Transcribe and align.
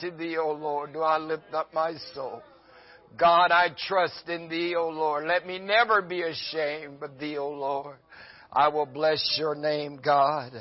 to 0.00 0.10
thee, 0.10 0.36
O 0.36 0.52
Lord, 0.52 0.92
do 0.92 1.00
I 1.00 1.18
lift 1.18 1.52
up 1.52 1.72
my 1.72 1.94
soul. 2.14 2.42
God, 3.18 3.50
I 3.50 3.68
trust 3.86 4.28
in 4.28 4.48
thee, 4.48 4.74
O 4.76 4.88
Lord. 4.88 5.26
Let 5.26 5.46
me 5.46 5.58
never 5.58 6.02
be 6.02 6.22
ashamed 6.22 7.02
of 7.02 7.18
thee, 7.18 7.38
O 7.38 7.48
Lord. 7.48 7.96
I 8.52 8.68
will 8.68 8.86
bless 8.86 9.36
your 9.38 9.54
name, 9.54 10.00
God. 10.02 10.52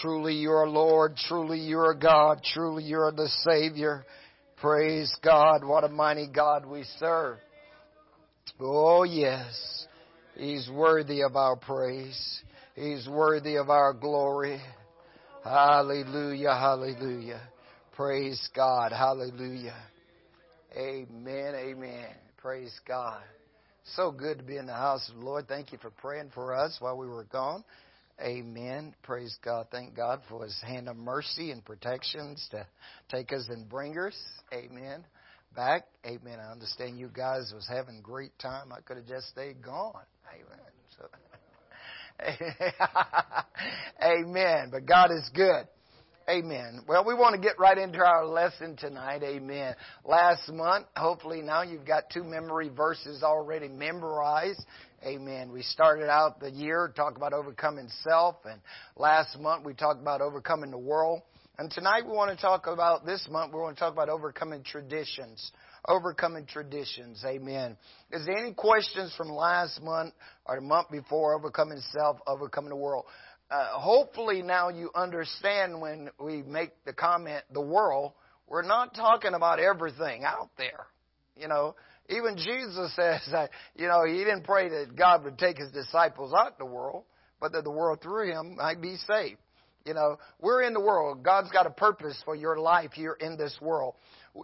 Truly 0.00 0.34
you're 0.34 0.68
Lord. 0.68 1.16
Truly 1.16 1.58
you're 1.58 1.94
God. 1.94 2.42
Truly 2.42 2.84
you're 2.84 3.12
the 3.12 3.28
Savior. 3.44 4.04
Praise 4.56 5.14
God. 5.22 5.64
What 5.64 5.84
a 5.84 5.88
mighty 5.88 6.26
God 6.26 6.66
we 6.66 6.84
serve. 6.98 7.38
Oh 8.60 9.04
yes. 9.04 9.86
He's 10.36 10.68
worthy 10.68 11.22
of 11.22 11.36
our 11.36 11.56
praise. 11.56 12.42
He's 12.74 13.06
worthy 13.08 13.56
of 13.56 13.70
our 13.70 13.92
glory. 13.92 14.60
Hallelujah. 15.44 16.54
Hallelujah. 16.54 17.40
Praise 17.94 18.48
God. 18.56 18.90
Hallelujah. 18.90 19.76
Amen. 20.76 21.54
Amen. 21.54 22.08
Praise 22.38 22.76
God. 22.88 23.22
So 23.94 24.10
good 24.10 24.38
to 24.38 24.44
be 24.44 24.56
in 24.56 24.66
the 24.66 24.72
house 24.72 25.08
of 25.08 25.14
the 25.20 25.24
Lord. 25.24 25.46
Thank 25.46 25.70
you 25.70 25.78
for 25.78 25.90
praying 25.90 26.32
for 26.34 26.56
us 26.56 26.76
while 26.80 26.96
we 26.96 27.06
were 27.06 27.22
gone. 27.22 27.62
Amen. 28.20 28.96
Praise 29.04 29.36
God. 29.44 29.68
Thank 29.70 29.94
God 29.94 30.22
for 30.28 30.42
His 30.42 30.60
hand 30.66 30.88
of 30.88 30.96
mercy 30.96 31.52
and 31.52 31.64
protections 31.64 32.44
to 32.50 32.66
take 33.10 33.32
us 33.32 33.46
and 33.48 33.68
bring 33.68 33.96
us. 33.96 34.16
Amen. 34.52 35.04
Back. 35.54 35.86
Amen. 36.04 36.40
I 36.40 36.50
understand 36.50 36.98
you 36.98 37.08
guys 37.14 37.52
was 37.54 37.68
having 37.68 37.98
a 37.98 38.02
great 38.02 38.36
time. 38.40 38.72
I 38.72 38.80
could 38.80 38.96
have 38.96 39.06
just 39.06 39.28
stayed 39.28 39.62
gone. 39.62 39.94
Amen. 40.34 40.58
So, 40.98 41.06
Amen. 44.02 44.70
But 44.72 44.84
God 44.84 45.12
is 45.12 45.30
good. 45.32 45.68
Amen. 46.28 46.80
Well, 46.88 47.04
we 47.04 47.12
want 47.12 47.34
to 47.34 47.40
get 47.40 47.58
right 47.58 47.76
into 47.76 47.98
our 47.98 48.24
lesson 48.24 48.76
tonight. 48.76 49.22
Amen. 49.22 49.74
Last 50.06 50.50
month, 50.50 50.86
hopefully 50.96 51.42
now 51.42 51.60
you've 51.60 51.84
got 51.84 52.04
two 52.08 52.24
memory 52.24 52.70
verses 52.70 53.22
already 53.22 53.68
memorized. 53.68 54.64
Amen. 55.04 55.52
We 55.52 55.60
started 55.60 56.08
out 56.08 56.40
the 56.40 56.50
year 56.50 56.90
talking 56.96 57.18
about 57.18 57.34
overcoming 57.34 57.90
self, 58.08 58.36
and 58.46 58.58
last 58.96 59.38
month 59.38 59.66
we 59.66 59.74
talked 59.74 60.00
about 60.00 60.22
overcoming 60.22 60.70
the 60.70 60.78
world. 60.78 61.20
And 61.58 61.70
tonight 61.70 62.06
we 62.06 62.12
want 62.12 62.34
to 62.34 62.40
talk 62.40 62.66
about, 62.68 63.04
this 63.04 63.28
month 63.30 63.52
we 63.52 63.60
want 63.60 63.76
to 63.76 63.80
talk 63.80 63.92
about 63.92 64.08
overcoming 64.08 64.64
traditions. 64.64 65.52
Overcoming 65.86 66.46
traditions. 66.46 67.22
Amen. 67.26 67.76
Is 68.10 68.24
there 68.24 68.38
any 68.38 68.54
questions 68.54 69.14
from 69.18 69.28
last 69.28 69.82
month 69.82 70.14
or 70.46 70.56
the 70.56 70.62
month 70.62 70.90
before 70.90 71.34
overcoming 71.34 71.80
self, 71.92 72.16
overcoming 72.26 72.70
the 72.70 72.76
world? 72.76 73.04
Uh, 73.54 73.78
hopefully 73.78 74.42
now 74.42 74.68
you 74.68 74.90
understand 74.94 75.80
when 75.80 76.10
we 76.18 76.42
make 76.42 76.70
the 76.84 76.92
comment, 76.92 77.44
the 77.52 77.60
world, 77.60 78.12
we're 78.48 78.62
not 78.62 78.94
talking 78.94 79.34
about 79.34 79.60
everything 79.60 80.24
out 80.24 80.50
there. 80.58 80.86
You 81.36 81.46
know, 81.46 81.76
even 82.08 82.36
Jesus 82.36 82.92
says 82.96 83.20
that, 83.30 83.50
you 83.76 83.86
know, 83.86 84.04
he 84.04 84.18
didn't 84.18 84.42
pray 84.42 84.68
that 84.70 84.96
God 84.96 85.24
would 85.24 85.38
take 85.38 85.58
his 85.58 85.70
disciples 85.70 86.32
out 86.36 86.52
of 86.52 86.58
the 86.58 86.66
world, 86.66 87.04
but 87.40 87.52
that 87.52 87.62
the 87.62 87.70
world 87.70 88.00
through 88.02 88.32
him 88.32 88.56
might 88.56 88.80
be 88.80 88.96
saved. 89.06 89.38
You 89.84 89.94
know, 89.94 90.18
we're 90.40 90.62
in 90.62 90.72
the 90.72 90.80
world. 90.80 91.22
God's 91.22 91.50
got 91.50 91.66
a 91.66 91.70
purpose 91.70 92.20
for 92.24 92.34
your 92.34 92.58
life 92.58 92.92
here 92.92 93.16
in 93.20 93.36
this 93.36 93.56
world. 93.60 93.94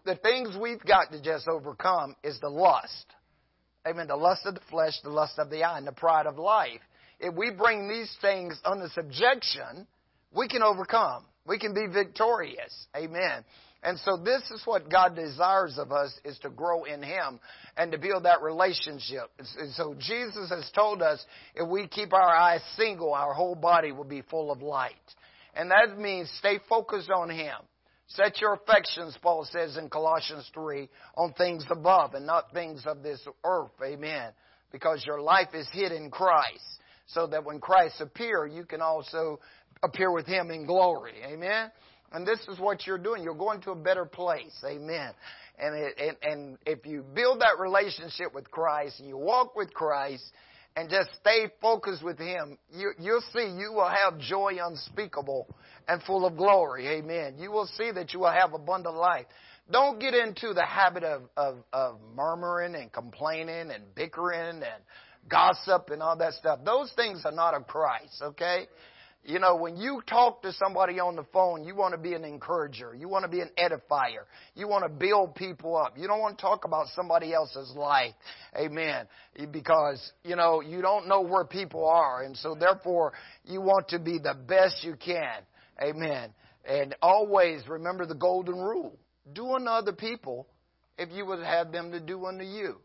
The 0.04 0.16
things 0.16 0.56
we've 0.60 0.84
got 0.84 1.10
to 1.10 1.20
just 1.20 1.48
overcome 1.48 2.14
is 2.22 2.38
the 2.40 2.50
lust. 2.50 3.06
Amen. 3.88 4.06
The 4.06 4.16
lust 4.16 4.42
of 4.44 4.54
the 4.54 4.60
flesh, 4.70 4.92
the 5.02 5.10
lust 5.10 5.38
of 5.38 5.48
the 5.48 5.64
eye, 5.64 5.78
and 5.78 5.86
the 5.86 5.92
pride 5.92 6.26
of 6.26 6.38
life 6.38 6.80
if 7.20 7.34
we 7.34 7.50
bring 7.50 7.88
these 7.88 8.14
things 8.20 8.58
under 8.64 8.88
subjection, 8.88 9.86
we 10.34 10.48
can 10.48 10.62
overcome. 10.62 11.24
We 11.46 11.58
can 11.58 11.74
be 11.74 11.86
victorious. 11.92 12.86
Amen. 12.96 13.44
And 13.82 13.98
so 14.00 14.18
this 14.18 14.42
is 14.50 14.62
what 14.66 14.90
God 14.90 15.16
desires 15.16 15.78
of 15.78 15.90
us 15.90 16.12
is 16.24 16.38
to 16.40 16.50
grow 16.50 16.84
in 16.84 17.02
Him 17.02 17.40
and 17.76 17.90
to 17.92 17.98
build 17.98 18.24
that 18.24 18.42
relationship. 18.42 19.30
And 19.38 19.72
So 19.72 19.94
Jesus 19.98 20.50
has 20.50 20.70
told 20.74 21.00
us 21.00 21.24
if 21.54 21.66
we 21.68 21.86
keep 21.88 22.12
our 22.12 22.36
eyes 22.36 22.60
single, 22.76 23.14
our 23.14 23.32
whole 23.32 23.54
body 23.54 23.92
will 23.92 24.04
be 24.04 24.22
full 24.22 24.50
of 24.50 24.60
light. 24.60 24.94
And 25.54 25.70
that 25.70 25.98
means 25.98 26.30
stay 26.38 26.60
focused 26.68 27.10
on 27.10 27.30
Him. 27.30 27.56
Set 28.08 28.40
your 28.40 28.54
affections, 28.54 29.16
Paul 29.22 29.46
says 29.50 29.76
in 29.76 29.88
Colossians 29.88 30.50
3, 30.52 30.88
on 31.16 31.32
things 31.34 31.64
above 31.70 32.14
and 32.14 32.26
not 32.26 32.52
things 32.52 32.82
of 32.84 33.02
this 33.02 33.20
earth. 33.44 33.70
Amen. 33.82 34.32
Because 34.72 35.04
your 35.06 35.20
life 35.20 35.54
is 35.54 35.66
hid 35.72 35.92
in 35.92 36.10
Christ 36.10 36.79
so 37.12 37.26
that 37.28 37.44
when 37.44 37.60
Christ 37.60 38.00
appear, 38.00 38.46
you 38.46 38.64
can 38.64 38.80
also 38.80 39.40
appear 39.82 40.12
with 40.12 40.26
Him 40.26 40.50
in 40.50 40.66
glory. 40.66 41.14
Amen? 41.24 41.70
And 42.12 42.26
this 42.26 42.40
is 42.48 42.58
what 42.58 42.86
you're 42.86 42.98
doing. 42.98 43.22
You're 43.22 43.34
going 43.34 43.60
to 43.62 43.70
a 43.70 43.76
better 43.76 44.04
place. 44.04 44.56
Amen. 44.64 45.12
And, 45.58 45.76
it, 45.76 45.94
and, 45.98 46.16
and 46.22 46.58
if 46.66 46.86
you 46.86 47.04
build 47.14 47.40
that 47.40 47.58
relationship 47.58 48.34
with 48.34 48.50
Christ 48.50 48.98
and 48.98 49.08
you 49.08 49.16
walk 49.16 49.54
with 49.54 49.72
Christ 49.72 50.24
and 50.76 50.88
just 50.88 51.10
stay 51.20 51.46
focused 51.60 52.02
with 52.02 52.18
Him, 52.18 52.58
you, 52.72 52.92
you'll 52.98 53.22
see 53.32 53.54
you 53.58 53.72
will 53.72 53.88
have 53.88 54.18
joy 54.18 54.56
unspeakable 54.60 55.46
and 55.86 56.02
full 56.02 56.26
of 56.26 56.36
glory. 56.36 56.88
Amen. 56.88 57.34
You 57.38 57.50
will 57.50 57.66
see 57.76 57.90
that 57.92 58.12
you 58.12 58.20
will 58.20 58.32
have 58.32 58.54
abundant 58.54 58.96
life. 58.96 59.26
Don't 59.70 60.00
get 60.00 60.14
into 60.14 60.52
the 60.52 60.64
habit 60.64 61.04
of, 61.04 61.22
of, 61.36 61.58
of 61.72 61.98
murmuring 62.16 62.74
and 62.74 62.92
complaining 62.92 63.70
and 63.70 63.94
bickering 63.94 64.56
and 64.56 64.82
gossip 65.28 65.90
and 65.90 66.02
all 66.02 66.16
that 66.16 66.34
stuff. 66.34 66.60
Those 66.64 66.92
things 66.96 67.22
are 67.24 67.32
not 67.32 67.54
of 67.54 67.66
Christ, 67.66 68.20
okay? 68.22 68.66
You 69.22 69.38
know, 69.38 69.56
when 69.56 69.76
you 69.76 70.00
talk 70.06 70.40
to 70.42 70.52
somebody 70.52 70.98
on 70.98 71.14
the 71.14 71.24
phone, 71.30 71.62
you 71.62 71.76
want 71.76 71.92
to 71.92 71.98
be 71.98 72.14
an 72.14 72.24
encourager. 72.24 72.94
You 72.94 73.06
want 73.06 73.24
to 73.24 73.30
be 73.30 73.40
an 73.40 73.50
edifier. 73.58 74.24
You 74.54 74.66
want 74.66 74.84
to 74.84 74.88
build 74.88 75.34
people 75.34 75.76
up. 75.76 75.98
You 75.98 76.06
don't 76.06 76.20
want 76.20 76.38
to 76.38 76.42
talk 76.42 76.64
about 76.64 76.86
somebody 76.94 77.34
else's 77.34 77.70
life. 77.76 78.14
Amen. 78.56 79.06
Because, 79.50 80.12
you 80.24 80.36
know, 80.36 80.62
you 80.62 80.80
don't 80.80 81.06
know 81.06 81.20
where 81.20 81.44
people 81.44 81.86
are. 81.86 82.22
And 82.22 82.34
so 82.34 82.54
therefore, 82.54 83.12
you 83.44 83.60
want 83.60 83.88
to 83.88 83.98
be 83.98 84.18
the 84.18 84.34
best 84.34 84.82
you 84.82 84.96
can. 84.96 85.42
Amen. 85.82 86.32
And 86.64 86.96
always 87.02 87.68
remember 87.68 88.06
the 88.06 88.14
golden 88.14 88.56
rule. 88.56 88.98
Do 89.34 89.52
unto 89.52 89.68
other 89.68 89.92
people 89.92 90.46
if 90.96 91.10
you 91.12 91.26
would 91.26 91.44
have 91.44 91.72
them 91.72 91.92
to 91.92 92.00
do 92.00 92.24
unto 92.24 92.44
you. 92.44 92.76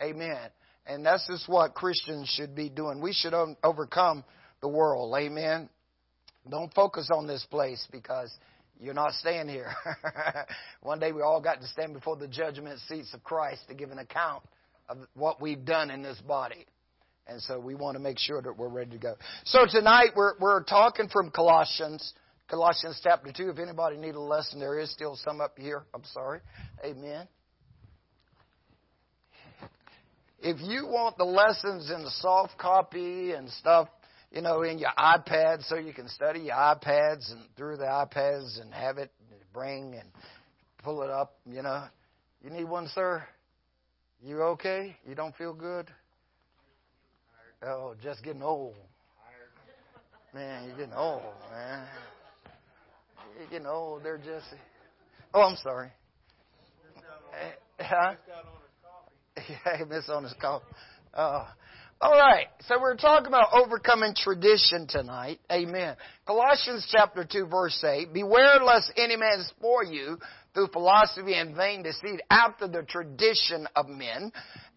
Amen. 0.00 0.50
And 0.90 1.06
that's 1.06 1.24
just 1.28 1.48
what 1.48 1.74
Christians 1.74 2.28
should 2.28 2.56
be 2.56 2.68
doing. 2.68 3.00
We 3.00 3.12
should 3.12 3.32
overcome 3.62 4.24
the 4.60 4.66
world. 4.66 5.14
Amen. 5.16 5.68
Don't 6.50 6.74
focus 6.74 7.08
on 7.14 7.28
this 7.28 7.46
place 7.48 7.86
because 7.92 8.28
you're 8.80 8.92
not 8.92 9.12
staying 9.12 9.48
here. 9.48 9.72
One 10.82 10.98
day 10.98 11.12
we 11.12 11.22
all 11.22 11.40
got 11.40 11.60
to 11.60 11.66
stand 11.68 11.94
before 11.94 12.16
the 12.16 12.26
judgment 12.26 12.80
seats 12.88 13.14
of 13.14 13.22
Christ 13.22 13.68
to 13.68 13.74
give 13.74 13.92
an 13.92 14.00
account 14.00 14.42
of 14.88 14.98
what 15.14 15.40
we've 15.40 15.64
done 15.64 15.92
in 15.92 16.02
this 16.02 16.20
body. 16.26 16.66
And 17.28 17.40
so 17.40 17.60
we 17.60 17.76
want 17.76 17.94
to 17.94 18.00
make 18.00 18.18
sure 18.18 18.42
that 18.42 18.58
we're 18.58 18.68
ready 18.68 18.90
to 18.90 18.98
go. 18.98 19.14
So 19.44 19.66
tonight 19.70 20.08
we're, 20.16 20.32
we're 20.40 20.64
talking 20.64 21.08
from 21.08 21.30
Colossians, 21.30 22.14
Colossians 22.48 22.98
chapter 23.00 23.30
2. 23.30 23.50
If 23.50 23.58
anybody 23.60 23.96
need 23.96 24.16
a 24.16 24.20
lesson, 24.20 24.58
there 24.58 24.80
is 24.80 24.90
still 24.90 25.14
some 25.14 25.40
up 25.40 25.56
here. 25.56 25.84
I'm 25.94 26.02
sorry. 26.12 26.40
Amen. 26.84 27.28
If 30.42 30.60
you 30.60 30.86
want 30.86 31.18
the 31.18 31.24
lessons 31.24 31.90
in 31.90 32.02
the 32.02 32.10
soft 32.10 32.56
copy 32.58 33.32
and 33.32 33.48
stuff, 33.50 33.88
you 34.32 34.40
know, 34.42 34.62
in 34.62 34.78
your 34.78 34.92
iPad 34.98 35.62
so 35.64 35.76
you 35.76 35.92
can 35.92 36.08
study 36.08 36.40
your 36.40 36.56
iPads 36.56 37.30
and 37.32 37.42
through 37.56 37.76
the 37.76 37.84
iPads 37.84 38.60
and 38.60 38.72
have 38.72 38.98
it 38.98 39.10
bring 39.52 39.94
and 39.94 40.08
pull 40.82 41.02
it 41.02 41.10
up, 41.10 41.36
you 41.46 41.62
know. 41.62 41.84
You 42.42 42.50
need 42.50 42.64
one, 42.64 42.88
sir? 42.94 43.22
You 44.22 44.42
okay? 44.42 44.96
You 45.06 45.14
don't 45.14 45.34
feel 45.36 45.52
good? 45.52 45.88
Oh, 47.62 47.94
just 48.02 48.22
getting 48.22 48.42
old. 48.42 48.74
Man, 50.32 50.68
you're 50.68 50.76
getting 50.76 50.94
old, 50.94 51.22
man. 51.50 51.86
You're 53.38 53.48
getting 53.48 53.66
old 53.66 54.04
there, 54.04 54.16
Jesse. 54.16 54.60
Oh, 55.34 55.42
I'm 55.42 55.56
sorry. 55.56 55.90
Huh? 57.78 58.14
Yeah, 59.48 59.84
miss 59.88 60.08
on 60.08 60.24
his 60.24 60.34
call. 60.40 60.62
Uh, 61.14 61.46
all 62.02 62.12
right, 62.12 62.46
so 62.66 62.80
we're 62.80 62.96
talking 62.96 63.26
about 63.26 63.48
overcoming 63.52 64.14
tradition 64.14 64.86
tonight. 64.88 65.38
Amen. 65.52 65.96
Colossians 66.26 66.88
chapter 66.90 67.26
2 67.30 67.46
verse 67.46 67.84
8, 67.84 68.12
Beware 68.14 68.60
lest 68.64 68.90
any 68.96 69.16
man 69.16 69.44
spoil 69.48 69.84
you 69.84 70.18
through 70.54 70.68
philosophy 70.68 71.34
and 71.34 71.54
vain 71.54 71.82
deceit 71.82 72.20
after 72.30 72.66
the 72.66 72.82
tradition 72.88 73.68
of 73.76 73.86
men, 73.86 74.32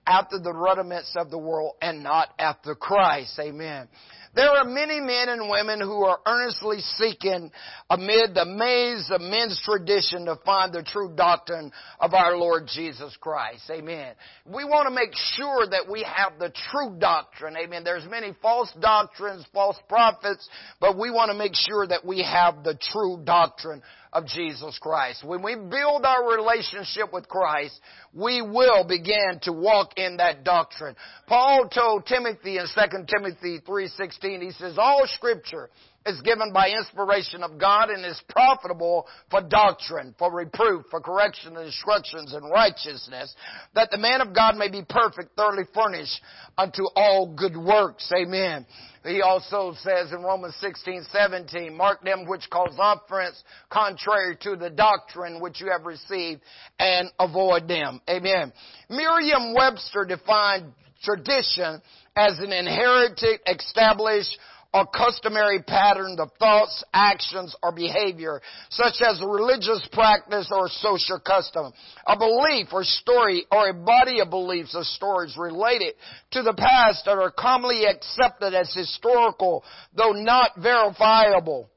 after 0.06 0.38
the 0.38 0.52
rudiments 0.52 1.16
of 1.16 1.32
the 1.32 1.38
world, 1.38 1.76
and 1.82 2.04
not 2.04 2.30
after 2.38 2.76
Christ. 2.76 3.40
Amen. 3.40 3.88
There 4.36 4.50
are 4.50 4.66
many 4.66 5.00
men 5.00 5.30
and 5.30 5.48
women 5.48 5.80
who 5.80 6.04
are 6.06 6.20
earnestly 6.26 6.80
seeking 6.98 7.52
amid 7.90 8.34
the 8.34 8.46
maze 8.46 9.12
of 9.12 9.22
men's 9.22 9.62
tradition 9.64 10.26
to 10.26 10.38
find 10.44 10.74
the 10.74 10.82
true 10.82 11.14
doctrine 11.16 11.72
of 12.00 12.16
our 12.16 12.36
Lord 12.36 12.68
Jesus 12.68 13.16
Christ. 13.22 13.70
Amen. 13.70 14.16
We 14.46 14.66
want 14.66 14.88
to 14.88 14.94
make 14.94 15.12
sure 15.36 15.68
that 15.68 15.88
we 15.90 16.04
have 16.04 16.40
the 16.40 16.52
true 16.72 16.98
doctrine. 17.00 17.56
Amen. 17.58 17.84
There's 17.84 18.10
many 18.10 18.34
false 18.42 18.72
doctrines, 18.82 19.46
false 19.54 19.78
prophets, 19.88 20.50
but 20.80 20.98
we 20.98 21.12
want 21.12 21.30
to 21.30 21.38
make 21.38 21.54
sure 21.54 21.86
that 21.86 22.04
we 22.04 22.24
have 22.24 22.64
the 22.64 22.78
true 22.92 23.22
doctrine 23.24 23.84
of 24.14 24.26
Jesus 24.28 24.78
Christ. 24.80 25.24
When 25.24 25.42
we 25.44 25.56
build 25.56 26.06
our 26.06 26.36
relationship 26.36 27.12
with 27.12 27.28
Christ, 27.28 27.80
we 28.14 28.42
will 28.42 28.86
begin 28.88 29.40
to 29.44 29.52
walk 29.52 29.94
in 29.98 30.18
that 30.18 30.44
doctrine. 30.44 30.96
Paul 31.28 31.68
told 31.68 32.06
Timothy 32.06 32.58
in 32.58 32.68
2 32.68 33.08
Timothy 33.08 33.60
3:16, 33.60 34.42
he 34.42 34.52
says, 34.52 34.78
"All 34.78 35.06
scripture 35.08 35.70
is 36.06 36.22
given 36.22 36.52
by 36.52 36.70
inspiration 36.70 37.44
of 37.44 37.58
God 37.58 37.90
and 37.90 38.06
is 38.06 38.22
profitable 38.30 39.08
for 39.30 39.42
doctrine, 39.42 40.14
for 40.18 40.32
reproof, 40.32 40.86
for 40.90 41.00
correction 41.00 41.56
and 41.56 41.66
instructions 41.66 42.34
in 42.34 42.44
righteousness, 42.44 43.34
that 43.74 43.90
the 43.90 43.98
man 43.98 44.22
of 44.22 44.34
God 44.34 44.58
may 44.58 44.68
be 44.68 44.84
perfect, 44.84 45.36
thoroughly 45.36 45.64
furnished 45.74 46.22
unto 46.58 46.84
all 46.96 47.28
good 47.28 47.56
works. 47.56 48.12
Amen. 48.16 48.66
He 49.04 49.22
also 49.22 49.74
says 49.80 50.12
in 50.12 50.24
Romans 50.24 50.56
16, 50.62 51.06
17, 51.12 51.76
mark 51.76 52.04
them 52.04 52.26
which 52.26 52.50
cause 52.50 52.76
offense 52.80 53.44
contrary 53.70 54.38
to 54.42 54.56
the 54.56 54.70
doctrine 54.70 55.42
which 55.42 55.60
you 55.60 55.70
have 55.70 55.86
received 55.86 56.42
and 56.80 57.10
avoid 57.20 57.68
them. 57.68 58.00
Amen. 58.10 58.54
Merriam-Webster 58.90 60.06
defined 60.06 60.72
tradition 61.04 61.82
as 62.16 62.40
an 62.40 62.54
inherited, 62.54 63.42
established, 63.46 64.38
or 64.74 64.88
customary 64.88 65.62
pattern 65.62 66.18
of 66.20 66.32
thoughts, 66.40 66.84
actions, 66.94 67.56
or 67.62 67.72
behavior, 67.72 68.42
such 68.70 68.96
as 69.08 69.22
a 69.22 69.28
religious 69.28 69.88
practice 69.92 70.50
or 70.52 70.68
social 70.68 71.20
custom. 71.20 71.72
A 72.08 72.18
belief 72.18 72.68
or 72.74 72.84
story 72.84 73.46
or 73.52 73.70
a 73.70 73.74
body 73.74 74.20
of 74.20 74.32
beliefs 74.32 74.76
or 74.76 74.84
stories 74.84 75.36
related 75.38 75.94
to 76.32 76.42
the 76.42 76.54
past 76.54 77.06
that 77.06 77.18
are 77.18 77.32
commonly 77.32 77.86
accepted 77.86 78.56
as 78.56 78.74
historical, 78.74 79.64
though 79.96 80.14
not 80.14 80.52
verifiable. 80.58 81.70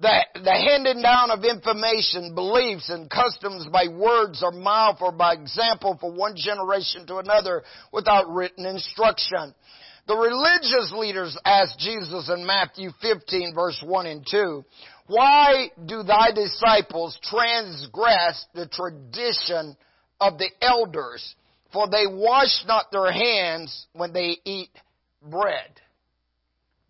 The, 0.00 0.24
the 0.32 0.52
handing 0.52 1.02
down 1.02 1.30
of 1.30 1.44
information, 1.44 2.34
beliefs, 2.34 2.88
and 2.88 3.10
customs 3.10 3.66
by 3.70 3.88
words 3.88 4.42
or 4.42 4.52
mouth 4.52 4.98
or 5.02 5.12
by 5.12 5.34
example 5.34 5.98
from 6.00 6.16
one 6.16 6.34
generation 6.34 7.06
to 7.08 7.18
another 7.18 7.62
without 7.92 8.28
written 8.30 8.64
instruction. 8.64 9.54
The 10.06 10.16
religious 10.16 10.92
leaders 10.96 11.36
asked 11.44 11.78
Jesus 11.78 12.30
in 12.30 12.46
Matthew 12.46 12.90
15 13.00 13.54
verse 13.54 13.80
1 13.84 14.06
and 14.06 14.26
2, 14.28 14.64
why 15.06 15.70
do 15.86 16.02
thy 16.02 16.30
disciples 16.32 17.18
transgress 17.22 18.46
the 18.54 18.66
tradition 18.68 19.76
of 20.20 20.38
the 20.38 20.50
elders? 20.60 21.34
For 21.72 21.88
they 21.88 22.06
wash 22.06 22.64
not 22.66 22.92
their 22.92 23.12
hands 23.12 23.86
when 23.92 24.12
they 24.12 24.36
eat 24.44 24.70
bread. 25.22 25.70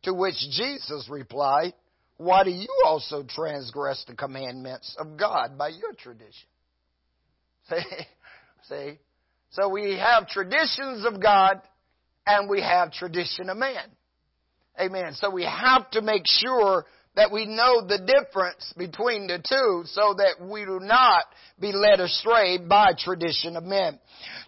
To 0.05 0.15
which 0.15 0.37
Jesus 0.51 1.09
replied, 1.11 1.75
why 2.17 2.45
do 2.45 2.51
you 2.51 2.69
also 2.85 3.23
transgress 3.27 4.05
the 4.07 4.15
commandments 4.15 4.95
of 4.99 5.17
God 5.17 5.57
by 5.57 5.69
your 5.69 5.95
tradition? 5.95 6.49
See? 7.71 7.83
See? 8.69 8.99
So 9.53 9.69
we 9.69 9.99
have 9.99 10.29
traditions 10.29 11.07
of 11.07 11.23
God 11.23 11.63
and 12.39 12.49
we 12.49 12.61
have 12.61 12.93
tradition 12.93 13.51
of 13.51 13.57
man. 13.57 13.85
Amen. 14.81 15.15
So 15.15 15.31
we 15.31 15.45
have 15.45 15.91
to 15.91 16.03
make 16.03 16.23
sure 16.27 16.87
that 17.17 17.33
we 17.33 17.45
know 17.45 17.87
the 17.87 17.99
difference 17.99 18.73
between 18.79 19.27
the 19.27 19.39
two 19.39 19.83
so 19.87 20.15
that 20.17 20.37
we 20.41 20.65
do 20.65 20.79
not 20.81 21.25
be 21.61 21.73
led 21.73 22.01
astray 22.01 22.59
by 22.59 22.93
tradition 22.97 23.57
of 23.57 23.65
men. 23.65 23.99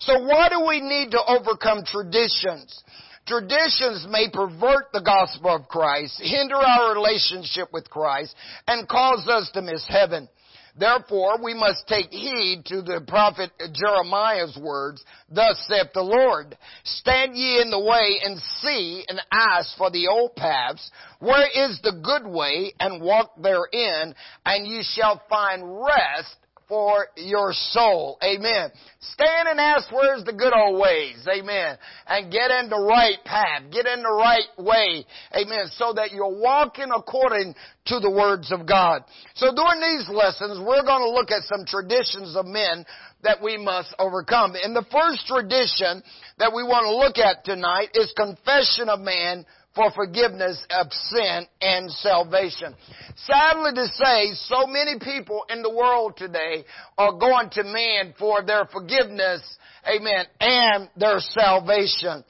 So 0.00 0.23
why 0.23 0.49
do 0.49 0.64
we 0.67 0.81
need 0.81 1.11
to 1.11 1.20
overcome 1.26 1.84
traditions? 1.84 2.82
Traditions 3.26 4.06
may 4.08 4.28
pervert 4.32 4.93
the 4.93 5.02
gospel 5.05 5.55
of 5.55 5.69
Christ, 5.69 6.20
hinder 6.23 6.56
our 6.56 6.94
relationship 6.94 7.69
with 7.73 7.88
Christ, 7.90 8.35
and 8.67 8.88
cause 8.88 9.28
us 9.28 9.50
to 9.55 9.62
miss 9.62 9.85
heaven. 9.87 10.28
Therefore, 10.75 11.37
we 11.43 11.53
must 11.53 11.87
take 11.87 12.11
heed 12.11 12.65
to 12.67 12.81
the 12.81 13.03
prophet 13.07 13.51
Jeremiah's 13.73 14.57
words, 14.57 15.05
Thus 15.29 15.63
saith 15.69 15.93
the 15.93 16.03
Lord, 16.03 16.57
Stand 16.85 17.37
ye 17.37 17.61
in 17.61 17.71
the 17.71 17.79
way 17.79 18.21
and 18.25 18.41
see 18.61 19.05
and 19.07 19.21
ask 19.31 19.77
for 19.77 19.91
the 19.91 20.09
old 20.09 20.35
paths, 20.35 20.91
where 21.19 21.47
is 21.47 21.79
the 21.83 22.01
good 22.03 22.27
way, 22.27 22.73
and 22.81 23.03
walk 23.03 23.33
therein, 23.41 24.15
and 24.47 24.67
ye 24.67 24.83
shall 24.83 25.21
find 25.29 25.63
rest 25.85 26.37
for 26.73 27.09
your 27.19 27.53
soul. 27.53 28.17
Amen. 28.25 28.71
Stand 28.99 29.47
and 29.47 29.61
ask 29.61 29.93
where's 29.93 30.25
the 30.25 30.33
good 30.33 30.55
old 30.57 30.81
ways. 30.81 31.23
Amen. 31.29 31.77
And 32.07 32.33
get 32.33 32.51
in 32.51 32.71
the 32.71 32.81
right 32.81 33.23
path. 33.27 33.65
Get 33.71 33.85
in 33.85 34.01
the 34.01 34.09
right 34.09 34.49
way. 34.57 35.05
Amen. 35.37 35.67
So 35.77 35.93
that 35.93 36.13
you're 36.13 36.41
walking 36.41 36.89
according 36.97 37.55
to 37.89 38.01
the 38.01 38.11
words 38.11 38.51
of 38.51 38.67
God. 38.67 39.05
So 39.35 39.55
during 39.55 39.83
these 39.83 40.09
lessons, 40.09 40.65
we're 40.65 40.81
going 40.81 41.05
to 41.05 41.11
look 41.13 41.31
at 41.31 41.43
some 41.45 41.67
traditions 41.67 42.35
of 42.37 42.47
men 42.47 42.87
that 43.23 43.43
we 43.43 43.59
must 43.59 43.95
overcome. 43.99 44.55
And 44.57 44.75
the 44.75 44.87
first 44.91 45.27
tradition 45.27 46.03
that 46.39 46.55
we 46.57 46.63
want 46.63 46.89
to 46.89 46.97
look 46.97 47.19
at 47.19 47.45
tonight 47.45 47.91
is 47.93 48.15
confession 48.17 48.89
of 48.89 49.01
man 49.01 49.45
for 49.75 49.91
forgiveness 49.93 50.65
of 50.71 50.93
sin 50.93 51.47
and 51.61 51.91
salvation. 51.91 52.75
Sadly 53.17 53.73
to 53.75 53.87
say, 53.87 54.33
so 54.35 54.67
many 54.67 54.99
people 54.99 55.45
in 55.49 55.63
the 55.63 55.71
world 55.71 56.17
today 56.17 56.65
are 56.99 57.13
going 57.13 57.51
to 57.51 57.65
man 57.65 58.15
for 58.19 58.43
their 58.43 58.67
forgiveness, 58.67 59.41
amen, 59.87 60.27
and 60.41 60.91
their 60.97 61.19
salvation. 61.19 62.25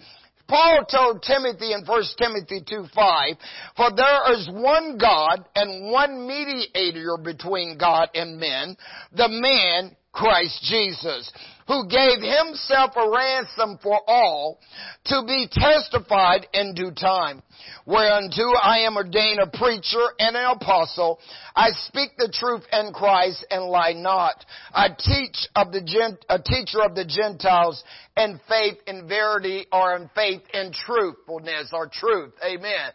Paul 0.48 0.84
told 0.84 1.22
Timothy 1.22 1.72
in 1.72 1.84
1 1.86 2.02
Timothy 2.18 2.62
2 2.68 2.84
5, 2.94 3.36
For 3.76 3.90
there 3.96 4.32
is 4.34 4.50
one 4.52 4.98
God 4.98 5.48
and 5.56 5.90
one 5.90 6.26
mediator 6.26 7.16
between 7.22 7.78
God 7.78 8.10
and 8.14 8.38
men, 8.38 8.76
the 9.12 9.28
man 9.28 9.96
Christ 10.12 10.62
Jesus, 10.64 11.32
who 11.66 11.88
gave 11.88 12.20
himself 12.20 12.92
a 12.96 13.10
ransom 13.10 13.78
for 13.82 13.98
all 14.06 14.58
to 15.06 15.22
be 15.26 15.48
testified 15.50 16.46
in 16.52 16.74
due 16.74 16.90
time. 16.90 17.42
Whereunto 17.86 18.52
I 18.62 18.80
am 18.80 18.96
ordained 18.96 19.40
a 19.40 19.46
preacher 19.46 20.04
and 20.18 20.36
an 20.36 20.44
apostle. 20.44 21.18
I 21.56 21.70
speak 21.86 22.10
the 22.18 22.30
truth 22.32 22.62
in 22.72 22.92
Christ 22.92 23.46
and 23.50 23.64
lie 23.64 23.94
not. 23.94 24.44
I 24.74 24.88
teach 24.88 25.48
of 25.56 25.72
the 25.72 25.80
gent, 25.80 26.24
a 26.28 26.38
teacher 26.38 26.82
of 26.82 26.94
the 26.94 27.06
Gentiles 27.06 27.82
in 28.16 28.38
faith 28.48 28.78
in 28.86 29.08
verity 29.08 29.66
or 29.72 29.96
in 29.96 30.10
faith 30.14 30.42
in 30.52 30.72
truthfulness 30.72 31.70
or 31.72 31.88
truth. 31.90 32.34
Amen. 32.44 32.90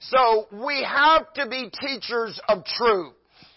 So 0.00 0.46
we 0.64 0.82
have 0.88 1.32
to 1.34 1.48
be 1.48 1.70
teachers 1.70 2.40
of 2.48 2.64
truth. 2.64 3.12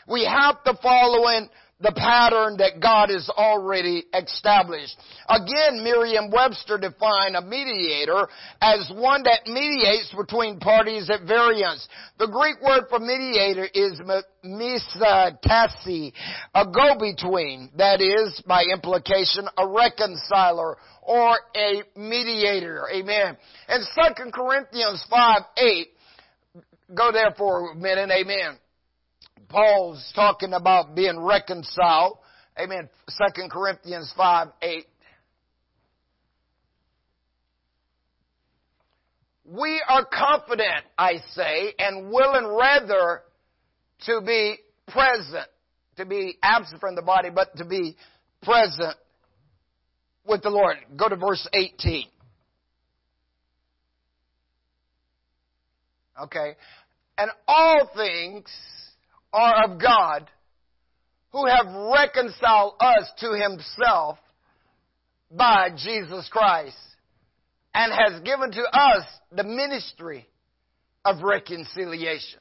We 0.07 0.25
have 0.25 0.63
to 0.65 0.77
follow 0.83 1.29
in 1.29 1.49
the 1.81 1.91
pattern 1.91 2.55
that 2.57 2.79
God 2.81 3.09
has 3.09 3.29
already 3.29 4.05
established. 4.13 4.95
Again, 5.27 5.83
Merriam-Webster 5.83 6.77
defined 6.77 7.35
a 7.35 7.41
mediator 7.41 8.29
as 8.61 8.89
one 8.95 9.23
that 9.23 9.45
mediates 9.45 10.13
between 10.15 10.59
parties 10.59 11.09
at 11.09 11.27
variance. 11.27 11.85
The 12.17 12.27
Greek 12.27 12.61
word 12.61 12.85
for 12.89 12.99
mediator 12.99 13.67
is 13.73 13.99
misatasi, 14.45 16.13
a 16.55 16.65
go-between, 16.65 17.71
that 17.77 17.99
is, 17.99 18.41
by 18.47 18.63
implication, 18.71 19.45
a 19.57 19.67
reconciler 19.67 20.77
or 21.01 21.37
a 21.57 21.83
mediator. 21.97 22.87
Amen. 22.93 23.35
In 23.67 23.85
2 24.15 24.31
Corinthians 24.31 25.05
5, 25.09 25.41
8, 25.57 25.87
go 26.95 27.11
there 27.11 27.33
for 27.37 27.71
a 27.71 27.75
minute, 27.75 28.09
amen. 28.11 28.59
Paul's 29.55 30.11
talking 30.13 30.51
about 30.51 30.95
being 30.95 31.17
reconciled. 31.17 32.17
Amen. 32.59 32.89
2 33.07 33.47
Corinthians 33.49 34.11
5, 34.17 34.47
8. 34.61 34.85
We 39.45 39.81
are 39.87 40.03
confident, 40.03 40.83
I 40.97 41.19
say, 41.35 41.73
and 41.79 42.11
willing 42.11 42.47
rather 42.47 43.21
to 44.07 44.19
be 44.25 44.57
present, 44.89 45.47
to 45.95 46.05
be 46.05 46.37
absent 46.43 46.81
from 46.81 46.95
the 46.95 47.01
body, 47.01 47.29
but 47.33 47.55
to 47.55 47.63
be 47.63 47.95
present 48.43 48.97
with 50.27 50.41
the 50.43 50.49
Lord. 50.49 50.75
Go 50.97 51.07
to 51.07 51.15
verse 51.15 51.47
18. 51.53 52.07
Okay. 56.23 56.57
And 57.17 57.31
all 57.47 57.89
things 57.95 58.49
are 59.35 59.65
of 59.65 59.79
God 59.79 60.29
who 61.31 61.45
have 61.45 61.67
reconciled 61.93 62.75
us 62.79 63.11
to 63.19 63.33
himself 63.33 64.17
by 65.29 65.69
Jesus 65.75 66.29
Christ 66.31 66.77
and 67.73 67.91
has 67.91 68.21
given 68.21 68.51
to 68.51 68.61
us 68.61 69.05
the 69.35 69.43
ministry 69.43 70.25
of 71.03 71.21
reconciliation. 71.21 72.39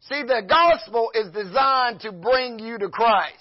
See, 0.00 0.22
the 0.22 0.42
gospel 0.48 1.12
is 1.14 1.32
designed 1.32 2.00
to 2.00 2.10
bring 2.10 2.58
you 2.58 2.78
to 2.78 2.88
Christ. 2.88 3.36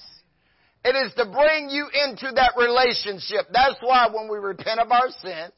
It 0.85 0.95
is 0.95 1.13
to 1.15 1.25
bring 1.25 1.69
you 1.71 1.87
into 2.05 2.31
that 2.35 2.53
relationship. 2.55 3.47
That's 3.51 3.77
why 3.81 4.07
when 4.13 4.29
we 4.29 4.37
repent 4.37 4.79
of 4.79 4.91
our 4.91 5.09
sins, 5.21 5.53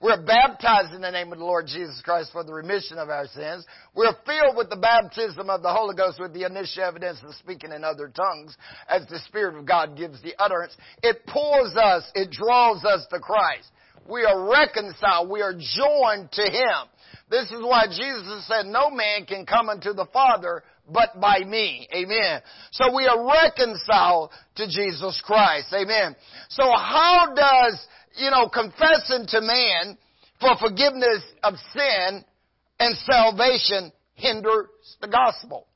We're 0.00 0.22
baptized 0.22 0.94
in 0.94 1.00
the 1.00 1.10
name 1.10 1.32
of 1.32 1.38
the 1.38 1.44
Lord 1.44 1.66
Jesus 1.66 2.00
Christ 2.04 2.30
for 2.30 2.44
the 2.44 2.52
remission 2.52 2.98
of 2.98 3.08
our 3.08 3.26
sins. 3.26 3.66
We're 3.96 4.14
filled 4.24 4.56
with 4.56 4.70
the 4.70 4.76
baptism 4.76 5.50
of 5.50 5.62
the 5.62 5.72
Holy 5.72 5.96
Ghost 5.96 6.20
with 6.20 6.32
the 6.32 6.44
initial 6.44 6.84
evidence 6.84 7.18
of 7.26 7.34
speaking 7.34 7.72
in 7.72 7.82
other 7.82 8.06
tongues 8.06 8.56
as 8.88 9.06
the 9.08 9.18
Spirit 9.26 9.58
of 9.58 9.66
God 9.66 9.96
gives 9.96 10.22
the 10.22 10.34
utterance. 10.38 10.76
It 11.02 11.26
pulls 11.26 11.74
us, 11.74 12.04
it 12.14 12.30
draws 12.30 12.84
us 12.84 13.06
to 13.10 13.18
Christ. 13.18 13.70
We 14.08 14.24
are 14.24 14.48
reconciled. 14.48 15.30
We 15.30 15.42
are 15.42 15.52
joined 15.52 16.30
to 16.32 16.42
Him. 16.42 16.88
This 17.28 17.50
is 17.50 17.60
why 17.60 17.86
Jesus 17.88 18.46
said, 18.46 18.66
no 18.66 18.90
man 18.90 19.26
can 19.26 19.44
come 19.44 19.68
unto 19.68 19.92
the 19.92 20.06
Father 20.12 20.62
but 20.90 21.20
by 21.20 21.40
me. 21.40 21.86
Amen. 21.94 22.40
So 22.72 22.94
we 22.94 23.06
are 23.06 23.26
reconciled 23.26 24.30
to 24.56 24.66
Jesus 24.66 25.20
Christ. 25.24 25.66
Amen. 25.74 26.16
So 26.48 26.62
how 26.64 27.32
does, 27.34 27.86
you 28.18 28.30
know, 28.30 28.48
confessing 28.48 29.26
to 29.28 29.40
man 29.40 29.98
for 30.40 30.56
forgiveness 30.58 31.22
of 31.42 31.54
sin 31.72 32.24
and 32.78 32.96
salvation 32.98 33.92
hinders 34.14 34.66
the 35.00 35.08
gospel? 35.08 35.66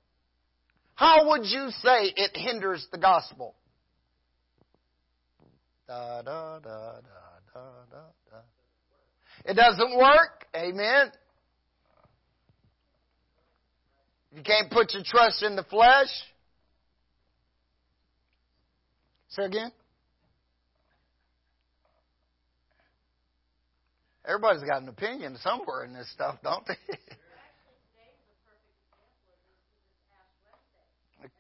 How 0.95 1.31
would 1.31 1.45
you 1.47 1.71
say 1.71 2.13
it 2.17 2.37
hinders 2.37 2.87
the 2.93 2.99
gospel? 2.99 3.55
Da, 5.89 6.23
da, 6.23 6.59
da, 6.61 6.93
it 9.45 9.55
doesn't 9.55 9.97
work. 9.97 10.47
Amen. 10.55 11.11
You 14.35 14.43
can't 14.43 14.71
put 14.71 14.95
your 14.95 15.03
trust 15.05 15.43
in 15.43 15.57
the 15.57 15.65
flesh. 15.65 16.09
Say 19.29 19.45
again. 19.45 19.73
Everybody's 24.27 24.63
got 24.63 24.83
an 24.83 24.89
opinion 24.89 25.37
somewhere 25.43 25.85
in 25.85 25.93
this 25.93 26.11
stuff, 26.13 26.37
don't 26.43 26.65
they? 26.67 26.75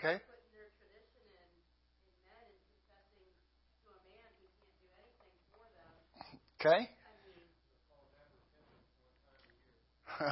okay. 0.00 0.20
Okay. 6.60 6.88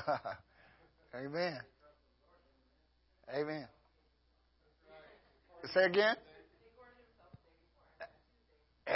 Amen. 1.14 1.60
Amen. 3.34 3.66
Say 5.72 5.84
again. 5.84 6.16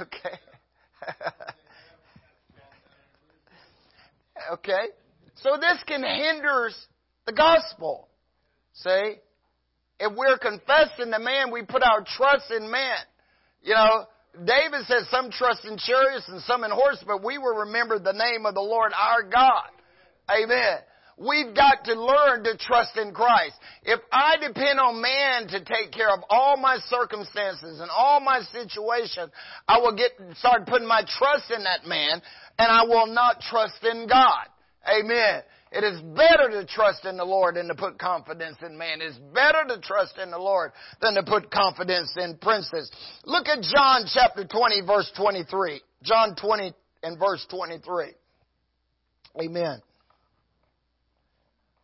okay. 0.00 0.29
Okay. 4.70 4.88
So 5.42 5.56
this 5.60 5.78
can 5.86 6.02
hinder 6.02 6.70
the 7.26 7.32
gospel. 7.32 8.08
See? 8.74 9.14
If 9.98 10.16
we're 10.16 10.38
confessing 10.38 11.10
the 11.10 11.18
man, 11.18 11.52
we 11.52 11.62
put 11.62 11.82
our 11.82 12.04
trust 12.16 12.50
in 12.50 12.70
man. 12.70 12.98
You 13.62 13.74
know, 13.74 14.04
David 14.34 14.86
says 14.86 15.06
some 15.10 15.30
trust 15.30 15.64
in 15.64 15.76
chariots 15.76 16.28
and 16.28 16.40
some 16.42 16.64
in 16.64 16.70
horses, 16.70 17.04
but 17.06 17.22
we 17.22 17.36
will 17.36 17.66
remember 17.66 17.98
the 17.98 18.12
name 18.12 18.46
of 18.46 18.54
the 18.54 18.60
Lord 18.60 18.92
our 18.98 19.22
God. 19.22 19.68
Amen. 20.30 20.78
We've 21.18 21.54
got 21.54 21.84
to 21.84 22.00
learn 22.00 22.44
to 22.44 22.56
trust 22.56 22.96
in 22.96 23.12
Christ. 23.12 23.52
If 23.82 24.00
I 24.10 24.36
depend 24.40 24.80
on 24.80 25.02
man 25.02 25.48
to 25.48 25.58
take 25.58 25.92
care 25.92 26.08
of 26.08 26.20
all 26.30 26.56
my 26.56 26.78
circumstances 26.88 27.80
and 27.80 27.90
all 27.90 28.20
my 28.20 28.40
situation, 28.52 29.30
I 29.68 29.80
will 29.80 29.94
get, 29.94 30.12
start 30.38 30.66
putting 30.66 30.88
my 30.88 31.02
trust 31.18 31.50
in 31.54 31.64
that 31.64 31.86
man 31.86 32.22
and 32.58 32.72
I 32.72 32.84
will 32.84 33.06
not 33.06 33.40
trust 33.40 33.84
in 33.84 34.08
God. 34.08 34.46
Amen. 34.88 35.42
It 35.72 35.84
is 35.84 36.00
better 36.00 36.50
to 36.50 36.66
trust 36.66 37.04
in 37.04 37.16
the 37.16 37.24
Lord 37.24 37.54
than 37.54 37.68
to 37.68 37.74
put 37.74 37.98
confidence 37.98 38.56
in 38.64 38.76
man. 38.76 39.00
It's 39.00 39.16
better 39.32 39.64
to 39.68 39.80
trust 39.80 40.18
in 40.18 40.30
the 40.30 40.38
Lord 40.38 40.72
than 41.00 41.14
to 41.14 41.22
put 41.22 41.50
confidence 41.50 42.12
in 42.16 42.38
princes. 42.38 42.90
Look 43.24 43.46
at 43.46 43.62
John 43.62 44.04
chapter 44.12 44.44
20 44.44 44.80
verse 44.86 45.10
23. 45.16 45.80
John 46.02 46.34
20 46.34 46.72
and 47.04 47.18
verse 47.18 47.46
23. 47.50 48.06
Amen. 49.40 49.80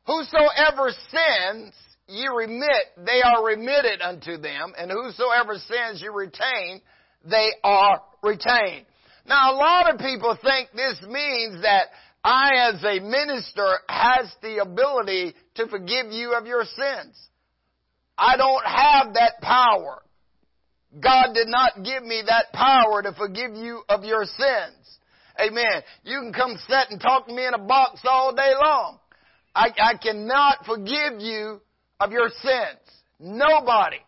Whosoever 0.07 0.91
sins 1.11 1.75
ye 2.09 2.27
remit, 2.29 3.05
they 3.05 3.23
are 3.23 3.45
remitted 3.45 4.01
unto 4.01 4.37
them, 4.37 4.73
and 4.79 4.91
whosoever 4.91 5.55
sins 5.55 6.01
you 6.01 6.13
retain, 6.13 6.81
they 7.25 7.51
are 7.63 8.03
retained. 8.23 8.87
Now 9.27 9.53
a 9.53 9.57
lot 9.57 9.93
of 9.93 9.99
people 9.99 10.37
think 10.43 10.71
this 10.75 11.01
means 11.03 11.63
that 11.63 11.87
I 12.27 12.73
as 12.73 12.83
a 12.83 12.99
minister 12.99 13.79
has 13.89 14.35
the 14.43 14.59
ability 14.59 15.33
to 15.55 15.69
forgive 15.69 16.11
you 16.11 16.33
of 16.33 16.45
your 16.45 16.65
sins. 16.65 17.17
I 18.19 18.37
don't 18.37 18.67
have 18.67 19.15
that 19.15 19.41
power. 19.41 20.03
God 21.01 21.35
did 21.35 21.47
not 21.47 21.85
give 21.85 22.03
me 22.03 22.25
that 22.27 22.53
power 22.53 23.01
to 23.03 23.13
forgive 23.13 23.55
you 23.55 23.83
of 23.89 24.03
your 24.03 24.25
sins. 24.25 24.99
Amen. 25.39 25.83
You 26.03 26.19
can 26.21 26.33
come 26.33 26.57
sit 26.67 26.91
and 26.91 27.01
talk 27.01 27.29
to 27.29 27.33
me 27.33 27.47
in 27.47 27.55
a 27.55 27.65
box 27.65 28.01
all 28.05 28.35
day 28.35 28.55
long. 28.61 28.99
I, 29.55 29.69
I 29.81 29.97
cannot 29.97 30.67
forgive 30.67 31.21
you 31.21 31.61
of 32.01 32.11
your 32.11 32.31
sins. 32.43 32.81
Nobody 33.21 34.01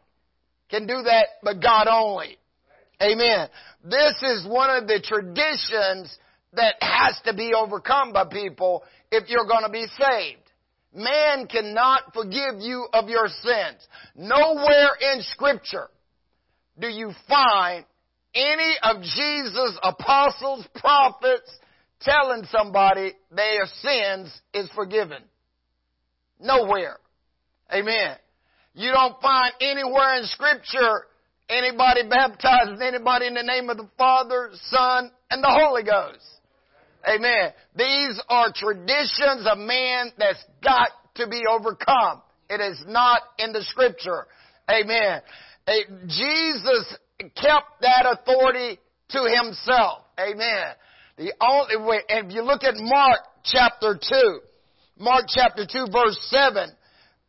can 0.68 0.88
do 0.88 1.02
that 1.02 1.26
but 1.44 1.62
God 1.62 1.86
only. 1.88 2.36
Amen. 3.00 3.48
This 3.84 4.20
is 4.22 4.44
one 4.48 4.70
of 4.70 4.88
the 4.88 5.00
traditions 5.00 6.18
that 6.54 6.76
has 6.80 7.20
to 7.24 7.34
be 7.34 7.52
overcome 7.54 8.12
by 8.12 8.24
people 8.24 8.82
if 9.10 9.28
you're 9.28 9.46
going 9.46 9.64
to 9.64 9.70
be 9.70 9.86
saved. 9.98 10.42
Man 10.94 11.46
cannot 11.46 12.14
forgive 12.14 12.60
you 12.60 12.86
of 12.92 13.08
your 13.08 13.28
sins. 13.28 13.86
Nowhere 14.16 14.90
in 15.12 15.22
scripture 15.22 15.88
do 16.78 16.88
you 16.88 17.12
find 17.28 17.84
any 18.34 18.74
of 18.82 19.02
Jesus' 19.02 19.78
apostles, 19.82 20.66
prophets 20.76 21.50
telling 22.00 22.44
somebody 22.50 23.12
their 23.30 23.66
sins 23.82 24.40
is 24.54 24.70
forgiven. 24.74 25.22
Nowhere. 26.40 26.98
Amen. 27.72 28.16
You 28.74 28.92
don't 28.92 29.20
find 29.20 29.52
anywhere 29.60 30.18
in 30.18 30.24
scripture 30.26 31.06
anybody 31.48 32.02
baptizing 32.08 32.80
anybody 32.80 33.26
in 33.26 33.34
the 33.34 33.42
name 33.42 33.70
of 33.70 33.76
the 33.76 33.88
Father, 33.96 34.50
Son, 34.70 35.10
and 35.30 35.42
the 35.42 35.50
Holy 35.50 35.82
Ghost. 35.82 36.24
Amen. 37.06 37.52
These 37.76 38.20
are 38.28 38.52
traditions 38.54 39.46
of 39.50 39.58
man 39.58 40.10
that's 40.18 40.42
got 40.62 40.90
to 41.16 41.26
be 41.26 41.44
overcome. 41.48 42.22
It 42.50 42.60
is 42.60 42.82
not 42.86 43.22
in 43.38 43.52
the 43.52 43.62
scripture. 43.62 44.26
Amen. 44.70 45.20
Jesus 46.06 46.96
kept 47.18 47.80
that 47.82 48.06
authority 48.06 48.78
to 49.10 49.40
himself. 49.42 50.04
Amen. 50.18 50.74
The 51.16 51.32
only 51.40 51.76
way, 51.88 52.00
if 52.08 52.32
you 52.32 52.42
look 52.42 52.62
at 52.64 52.74
Mark 52.76 53.18
chapter 53.44 53.98
2, 54.00 54.40
Mark 54.98 55.24
chapter 55.28 55.66
2 55.70 55.86
verse 55.92 56.18
7, 56.30 56.70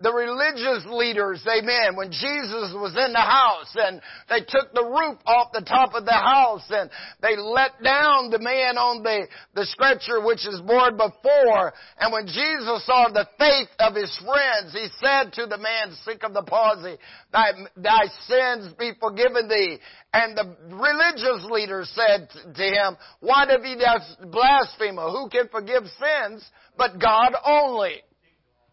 the 0.01 0.13
religious 0.13 0.87
leaders, 0.87 1.43
amen, 1.43 1.95
when 1.95 2.09
Jesus 2.09 2.71
was 2.71 2.95
in 2.95 3.11
the 3.11 3.19
house 3.19 3.75
and 3.75 3.99
they 4.29 4.39
took 4.39 4.71
the 4.73 4.87
roof 4.87 5.19
off 5.25 5.51
the 5.51 5.59
top 5.59 5.93
of 5.93 6.05
the 6.05 6.15
house 6.15 6.63
and 6.69 6.89
they 7.21 7.35
let 7.35 7.83
down 7.83 8.31
the 8.31 8.39
man 8.39 8.77
on 8.79 9.03
the, 9.03 9.27
the 9.55 9.65
stretcher 9.65 10.23
which 10.23 10.47
is 10.47 10.61
borne 10.63 10.95
before. 10.95 11.73
And 11.99 12.13
when 12.13 12.27
Jesus 12.27 12.85
saw 12.87 13.11
the 13.11 13.27
faith 13.37 13.67
of 13.79 13.93
his 13.93 14.15
friends, 14.23 14.71
he 14.71 14.87
said 15.03 15.33
to 15.33 15.47
the 15.51 15.59
man 15.59 15.91
sick 16.07 16.23
of 16.23 16.31
the 16.31 16.43
palsy, 16.43 16.95
thy, 17.33 17.51
thy 17.75 18.07
sins 18.23 18.71
be 18.79 18.91
forgiven 19.01 19.49
thee. 19.49 19.79
And 20.13 20.31
the 20.31 20.55
religious 20.79 21.43
leaders 21.51 21.91
said 21.91 22.29
to 22.55 22.63
him, 22.63 22.95
why 23.19 23.43
do 23.45 23.59
thou 23.75 23.99
blasphemer? 24.31 25.11
Who 25.11 25.27
can 25.27 25.49
forgive 25.51 25.83
sins 25.99 26.47
but 26.77 26.99
God 27.03 27.35
only? 27.43 27.99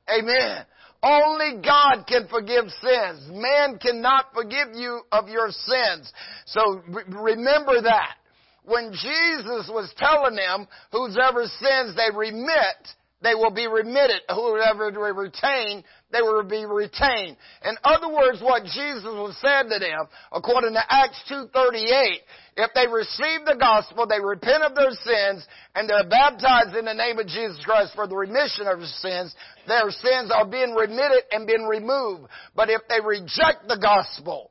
Amen. 0.08 0.64
Only 1.06 1.62
God 1.62 2.04
can 2.08 2.26
forgive 2.26 2.64
sins. 2.82 3.28
Man 3.30 3.78
cannot 3.78 4.34
forgive 4.34 4.74
you 4.74 5.02
of 5.12 5.28
your 5.28 5.50
sins. 5.50 6.12
So 6.46 6.82
remember 7.08 7.80
that. 7.82 8.16
When 8.64 8.90
Jesus 8.90 9.70
was 9.72 9.94
telling 9.96 10.34
them, 10.34 10.66
whosoever 10.90 11.44
sins 11.44 11.94
they 11.94 12.08
remit, 12.12 12.88
they 13.22 13.34
will 13.34 13.50
be 13.50 13.66
remitted. 13.66 14.20
Whoever 14.28 14.90
they 14.90 15.12
retain, 15.12 15.82
they 16.12 16.20
will 16.20 16.44
be 16.44 16.64
retained. 16.66 17.36
In 17.64 17.76
other 17.82 18.08
words, 18.08 18.40
what 18.42 18.64
Jesus 18.64 19.04
was 19.04 19.36
said 19.40 19.64
to 19.72 19.78
them, 19.78 20.06
according 20.32 20.74
to 20.74 20.82
Acts 20.88 21.22
2.38, 21.30 22.18
if 22.58 22.70
they 22.74 22.86
receive 22.86 23.46
the 23.46 23.56
gospel, 23.58 24.06
they 24.06 24.20
repent 24.20 24.62
of 24.62 24.74
their 24.74 24.90
sins, 24.90 25.46
and 25.74 25.88
they're 25.88 26.08
baptized 26.08 26.76
in 26.76 26.84
the 26.84 26.94
name 26.94 27.18
of 27.18 27.26
Jesus 27.26 27.60
Christ 27.64 27.92
for 27.94 28.06
the 28.06 28.16
remission 28.16 28.66
of 28.66 28.78
their 28.78 28.88
sins, 29.00 29.34
their 29.66 29.90
sins 29.90 30.30
are 30.34 30.46
being 30.46 30.72
remitted 30.72 31.24
and 31.32 31.46
being 31.46 31.66
removed. 31.66 32.28
But 32.54 32.70
if 32.70 32.82
they 32.88 33.00
reject 33.04 33.66
the 33.66 33.78
gospel, 33.80 34.50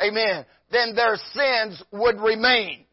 amen, 0.00 0.44
then 0.70 0.94
their 0.94 1.16
sins 1.32 1.82
would 1.92 2.20
remain. 2.20 2.84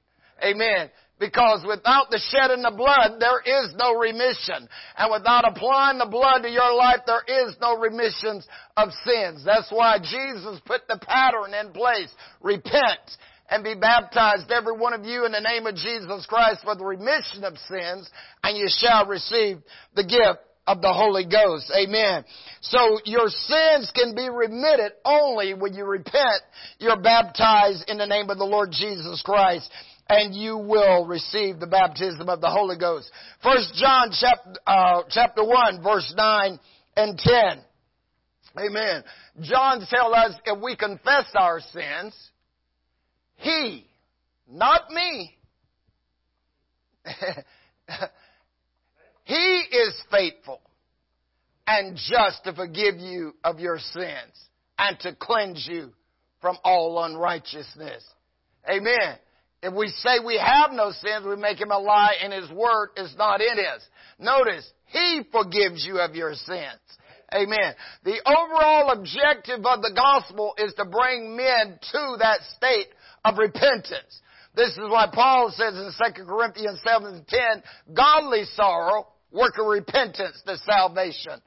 Amen. 0.43 0.89
Because 1.19 1.65
without 1.67 2.09
the 2.09 2.21
shedding 2.31 2.63
of 2.63 2.77
blood, 2.77 3.19
there 3.19 3.41
is 3.41 3.73
no 3.75 3.95
remission. 3.95 4.67
And 4.97 5.11
without 5.11 5.45
applying 5.45 5.97
the 5.97 6.05
blood 6.05 6.43
to 6.43 6.49
your 6.49 6.73
life, 6.75 7.01
there 7.05 7.23
is 7.27 7.55
no 7.61 7.77
remission 7.77 8.41
of 8.77 8.89
sins. 9.05 9.43
That's 9.45 9.69
why 9.69 9.99
Jesus 9.99 10.59
put 10.65 10.87
the 10.87 10.97
pattern 10.97 11.53
in 11.53 11.73
place. 11.73 12.09
Repent 12.41 13.17
and 13.49 13.63
be 13.63 13.75
baptized, 13.75 14.49
every 14.51 14.77
one 14.77 14.93
of 14.93 15.03
you, 15.03 15.25
in 15.25 15.31
the 15.31 15.41
name 15.41 15.65
of 15.65 15.75
Jesus 15.75 16.25
Christ 16.25 16.61
for 16.63 16.75
the 16.75 16.85
remission 16.85 17.43
of 17.43 17.57
sins, 17.67 18.09
and 18.43 18.57
you 18.57 18.67
shall 18.69 19.07
receive 19.07 19.57
the 19.95 20.03
gift 20.03 20.39
of 20.67 20.81
the 20.81 20.93
Holy 20.93 21.25
Ghost. 21.25 21.71
Amen. 21.75 22.23
So 22.61 22.99
your 23.05 23.27
sins 23.27 23.91
can 23.95 24.13
be 24.13 24.29
remitted 24.29 24.91
only 25.03 25.55
when 25.55 25.73
you 25.73 25.83
repent, 25.83 26.43
you're 26.77 27.01
baptized 27.01 27.89
in 27.89 27.97
the 27.97 28.05
name 28.05 28.29
of 28.29 28.37
the 28.37 28.45
Lord 28.45 28.69
Jesus 28.71 29.23
Christ 29.25 29.69
and 30.09 30.33
you 30.33 30.57
will 30.57 31.05
receive 31.05 31.59
the 31.59 31.67
baptism 31.67 32.27
of 32.29 32.41
the 32.41 32.49
Holy 32.49 32.77
Ghost. 32.77 33.11
First 33.43 33.73
John 33.75 34.11
chapter, 34.11 34.55
uh, 34.65 35.03
chapter 35.09 35.45
1 35.45 35.83
verse 35.83 36.11
9 36.17 36.59
and 36.97 37.17
10. 37.17 37.63
Amen. 38.57 39.03
John 39.41 39.85
tells 39.87 40.13
us 40.15 40.35
if 40.45 40.61
we 40.61 40.75
confess 40.75 41.25
our 41.35 41.59
sins, 41.71 42.15
He, 43.37 43.85
not 44.49 44.89
me, 44.89 45.37
He 49.23 49.63
is 49.71 49.93
faithful 50.09 50.59
and 51.67 51.95
just 51.95 52.43
to 52.45 52.53
forgive 52.53 52.95
you 52.97 53.35
of 53.43 53.59
your 53.59 53.77
sins 53.77 54.49
and 54.79 54.99
to 55.01 55.15
cleanse 55.15 55.67
you 55.69 55.91
from 56.41 56.57
all 56.63 57.03
unrighteousness. 57.03 58.03
Amen. 58.67 59.19
If 59.61 59.73
we 59.73 59.89
say 59.89 60.19
we 60.25 60.37
have 60.37 60.71
no 60.71 60.91
sins, 60.91 61.25
we 61.25 61.35
make 61.35 61.59
him 61.59 61.71
a 61.71 61.77
lie 61.77 62.15
and 62.23 62.31
his 62.31 62.49
word 62.49 62.89
is 62.95 63.13
not 63.17 63.41
in 63.41 63.59
us. 63.59 63.81
Notice, 64.17 64.69
he 64.85 65.21
forgives 65.31 65.85
you 65.85 65.99
of 65.99 66.15
your 66.15 66.33
sins. 66.33 66.79
Amen. 67.33 67.75
The 68.03 68.19
overall 68.25 68.91
objective 68.91 69.65
of 69.65 69.81
the 69.81 69.91
gospel 69.93 70.53
is 70.57 70.73
to 70.75 70.85
bring 70.85 71.35
men 71.35 71.77
to 71.91 72.15
that 72.19 72.39
state 72.55 72.87
of 73.23 73.37
repentance. 73.37 74.21
This 74.55 74.71
is 74.71 74.89
why 74.89 75.07
Paul 75.13 75.53
says 75.55 75.75
in 75.75 75.91
2 76.15 76.25
Corinthians 76.25 76.81
7 76.83 77.07
and 77.07 77.27
10, 77.27 77.39
godly 77.93 78.45
sorrow, 78.55 79.07
work 79.31 79.53
of 79.59 79.67
repentance 79.67 80.41
to 80.47 80.57
salvation, 80.57 81.39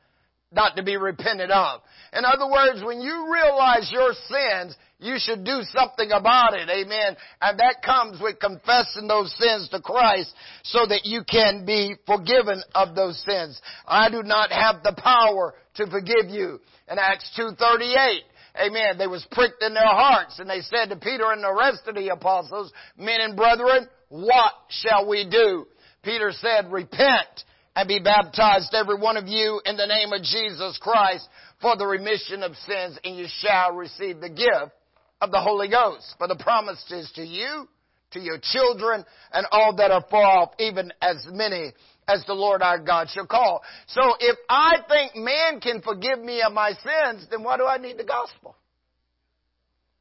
not 0.52 0.76
to 0.76 0.82
be 0.82 0.96
repented 0.96 1.50
of. 1.50 1.80
In 2.12 2.24
other 2.24 2.46
words, 2.50 2.84
when 2.84 3.00
you 3.00 3.32
realize 3.32 3.90
your 3.92 4.12
sins, 4.12 4.76
you 4.98 5.16
should 5.18 5.44
do 5.44 5.62
something 5.64 6.10
about 6.12 6.54
it. 6.54 6.68
Amen. 6.68 7.16
And 7.40 7.58
that 7.58 7.82
comes 7.84 8.20
with 8.20 8.38
confessing 8.38 9.08
those 9.08 9.34
sins 9.38 9.68
to 9.70 9.80
Christ 9.80 10.32
so 10.62 10.86
that 10.86 11.02
you 11.04 11.22
can 11.24 11.64
be 11.64 11.96
forgiven 12.06 12.62
of 12.74 12.94
those 12.94 13.22
sins. 13.24 13.60
I 13.86 14.10
do 14.10 14.22
not 14.22 14.52
have 14.52 14.82
the 14.82 14.94
power 14.96 15.54
to 15.76 15.86
forgive 15.86 16.28
you. 16.28 16.60
In 16.90 16.98
Acts 16.98 17.30
2.38, 17.38 18.20
Amen. 18.60 18.98
They 18.98 19.06
was 19.06 19.26
pricked 19.30 19.62
in 19.62 19.72
their 19.72 19.82
hearts 19.82 20.38
and 20.38 20.48
they 20.48 20.60
said 20.60 20.90
to 20.90 20.96
Peter 20.96 21.32
and 21.32 21.42
the 21.42 21.54
rest 21.54 21.82
of 21.86 21.94
the 21.94 22.08
apostles, 22.08 22.72
men 22.98 23.20
and 23.20 23.36
brethren, 23.36 23.88
what 24.08 24.52
shall 24.68 25.08
we 25.08 25.26
do? 25.28 25.66
Peter 26.02 26.32
said, 26.32 26.70
repent 26.70 27.44
and 27.74 27.88
be 27.88 27.98
baptized 27.98 28.74
every 28.74 28.98
one 28.98 29.16
of 29.16 29.26
you 29.28 29.60
in 29.64 29.76
the 29.76 29.86
name 29.86 30.12
of 30.12 30.22
Jesus 30.22 30.78
Christ 30.80 31.28
for 31.60 31.76
the 31.76 31.86
remission 31.86 32.42
of 32.42 32.54
sins 32.56 32.98
and 33.04 33.16
you 33.16 33.26
shall 33.38 33.72
receive 33.72 34.20
the 34.20 34.28
gift 34.28 34.72
of 35.20 35.30
the 35.30 35.40
Holy 35.40 35.68
Ghost. 35.68 36.14
For 36.18 36.28
the 36.28 36.36
promise 36.36 36.84
is 36.90 37.10
to 37.14 37.22
you, 37.22 37.68
to 38.10 38.20
your 38.20 38.38
children, 38.42 39.04
and 39.32 39.46
all 39.52 39.74
that 39.76 39.90
are 39.90 40.04
far 40.10 40.24
off, 40.24 40.50
even 40.58 40.92
as 41.00 41.26
many 41.30 41.72
as 42.08 42.24
the 42.26 42.34
Lord 42.34 42.60
our 42.60 42.78
God 42.78 43.08
shall 43.08 43.26
call. 43.26 43.62
So 43.86 44.02
if 44.20 44.36
I 44.48 44.78
think 44.88 45.16
man 45.16 45.60
can 45.60 45.80
forgive 45.80 46.18
me 46.18 46.42
of 46.42 46.52
my 46.52 46.72
sins, 46.72 47.26
then 47.30 47.42
why 47.42 47.56
do 47.56 47.64
I 47.64 47.78
need 47.78 47.96
the 47.96 48.04
gospel? 48.04 48.56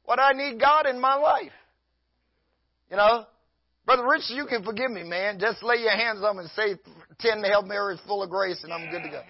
Why 0.04 0.16
do 0.16 0.22
I 0.22 0.32
need 0.32 0.60
God 0.60 0.86
in 0.86 1.00
my 1.00 1.14
life? 1.14 1.52
You 2.90 2.96
know? 2.96 3.24
Brother 3.86 4.06
Rich, 4.06 4.24
you 4.28 4.46
can 4.46 4.62
forgive 4.62 4.90
me, 4.90 5.02
man. 5.02 5.38
Just 5.40 5.62
lay 5.62 5.76
your 5.76 5.96
hands 5.96 6.20
on 6.22 6.36
me 6.36 6.42
and 6.42 6.50
say 6.50 6.80
ten 7.22 7.42
Hail 7.42 7.62
Marys 7.62 8.00
full 8.06 8.22
of 8.22 8.30
grace 8.30 8.62
and 8.64 8.72
I'm 8.72 8.90
good 8.90 9.02
to 9.02 9.08
go. 9.08 9.22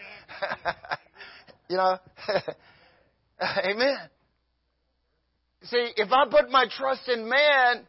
you 1.68 1.76
know? 1.76 1.98
Amen. 3.64 3.96
See, 5.64 5.92
if 5.96 6.10
I 6.10 6.24
put 6.28 6.50
my 6.50 6.66
trust 6.76 7.08
in 7.08 7.28
man, 7.28 7.86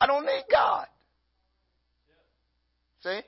I 0.00 0.06
don't 0.06 0.26
need 0.26 0.44
God. 0.50 0.86
See? 3.02 3.20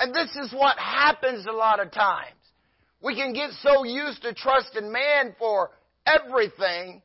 And 0.00 0.14
this 0.14 0.30
is 0.36 0.52
what 0.52 0.78
happens 0.78 1.46
a 1.46 1.52
lot 1.52 1.80
of 1.80 1.92
times. 1.92 2.36
We 3.02 3.14
can 3.14 3.32
get 3.32 3.50
so 3.60 3.84
used 3.84 4.22
to 4.22 4.32
trusting 4.32 4.90
man 4.90 5.34
for 5.38 5.70
everything 6.06 7.02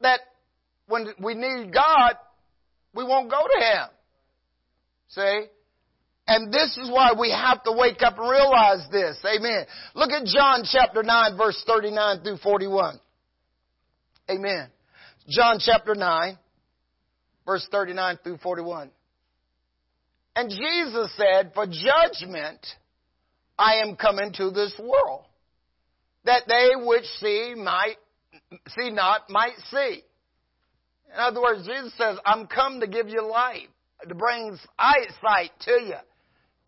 that 0.00 0.20
when 0.88 1.08
we 1.20 1.34
need 1.34 1.72
God, 1.72 2.14
we 2.94 3.04
won't 3.04 3.30
go 3.30 3.40
to 3.40 3.64
Him. 3.64 3.88
See? 5.08 5.55
And 6.28 6.52
this 6.52 6.76
is 6.76 6.90
why 6.90 7.12
we 7.18 7.30
have 7.30 7.62
to 7.64 7.72
wake 7.72 8.02
up 8.02 8.18
and 8.18 8.28
realize 8.28 8.86
this. 8.90 9.16
Amen. 9.24 9.64
Look 9.94 10.10
at 10.10 10.24
John 10.26 10.64
chapter 10.64 11.02
9 11.02 11.36
verse 11.36 11.62
39 11.66 12.22
through 12.22 12.38
41. 12.38 12.98
Amen. 14.28 14.68
John 15.28 15.58
chapter 15.60 15.94
9, 15.94 16.38
verse 17.44 17.66
39 17.70 18.18
through 18.22 18.38
41. 18.38 18.90
And 20.34 20.50
Jesus 20.50 21.16
said, 21.16 21.52
For 21.54 21.66
judgment 21.66 22.64
I 23.58 23.76
am 23.76 23.96
come 23.96 24.18
into 24.18 24.50
this 24.50 24.74
world, 24.78 25.24
that 26.24 26.42
they 26.46 26.70
which 26.76 27.04
see 27.20 27.54
might 27.56 27.96
see 28.76 28.90
not 28.90 29.30
might 29.30 29.56
see. 29.70 30.02
In 31.12 31.18
other 31.18 31.40
words, 31.40 31.66
Jesus 31.66 31.92
says, 31.96 32.18
I'm 32.24 32.46
come 32.46 32.80
to 32.80 32.86
give 32.86 33.08
you 33.08 33.26
life, 33.28 33.68
to 34.06 34.14
bring 34.14 34.58
eyesight 34.78 35.52
to 35.62 35.72
you. 35.72 35.94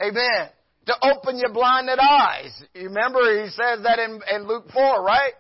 Amen. 0.03 0.49
To 0.87 0.95
open 1.03 1.39
your 1.39 1.53
blinded 1.53 1.99
eyes. 1.99 2.63
You 2.75 2.89
remember 2.89 3.45
he 3.45 3.51
says 3.51 3.83
that 3.83 3.99
in, 3.99 4.21
in 4.35 4.49
Luke 4.49 4.67
4, 4.73 5.03
right? 5.03 5.33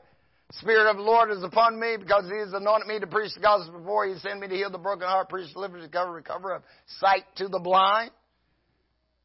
Spirit 0.53 0.91
of 0.91 0.97
the 0.97 1.03
Lord 1.03 1.31
is 1.31 1.43
upon 1.43 1.79
me 1.79 1.97
because 1.99 2.25
He 2.25 2.39
has 2.39 2.53
anointed 2.55 2.89
me 2.89 2.99
to 3.01 3.07
preach 3.07 3.35
the 3.35 3.41
gospel 3.41 3.79
before 3.79 4.07
He 4.07 4.19
sent 4.19 4.41
me 4.41 4.49
to 4.49 4.55
heal 4.55 4.71
the 4.71 4.79
broken 4.79 5.07
heart, 5.07 5.29
preach 5.29 5.53
deliverance, 5.53 5.85
recover, 5.85 6.13
recover 6.13 6.55
of 6.55 6.63
sight 6.99 7.25
to 7.37 7.49
the 7.49 7.59
blind. 7.59 8.11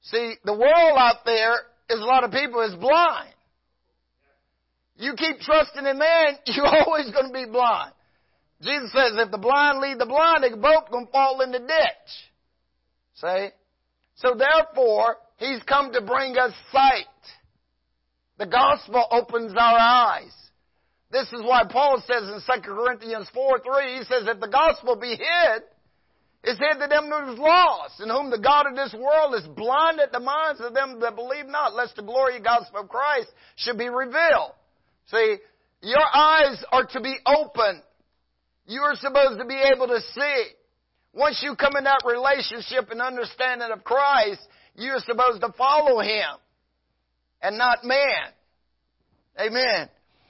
See, 0.02 0.36
the 0.44 0.54
world 0.54 0.98
out 0.98 1.24
there 1.26 1.54
is 1.90 2.00
a 2.00 2.04
lot 2.04 2.26
of 2.26 2.32
people 2.32 2.62
is 2.62 2.76
blind. 2.76 3.34
You 4.98 5.14
keep 5.18 5.40
trusting 5.40 5.86
in 5.86 5.98
man, 5.98 6.36
you're 6.46 6.68
always 6.68 7.10
going 7.12 7.28
to 7.28 7.34
be 7.34 7.50
blind. 7.50 7.94
Jesus 8.62 8.92
says 8.92 9.14
if 9.16 9.32
the 9.32 9.38
blind 9.38 9.80
lead 9.80 10.00
the 10.00 10.06
blind, 10.06 10.44
they 10.44 10.50
both 10.50 10.92
going 10.92 11.06
to 11.06 11.12
fall 11.12 11.42
in 11.42 11.52
the 11.52 11.60
ditch. 11.60 12.12
See? 13.16 13.48
So 14.16 14.36
therefore, 14.36 15.18
He's 15.44 15.62
come 15.64 15.92
to 15.92 16.02
bring 16.02 16.38
us 16.38 16.54
sight. 16.72 17.06
The 18.40 18.46
gospel 18.46 19.06
opens 19.12 19.52
our 19.52 19.78
eyes. 19.78 20.34
This 21.12 21.28
is 21.34 21.42
why 21.44 21.64
Paul 21.70 22.02
says 22.08 22.24
in 22.24 22.40
2 22.40 22.62
Corinthians 22.62 23.28
4 23.34 23.60
3, 23.60 23.98
he 23.98 24.04
says, 24.06 24.24
if 24.26 24.40
the 24.40 24.48
gospel 24.48 24.96
be 24.96 25.10
hid, 25.10 25.64
it's 26.46 26.60
hid 26.60 26.80
to 26.80 26.88
them 26.88 27.10
that 27.10 27.34
is 27.34 27.40
lost, 27.40 28.00
in 28.00 28.10
whom 28.10 28.30
the 28.30 28.40
God 28.40 28.68
of 28.68 28.76
this 28.76 28.96
world 28.98 29.36
is 29.36 29.46
blinded 29.48 30.10
the 30.14 30.22
minds 30.22 30.62
of 30.62 30.74
them 30.74 31.02
that 31.02 31.16
believe 31.16 31.48
not, 31.48 31.76
lest 31.76 31.98
the 31.98 32.04
glory 32.04 32.38
of 32.38 32.44
the 32.44 32.50
gospel 32.50 32.82
of 32.82 32.90
Christ 32.90 33.28
should 33.58 33.78
be 33.78 33.90
revealed. 33.90 34.54
See, 35.12 35.38
your 35.82 36.06
eyes 36.14 36.64
are 36.72 36.86
to 36.86 37.02
be 37.02 37.16
open. 37.26 37.82
You 38.66 38.82
are 38.82 38.96
supposed 38.96 39.40
to 39.40 39.46
be 39.46 39.62
able 39.76 39.88
to 39.88 40.00
see. 40.16 40.44
Once 41.14 41.42
you 41.44 41.56
come 41.56 41.76
in 41.76 41.84
that 41.84 42.04
relationship 42.06 42.90
and 42.92 43.02
understanding 43.02 43.70
of 43.72 43.84
Christ, 43.84 44.42
you're 44.76 45.00
supposed 45.00 45.42
to 45.42 45.54
follow 45.58 46.02
Him 46.02 46.38
and 47.42 47.58
not 47.58 47.84
man. 47.84 48.32
Amen. 49.40 49.90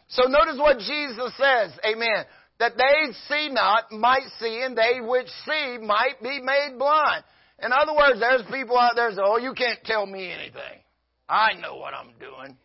So 0.09 0.23
notice 0.27 0.57
what 0.57 0.77
Jesus 0.79 1.33
says, 1.37 1.71
amen, 1.85 2.25
that 2.59 2.73
they 2.77 3.11
see 3.27 3.49
not 3.51 3.91
might 3.91 4.27
see, 4.39 4.61
and 4.63 4.77
they 4.77 4.99
which 5.01 5.27
see 5.45 5.77
might 5.81 6.21
be 6.21 6.39
made 6.41 6.75
blind. 6.77 7.23
In 7.63 7.71
other 7.71 7.93
words, 7.95 8.19
there's 8.19 8.43
people 8.51 8.77
out 8.77 8.93
there 8.95 9.09
that 9.09 9.15
say, 9.15 9.23
oh, 9.23 9.37
you 9.37 9.53
can't 9.53 9.79
tell 9.83 10.05
me 10.05 10.31
anything. 10.31 10.81
I 11.27 11.53
know 11.59 11.77
what 11.77 11.93
I'm 11.93 12.11
doing. 12.19 12.57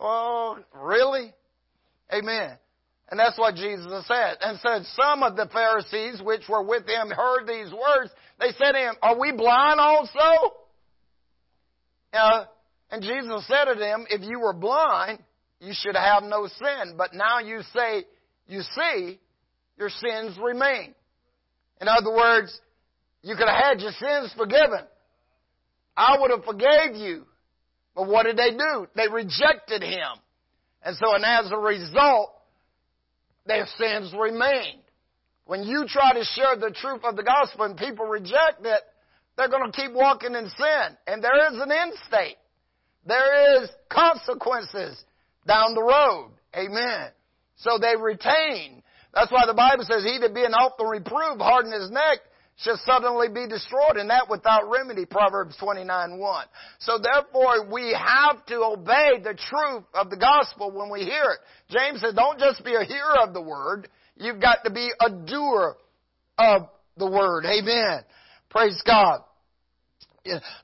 Oh, 0.00 0.58
really? 0.74 1.32
Amen. 2.12 2.56
And 3.10 3.20
that's 3.20 3.38
what 3.38 3.54
Jesus 3.54 3.92
said. 4.08 4.38
And 4.40 4.58
said, 4.60 4.84
some 5.00 5.22
of 5.22 5.36
the 5.36 5.48
Pharisees 5.52 6.22
which 6.24 6.42
were 6.48 6.62
with 6.62 6.86
him 6.88 7.10
heard 7.10 7.46
these 7.46 7.70
words. 7.72 8.10
They 8.40 8.52
said 8.58 8.72
to 8.72 8.78
him, 8.78 8.94
are 9.02 9.18
we 9.18 9.32
blind 9.32 9.78
also? 9.78 10.54
Uh, 12.12 12.44
and 12.90 13.02
Jesus 13.02 13.46
said 13.46 13.72
to 13.72 13.78
them, 13.78 14.06
if 14.10 14.22
you 14.22 14.40
were 14.40 14.52
blind, 14.52 15.18
you 15.60 15.72
should 15.74 15.96
have 15.96 16.22
no 16.22 16.46
sin. 16.46 16.94
But 16.96 17.14
now 17.14 17.38
you 17.38 17.60
say, 17.74 18.04
you 18.46 18.60
see, 18.60 19.18
your 19.78 19.88
sins 19.88 20.36
remain. 20.42 20.94
In 21.80 21.88
other 21.88 22.10
words, 22.14 22.60
You 23.22 23.36
could 23.36 23.48
have 23.48 23.62
had 23.62 23.80
your 23.80 23.92
sins 23.92 24.34
forgiven. 24.36 24.84
I 25.96 26.16
would 26.20 26.30
have 26.30 26.44
forgave 26.44 26.96
you. 26.96 27.24
But 27.94 28.08
what 28.08 28.24
did 28.24 28.36
they 28.36 28.50
do? 28.50 28.86
They 28.96 29.08
rejected 29.08 29.82
him. 29.82 30.18
And 30.84 30.96
so, 30.96 31.14
and 31.14 31.24
as 31.24 31.50
a 31.52 31.56
result, 31.56 32.30
their 33.46 33.66
sins 33.78 34.12
remained. 34.18 34.80
When 35.44 35.62
you 35.62 35.84
try 35.86 36.14
to 36.14 36.24
share 36.24 36.56
the 36.56 36.74
truth 36.74 37.02
of 37.04 37.16
the 37.16 37.22
gospel 37.22 37.64
and 37.64 37.76
people 37.76 38.06
reject 38.06 38.64
it, 38.64 38.82
they're 39.36 39.48
going 39.48 39.70
to 39.70 39.76
keep 39.76 39.92
walking 39.92 40.34
in 40.34 40.48
sin. 40.48 40.96
And 41.06 41.22
there 41.22 41.52
is 41.52 41.60
an 41.60 41.70
end 41.70 41.92
state. 42.06 42.36
There 43.06 43.62
is 43.62 43.70
consequences 43.90 45.02
down 45.46 45.74
the 45.74 45.82
road. 45.82 46.30
Amen. 46.54 47.10
So 47.56 47.78
they 47.78 47.94
retain. 48.00 48.82
That's 49.14 49.32
why 49.32 49.46
the 49.46 49.54
Bible 49.54 49.84
says, 49.84 50.04
He 50.04 50.18
that 50.18 50.34
being 50.34 50.52
often 50.52 50.86
reproved, 50.86 51.40
harden 51.40 51.72
his 51.72 51.90
neck, 51.90 52.20
shall 52.58 52.78
suddenly 52.84 53.28
be 53.28 53.48
destroyed, 53.48 53.96
and 53.96 54.10
that 54.10 54.28
without 54.28 54.70
remedy, 54.70 55.04
Proverbs 55.06 55.56
29 55.58 56.18
1. 56.18 56.46
So 56.80 56.98
therefore, 56.98 57.72
we 57.72 57.96
have 57.96 58.44
to 58.46 58.56
obey 58.62 59.20
the 59.22 59.34
truth 59.34 59.84
of 59.94 60.10
the 60.10 60.16
gospel 60.16 60.70
when 60.70 60.90
we 60.90 61.00
hear 61.00 61.24
it. 61.32 61.40
James 61.70 62.00
said, 62.00 62.14
don't 62.14 62.38
just 62.38 62.64
be 62.64 62.74
a 62.74 62.84
hearer 62.84 63.20
of 63.22 63.32
the 63.32 63.40
word, 63.40 63.88
you've 64.16 64.40
got 64.40 64.58
to 64.64 64.70
be 64.70 64.90
a 65.00 65.10
doer 65.10 65.76
of 66.38 66.68
the 66.96 67.10
word. 67.10 67.44
Amen. 67.46 68.04
Praise 68.52 68.80
God. 68.86 69.22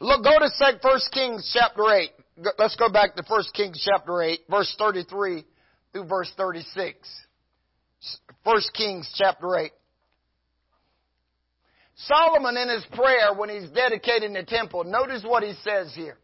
Look, 0.00 0.22
go 0.22 0.38
to 0.38 0.50
1 0.80 1.00
Kings 1.10 1.50
chapter 1.58 1.90
8. 1.90 2.10
Let's 2.58 2.76
go 2.76 2.90
back 2.90 3.16
to 3.16 3.24
1 3.26 3.42
Kings 3.54 3.82
chapter 3.90 4.22
8, 4.22 4.40
verse 4.48 4.72
33 4.78 5.44
through 5.92 6.04
verse 6.04 6.30
36. 6.36 6.96
1 8.44 8.60
Kings 8.74 9.10
chapter 9.16 9.56
8. 9.56 9.72
Solomon 11.96 12.56
in 12.58 12.68
his 12.68 12.84
prayer 12.92 13.34
when 13.34 13.48
he's 13.48 13.70
dedicating 13.70 14.34
the 14.34 14.44
temple, 14.44 14.84
notice 14.84 15.24
what 15.26 15.42
he 15.42 15.54
says 15.64 15.92
here. 15.96 16.18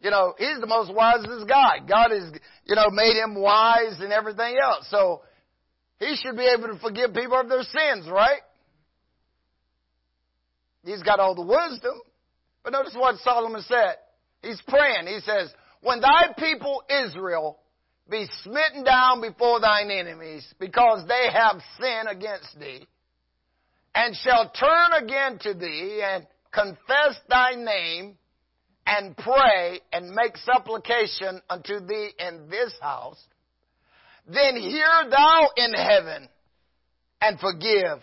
You 0.00 0.10
know, 0.10 0.34
he's 0.36 0.58
the 0.60 0.66
most 0.66 0.92
wisest 0.92 1.46
guy. 1.46 1.78
God 1.86 2.10
has, 2.10 2.32
you 2.64 2.74
know, 2.74 2.90
made 2.90 3.14
him 3.22 3.36
wise 3.36 4.00
and 4.00 4.12
everything 4.12 4.56
else. 4.60 4.88
So, 4.90 5.22
he 6.00 6.16
should 6.16 6.36
be 6.36 6.46
able 6.46 6.74
to 6.74 6.80
forgive 6.80 7.14
people 7.14 7.38
of 7.38 7.48
their 7.48 7.62
sins, 7.62 8.08
right? 8.10 8.40
He's 10.84 11.02
got 11.02 11.20
all 11.20 11.34
the 11.34 11.42
wisdom. 11.42 12.00
But 12.62 12.72
notice 12.72 12.94
what 12.94 13.16
Solomon 13.18 13.62
said. 13.62 13.96
He's 14.42 14.60
praying. 14.66 15.06
He 15.06 15.20
says, 15.20 15.52
When 15.82 16.00
thy 16.00 16.32
people 16.38 16.82
Israel 16.88 17.58
be 18.10 18.26
smitten 18.42 18.84
down 18.84 19.20
before 19.20 19.60
thine 19.60 19.90
enemies, 19.90 20.46
because 20.58 21.06
they 21.06 21.28
have 21.32 21.60
sinned 21.80 22.08
against 22.08 22.58
thee, 22.58 22.86
and 23.94 24.16
shall 24.16 24.50
turn 24.50 25.04
again 25.04 25.38
to 25.42 25.54
thee, 25.54 26.02
and 26.04 26.26
confess 26.52 27.16
thy 27.28 27.54
name, 27.54 28.16
and 28.86 29.16
pray, 29.16 29.80
and 29.92 30.10
make 30.10 30.36
supplication 30.38 31.40
unto 31.48 31.78
thee 31.80 32.10
in 32.18 32.48
this 32.50 32.72
house, 32.80 33.22
then 34.26 34.56
hear 34.56 35.08
thou 35.08 35.48
in 35.56 35.72
heaven, 35.72 36.28
and 37.20 37.38
forgive 37.38 38.02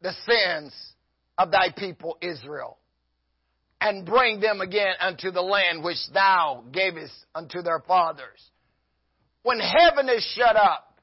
the 0.00 0.12
sins 0.26 0.93
of 1.38 1.50
thy 1.50 1.70
people 1.76 2.16
Israel 2.20 2.78
and 3.80 4.06
bring 4.06 4.40
them 4.40 4.60
again 4.60 4.94
unto 5.00 5.30
the 5.30 5.42
land 5.42 5.84
which 5.84 5.98
thou 6.12 6.64
gavest 6.72 7.12
unto 7.34 7.60
their 7.60 7.80
fathers. 7.80 8.50
When 9.42 9.58
heaven 9.58 10.08
is 10.08 10.24
shut 10.34 10.56
up 10.56 10.98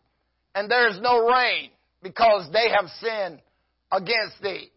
and 0.56 0.70
there 0.70 0.90
is 0.90 1.00
no 1.00 1.28
rain 1.28 1.70
because 2.02 2.50
they 2.52 2.70
have 2.70 2.90
sinned 3.00 3.40
against 3.92 4.42
thee, 4.42 4.72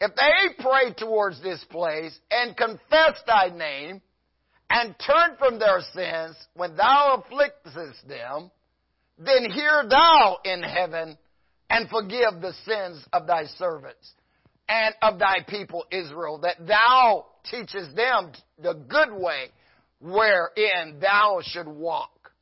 if 0.00 0.12
they 0.16 0.62
pray 0.62 0.92
towards 0.96 1.40
this 1.42 1.64
place 1.70 2.18
and 2.30 2.56
confess 2.56 3.20
thy 3.26 3.48
name 3.48 4.00
and 4.70 4.94
turn 4.98 5.36
from 5.38 5.58
their 5.58 5.80
sins 5.94 6.36
when 6.54 6.76
thou 6.76 7.22
afflictest 7.22 8.06
them, 8.08 8.50
then 9.18 9.50
hear 9.50 9.84
thou 9.88 10.38
in 10.44 10.62
heaven 10.62 11.16
and 11.70 11.88
forgive 11.88 12.40
the 12.40 12.52
sins 12.64 13.04
of 13.12 13.26
thy 13.26 13.44
servants 13.58 14.12
and 14.68 14.94
of 15.02 15.18
thy 15.18 15.38
people 15.46 15.84
Israel, 15.90 16.38
that 16.42 16.66
thou 16.66 17.26
teachest 17.50 17.96
them 17.96 18.32
the 18.62 18.74
good 18.74 19.12
way 19.12 19.46
wherein 20.00 21.00
thou 21.00 21.40
should 21.42 21.66
walk. 21.66 22.32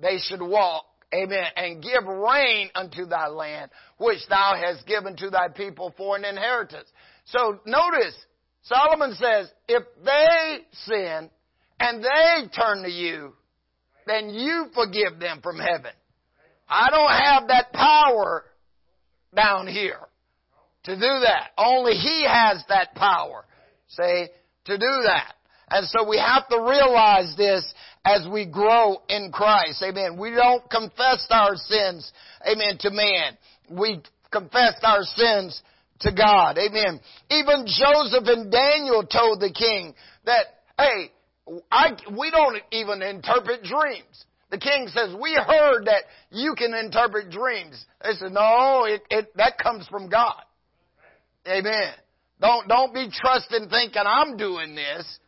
They 0.00 0.18
should 0.18 0.42
walk, 0.42 0.84
amen, 1.12 1.46
and 1.56 1.82
give 1.82 2.04
rain 2.04 2.70
unto 2.74 3.06
thy 3.06 3.28
land, 3.28 3.70
which 3.98 4.20
thou 4.28 4.54
hast 4.56 4.86
given 4.86 5.16
to 5.16 5.30
thy 5.30 5.48
people 5.48 5.92
for 5.96 6.16
an 6.16 6.24
inheritance. 6.24 6.88
So 7.24 7.60
notice, 7.66 8.14
Solomon 8.62 9.14
says, 9.14 9.50
if 9.66 9.82
they 10.04 10.58
sin 10.84 11.30
and 11.80 12.04
they 12.04 12.48
turn 12.54 12.82
to 12.82 12.90
you, 12.90 13.32
then 14.06 14.30
you 14.30 14.66
forgive 14.74 15.18
them 15.18 15.40
from 15.42 15.58
heaven. 15.58 15.92
I 16.68 16.90
don't 16.90 17.10
have 17.10 17.48
that 17.48 17.72
power 17.72 18.44
down 19.34 19.66
here 19.66 20.00
to 20.88 20.96
do 20.96 21.00
that. 21.00 21.50
Only 21.56 21.92
He 21.92 22.26
has 22.28 22.64
that 22.68 22.94
power, 22.94 23.44
say, 23.88 24.30
to 24.64 24.76
do 24.76 25.02
that. 25.06 25.34
And 25.70 25.86
so 25.88 26.08
we 26.08 26.18
have 26.18 26.48
to 26.48 26.60
realize 26.60 27.34
this 27.36 27.64
as 28.04 28.26
we 28.30 28.46
grow 28.46 29.02
in 29.08 29.30
Christ. 29.32 29.82
Amen. 29.86 30.18
We 30.18 30.30
don't 30.30 30.68
confess 30.70 31.26
our 31.30 31.56
sins, 31.56 32.10
amen, 32.46 32.78
to 32.80 32.90
man. 32.90 33.36
We 33.70 34.00
confess 34.32 34.74
our 34.82 35.02
sins 35.02 35.60
to 36.00 36.12
God. 36.12 36.58
Amen. 36.58 37.00
Even 37.30 37.66
Joseph 37.66 38.24
and 38.26 38.50
Daniel 38.50 39.04
told 39.04 39.40
the 39.40 39.52
king 39.52 39.94
that, 40.24 40.46
hey, 40.78 41.10
I, 41.70 41.90
we 42.18 42.30
don't 42.30 42.58
even 42.72 43.02
interpret 43.02 43.62
dreams. 43.62 44.24
The 44.50 44.58
king 44.58 44.88
says, 44.88 45.14
we 45.20 45.34
heard 45.34 45.84
that 45.86 46.04
you 46.30 46.54
can 46.56 46.72
interpret 46.72 47.30
dreams. 47.30 47.84
They 48.02 48.12
said, 48.12 48.32
no, 48.32 48.84
it, 48.86 49.02
it, 49.10 49.36
that 49.36 49.58
comes 49.58 49.86
from 49.88 50.08
God. 50.08 50.42
Amen. 51.48 51.92
Don't, 52.40 52.68
don't 52.68 52.94
be 52.94 53.08
trusting 53.12 53.68
thinking 53.68 54.02
I'm 54.04 54.36
doing 54.36 54.74
this. 54.74 55.18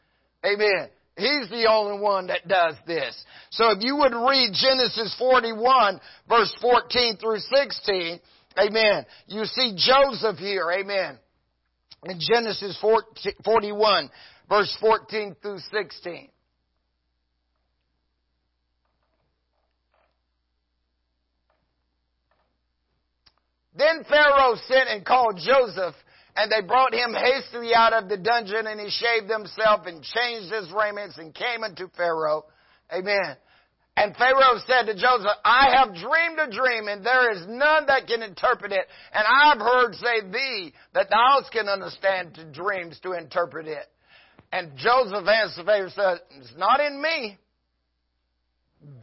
Amen. 0.45 0.89
He's 1.17 1.51
the 1.51 1.67
only 1.69 2.01
one 2.01 2.29
that 2.29 2.49
does 2.49 2.77
this. 2.87 3.25
So 3.51 3.73
if 3.73 3.79
you 3.81 3.97
would 3.97 4.15
read 4.15 4.53
Genesis 4.55 5.15
41 5.19 6.01
verse 6.29 6.55
14 6.61 7.17
through 7.17 7.39
16, 7.39 8.21
amen, 8.59 9.05
you 9.27 9.45
see 9.45 9.77
Joseph 9.77 10.39
here, 10.39 10.71
amen, 10.71 11.19
in 12.05 12.21
Genesis 12.21 12.79
41 13.45 14.11
verse 14.49 14.77
14 14.81 15.37
through 15.43 15.59
16. 15.59 16.29
Then 23.77 24.05
Pharaoh 24.09 24.57
sent 24.69 24.89
and 24.89 25.05
called 25.05 25.39
Joseph 25.39 25.95
and 26.37 26.51
they 26.51 26.67
brought 26.67 26.95
him 26.95 27.15
hastily 27.15 27.75
out 27.75 27.93
of 27.93 28.09
the 28.09 28.17
dungeon, 28.17 28.67
and 28.67 28.81
he 28.81 28.91
shaved 28.91 29.31
himself 29.31 29.87
and 29.87 30.03
changed 30.03 30.53
his 30.53 30.71
raiments 30.73 31.19
and 31.19 31.35
came 31.35 31.65
unto 31.65 31.89
Pharaoh. 31.97 32.45
Amen. 32.93 33.37
And 33.97 34.17
Pharaoh 34.17 34.59
said 34.67 34.87
to 34.87 34.95
Joseph, 34.95 35.37
I 35.45 35.77
have 35.77 35.95
dreamed 35.95 36.39
a 36.39 36.51
dream, 36.51 36.89
and 36.89 37.05
there 37.05 37.33
is 37.33 37.45
none 37.47 37.87
that 37.87 38.07
can 38.07 38.23
interpret 38.23 38.73
it. 38.73 38.87
And 39.13 39.25
I've 39.27 39.59
heard 39.59 39.95
say 39.97 40.21
thee 40.31 40.73
that 40.95 41.11
thou 41.11 41.43
can 41.53 41.69
understand 41.69 42.35
to 42.37 42.45
dreams 42.51 42.99
to 43.03 43.13
interpret 43.13 43.67
it. 43.67 43.87
And 44.53 44.77
Joseph 44.77 45.27
answered 45.29 45.67
Pharaoh, 45.67 45.91
said, 45.91 46.21
It's 46.39 46.55
not 46.57 46.81
in 46.81 47.03
me. 47.03 47.39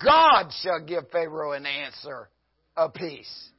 God 0.03 0.49
shall 0.63 0.83
give 0.83 1.09
Pharaoh 1.11 1.51
an 1.51 1.65
answer 1.65 2.29
of 2.75 2.93
peace. 2.93 3.49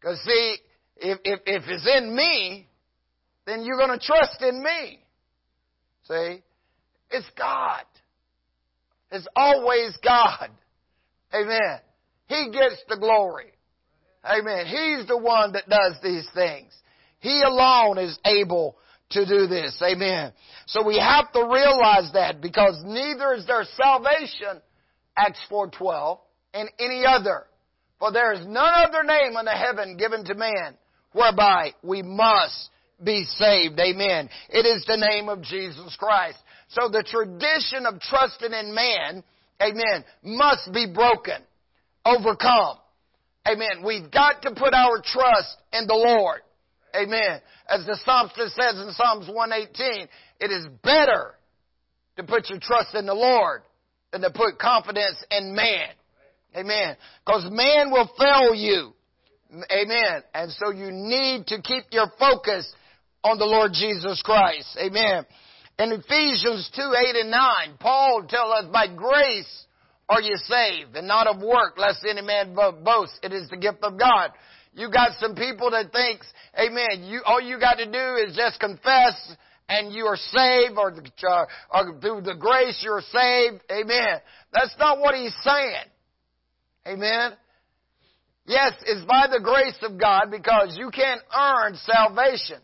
Because 0.00 0.20
see, 0.24 0.56
if, 0.98 1.18
if, 1.24 1.40
if 1.44 1.62
it's 1.66 1.88
in 1.96 2.14
me, 2.14 2.67
then 3.48 3.64
you're 3.64 3.78
going 3.78 3.98
to 3.98 4.04
trust 4.04 4.42
in 4.42 4.62
me. 4.62 5.00
See? 6.04 6.42
It's 7.10 7.30
God. 7.36 7.84
It's 9.10 9.26
always 9.34 9.96
God. 10.04 10.50
Amen. 11.34 11.80
He 12.26 12.50
gets 12.52 12.82
the 12.88 12.96
glory. 12.98 13.52
Amen. 14.24 14.66
He's 14.66 15.06
the 15.06 15.16
one 15.16 15.52
that 15.52 15.68
does 15.68 15.96
these 16.02 16.28
things. 16.34 16.72
He 17.20 17.42
alone 17.42 17.98
is 17.98 18.18
able 18.24 18.76
to 19.10 19.24
do 19.24 19.46
this. 19.46 19.80
Amen. 19.82 20.32
So 20.66 20.86
we 20.86 20.98
have 20.98 21.32
to 21.32 21.40
realize 21.40 22.10
that 22.12 22.40
because 22.40 22.80
neither 22.84 23.32
is 23.34 23.46
there 23.46 23.64
salvation, 23.76 24.60
Acts 25.16 25.40
4.12, 25.50 26.18
in 26.54 26.68
any 26.78 27.04
other. 27.06 27.46
For 27.98 28.12
there 28.12 28.32
is 28.34 28.46
none 28.46 28.86
other 28.86 29.02
name 29.02 29.36
under 29.36 29.50
heaven 29.50 29.96
given 29.96 30.24
to 30.26 30.34
man 30.34 30.76
whereby 31.12 31.72
we 31.82 32.02
must 32.02 32.70
be 33.02 33.24
saved. 33.24 33.78
Amen. 33.78 34.28
It 34.48 34.66
is 34.66 34.84
the 34.86 34.96
name 34.96 35.28
of 35.28 35.42
Jesus 35.42 35.96
Christ. 35.98 36.38
So 36.68 36.88
the 36.88 37.02
tradition 37.02 37.86
of 37.86 38.00
trusting 38.00 38.52
in 38.52 38.74
man, 38.74 39.22
amen, 39.62 40.04
must 40.22 40.72
be 40.72 40.86
broken, 40.92 41.42
overcome. 42.04 42.78
Amen. 43.46 43.82
We've 43.84 44.10
got 44.10 44.42
to 44.42 44.50
put 44.54 44.74
our 44.74 45.00
trust 45.02 45.56
in 45.72 45.86
the 45.86 45.94
Lord. 45.94 46.40
Amen. 46.94 47.40
As 47.68 47.86
the 47.86 47.98
psalmist 48.04 48.54
says 48.54 48.74
in 48.80 48.92
Psalms 48.92 49.28
118, 49.32 50.08
it 50.40 50.50
is 50.50 50.66
better 50.82 51.34
to 52.16 52.24
put 52.24 52.50
your 52.50 52.58
trust 52.60 52.94
in 52.94 53.06
the 53.06 53.14
Lord 53.14 53.62
than 54.12 54.22
to 54.22 54.30
put 54.30 54.58
confidence 54.58 55.22
in 55.30 55.54
man. 55.54 55.88
Amen. 56.56 56.96
Because 57.24 57.46
man 57.50 57.90
will 57.90 58.10
fail 58.18 58.54
you. 58.54 58.92
Amen. 59.70 60.22
And 60.34 60.50
so 60.52 60.70
you 60.70 60.90
need 60.90 61.46
to 61.46 61.62
keep 61.62 61.84
your 61.90 62.10
focus 62.18 62.70
on 63.24 63.38
the 63.38 63.44
Lord 63.44 63.72
Jesus 63.72 64.22
Christ. 64.22 64.76
Amen. 64.80 65.26
In 65.78 65.92
Ephesians 65.92 66.70
2, 66.74 66.82
8 66.82 67.16
and 67.16 67.30
9, 67.30 67.40
Paul 67.78 68.24
tells 68.28 68.64
us, 68.64 68.70
by 68.72 68.88
grace 68.88 69.66
are 70.08 70.20
you 70.20 70.36
saved, 70.36 70.96
and 70.96 71.06
not 71.06 71.26
of 71.26 71.40
work, 71.40 71.76
lest 71.76 72.04
any 72.08 72.22
man 72.22 72.54
boast. 72.54 73.12
It 73.22 73.32
is 73.32 73.48
the 73.48 73.56
gift 73.56 73.78
of 73.82 73.98
God. 73.98 74.30
You 74.72 74.90
got 74.90 75.12
some 75.20 75.34
people 75.34 75.70
that 75.70 75.92
thinks, 75.92 76.26
amen, 76.58 77.04
you, 77.04 77.20
all 77.24 77.40
you 77.40 77.60
got 77.60 77.74
to 77.74 77.86
do 77.86 78.16
is 78.26 78.34
just 78.36 78.58
confess 78.58 79.14
and 79.68 79.92
you 79.92 80.06
are 80.06 80.16
saved, 80.16 80.78
or, 80.78 80.94
uh, 80.94 81.44
or 81.70 82.00
through 82.00 82.22
the 82.22 82.34
grace 82.34 82.80
you're 82.82 83.02
saved. 83.02 83.62
Amen. 83.70 84.20
That's 84.52 84.74
not 84.78 84.98
what 84.98 85.14
he's 85.14 85.34
saying. 85.42 85.84
Amen. 86.86 87.32
Yes, 88.46 88.72
it's 88.86 89.04
by 89.04 89.26
the 89.30 89.40
grace 89.40 89.78
of 89.82 90.00
God 90.00 90.30
because 90.30 90.76
you 90.78 90.90
can't 90.90 91.20
earn 91.38 91.76
salvation. 91.76 92.62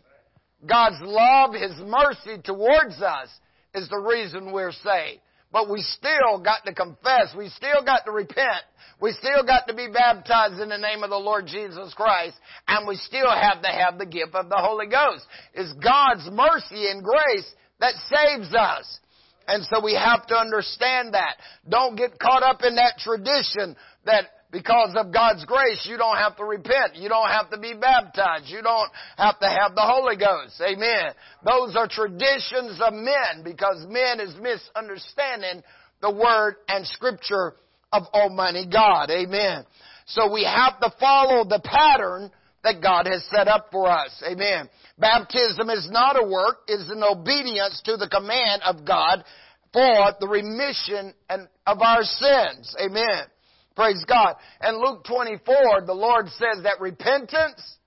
God's 0.67 1.01
love, 1.01 1.53
His 1.53 1.73
mercy 1.85 2.41
towards 2.43 3.01
us 3.01 3.29
is 3.73 3.89
the 3.89 3.97
reason 3.97 4.51
we're 4.51 4.71
saved. 4.71 5.21
But 5.51 5.69
we 5.69 5.81
still 5.81 6.39
got 6.43 6.65
to 6.65 6.73
confess. 6.73 7.33
We 7.37 7.49
still 7.49 7.83
got 7.85 8.03
to 8.05 8.11
repent. 8.11 8.63
We 8.99 9.11
still 9.13 9.43
got 9.45 9.67
to 9.67 9.73
be 9.73 9.87
baptized 9.87 10.59
in 10.59 10.69
the 10.69 10.77
name 10.77 11.03
of 11.03 11.09
the 11.09 11.17
Lord 11.17 11.45
Jesus 11.47 11.93
Christ. 11.93 12.35
And 12.67 12.87
we 12.87 12.95
still 12.95 13.29
have 13.29 13.61
to 13.61 13.69
have 13.69 13.97
the 13.97 14.05
gift 14.05 14.35
of 14.35 14.49
the 14.49 14.57
Holy 14.57 14.87
Ghost. 14.87 15.25
It's 15.53 15.71
God's 15.73 16.27
mercy 16.31 16.89
and 16.89 17.03
grace 17.03 17.49
that 17.79 17.93
saves 18.09 18.53
us. 18.53 18.99
And 19.47 19.63
so 19.65 19.79
we 19.83 19.93
have 19.93 20.25
to 20.27 20.35
understand 20.35 21.13
that. 21.13 21.37
Don't 21.69 21.95
get 21.95 22.19
caught 22.19 22.43
up 22.43 22.61
in 22.63 22.75
that 22.75 22.97
tradition 22.97 23.75
that 24.05 24.25
because 24.55 24.95
of 24.95 25.11
God's 25.11 25.43
grace, 25.43 25.85
you 25.85 25.97
don't 25.97 26.15
have 26.15 26.37
to 26.37 26.45
repent. 26.45 26.95
You 26.95 27.09
don't 27.09 27.27
have 27.27 27.49
to 27.49 27.59
be 27.59 27.73
baptized. 27.73 28.45
You 28.47 28.61
don't 28.61 28.89
have 29.17 29.37
to 29.41 29.49
have 29.49 29.75
the 29.75 29.81
Holy 29.81 30.15
Ghost. 30.15 30.61
Amen. 30.61 31.11
Those 31.43 31.75
are 31.75 31.89
traditions 31.89 32.79
of 32.81 32.93
men 32.93 33.43
because 33.43 33.85
men 33.89 34.21
is 34.21 34.33
misunderstanding 34.39 35.61
the 36.01 36.09
Word 36.09 36.55
and 36.69 36.87
Scripture 36.87 37.55
of 37.91 38.03
Almighty 38.13 38.65
God. 38.65 39.09
Amen. 39.09 39.65
So 40.05 40.31
we 40.31 40.45
have 40.45 40.79
to 40.79 40.89
follow 41.01 41.43
the 41.43 41.59
pattern 41.61 42.31
that 42.63 42.81
God 42.81 43.07
has 43.07 43.25
set 43.29 43.49
up 43.49 43.67
for 43.73 43.89
us. 43.89 44.23
Amen. 44.25 44.69
Baptism 44.97 45.69
is 45.69 45.89
not 45.91 46.15
a 46.17 46.25
work, 46.25 46.59
it 46.69 46.79
is 46.79 46.89
an 46.89 47.03
obedience 47.03 47.81
to 47.83 47.97
the 47.97 48.07
command 48.07 48.61
of 48.63 48.87
God 48.87 49.25
for 49.73 50.13
the 50.21 50.29
remission 50.29 51.13
of 51.29 51.81
our 51.81 52.03
sins. 52.03 52.73
Amen. 52.79 53.25
Praise 53.75 54.03
God. 54.07 54.35
And 54.61 54.77
Luke 54.77 55.03
24, 55.05 55.85
the 55.85 55.93
Lord 55.93 56.29
says 56.29 56.63
that 56.63 56.79
repentance 56.79 57.77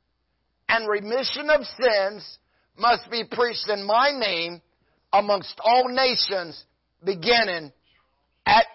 and 0.69 0.89
remission 0.89 1.49
of 1.51 1.63
sins 1.65 2.39
must 2.79 3.11
be 3.11 3.25
preached 3.31 3.69
in 3.69 3.87
my 3.87 4.11
name 4.13 4.61
amongst 5.13 5.59
all 5.65 5.89
nations, 5.89 6.63
beginning 7.05 7.73
at 8.47 8.67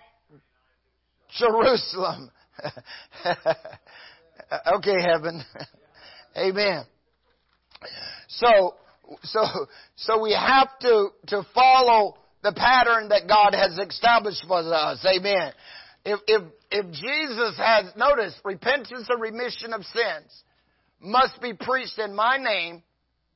Jerusalem. 1.37 2.31
okay, 4.75 5.01
heaven. 5.01 5.43
Amen. 6.37 6.85
So, 8.27 8.75
so, 9.23 9.45
so 9.95 10.21
we 10.21 10.33
have 10.33 10.69
to, 10.81 11.09
to 11.27 11.43
follow 11.53 12.17
the 12.41 12.53
pattern 12.53 13.09
that 13.09 13.27
God 13.27 13.53
has 13.53 13.77
established 13.77 14.43
for 14.47 14.59
us. 14.59 15.05
Amen. 15.05 15.53
If, 16.05 16.19
if, 16.27 16.41
if 16.73 16.91
Jesus 16.91 17.55
has, 17.57 17.85
notice, 17.95 18.33
repentance 18.43 19.07
and 19.07 19.21
remission 19.21 19.73
of 19.73 19.83
sins 19.85 20.43
must 20.99 21.39
be 21.39 21.53
preached 21.53 21.99
in 21.99 22.15
my 22.15 22.37
name 22.37 22.81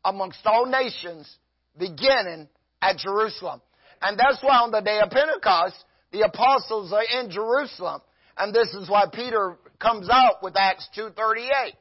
amongst 0.03 0.39
all 0.45 0.65
nations, 0.65 1.31
beginning 1.77 2.47
at 2.81 2.97
Jerusalem. 2.97 3.61
And 4.01 4.17
that's 4.17 4.41
why 4.41 4.57
on 4.57 4.71
the 4.71 4.81
day 4.81 4.99
of 5.03 5.11
Pentecost, 5.11 5.75
the 6.11 6.21
apostles 6.21 6.91
are 6.91 7.21
in 7.21 7.29
Jerusalem. 7.29 8.01
And 8.37 8.53
this 8.53 8.73
is 8.73 8.89
why 8.89 9.05
Peter 9.13 9.57
comes 9.79 10.09
out 10.11 10.41
with 10.41 10.55
Acts 10.57 10.89
2.38. 10.97 11.73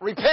Repent 0.00 0.26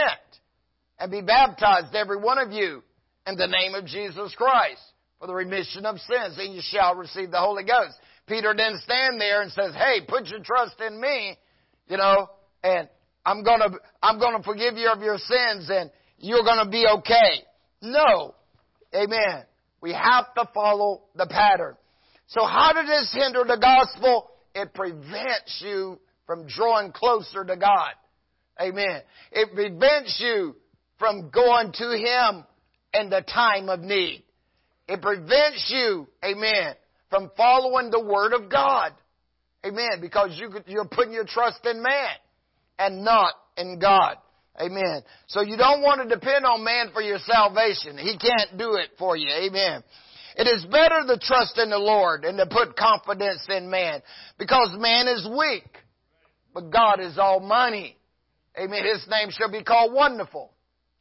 and 0.99 1.11
be 1.11 1.21
baptized, 1.21 1.95
every 1.95 2.17
one 2.17 2.37
of 2.37 2.51
you, 2.51 2.83
in 3.25 3.37
the 3.37 3.47
name 3.47 3.73
of 3.73 3.85
Jesus 3.85 4.35
Christ 4.35 4.81
for 5.19 5.27
the 5.27 5.33
remission 5.33 5.85
of 5.85 5.99
sins, 5.99 6.37
and 6.37 6.53
you 6.53 6.61
shall 6.63 6.95
receive 6.95 7.29
the 7.29 7.39
Holy 7.39 7.63
Ghost. 7.63 7.93
Peter 8.29 8.53
didn't 8.53 8.81
stand 8.81 9.19
there 9.19 9.41
and 9.41 9.51
says, 9.51 9.73
hey, 9.75 10.01
put 10.07 10.27
your 10.27 10.39
trust 10.41 10.79
in 10.85 11.01
me, 11.01 11.35
you 11.87 11.97
know, 11.97 12.29
and 12.63 12.87
I'm 13.25 13.43
gonna, 13.43 13.69
I'm 14.01 14.19
gonna 14.19 14.43
forgive 14.43 14.75
you 14.75 14.89
of 14.89 15.01
your 15.01 15.17
sins 15.17 15.69
and 15.69 15.89
you're 16.19 16.43
gonna 16.43 16.69
be 16.69 16.85
okay. 16.99 17.43
No. 17.81 18.35
Amen. 18.95 19.43
We 19.81 19.93
have 19.93 20.33
to 20.35 20.47
follow 20.53 21.01
the 21.15 21.27
pattern. 21.27 21.75
So 22.27 22.45
how 22.45 22.73
did 22.73 22.87
this 22.87 23.11
hinder 23.13 23.43
the 23.45 23.57
gospel? 23.57 24.29
It 24.53 24.73
prevents 24.73 25.63
you 25.65 25.99
from 26.25 26.47
drawing 26.47 26.91
closer 26.91 27.43
to 27.43 27.57
God. 27.57 27.93
Amen. 28.61 29.01
It 29.31 29.53
prevents 29.53 30.19
you 30.19 30.55
from 30.99 31.29
going 31.29 31.71
to 31.73 31.97
Him 31.97 32.45
in 32.93 33.09
the 33.09 33.21
time 33.21 33.69
of 33.69 33.79
need. 33.79 34.23
It 34.87 35.01
prevents 35.01 35.71
you, 35.73 36.07
amen, 36.23 36.75
from 37.09 37.31
following 37.35 37.89
the 37.91 38.03
Word 38.03 38.33
of 38.33 38.49
God. 38.49 38.93
Amen. 39.65 39.99
Because 40.01 40.31
you, 40.39 40.51
you're 40.67 40.87
putting 40.87 41.13
your 41.13 41.25
trust 41.25 41.65
in 41.65 41.81
man 41.81 42.15
and 42.77 43.03
not 43.03 43.33
in 43.57 43.79
God. 43.79 44.15
Amen. 44.59 45.03
So 45.27 45.41
you 45.41 45.57
don't 45.57 45.81
want 45.81 46.01
to 46.01 46.15
depend 46.15 46.45
on 46.45 46.63
man 46.63 46.91
for 46.93 47.01
your 47.01 47.19
salvation. 47.19 47.97
He 47.97 48.17
can't 48.17 48.57
do 48.57 48.75
it 48.75 48.89
for 48.97 49.15
you. 49.15 49.29
Amen. 49.29 49.83
It 50.35 50.47
is 50.47 50.65
better 50.65 51.01
to 51.07 51.19
trust 51.21 51.57
in 51.57 51.69
the 51.69 51.77
Lord 51.77 52.23
and 52.23 52.37
to 52.37 52.45
put 52.45 52.75
confidence 52.75 53.45
in 53.49 53.69
man 53.69 54.01
because 54.37 54.69
man 54.77 55.07
is 55.07 55.27
weak, 55.37 55.67
but 56.53 56.71
God 56.71 56.99
is 56.99 57.17
almighty. 57.17 57.97
Amen. 58.57 58.83
His 58.85 59.05
name 59.09 59.29
shall 59.31 59.51
be 59.51 59.63
called 59.63 59.93
Wonderful, 59.93 60.51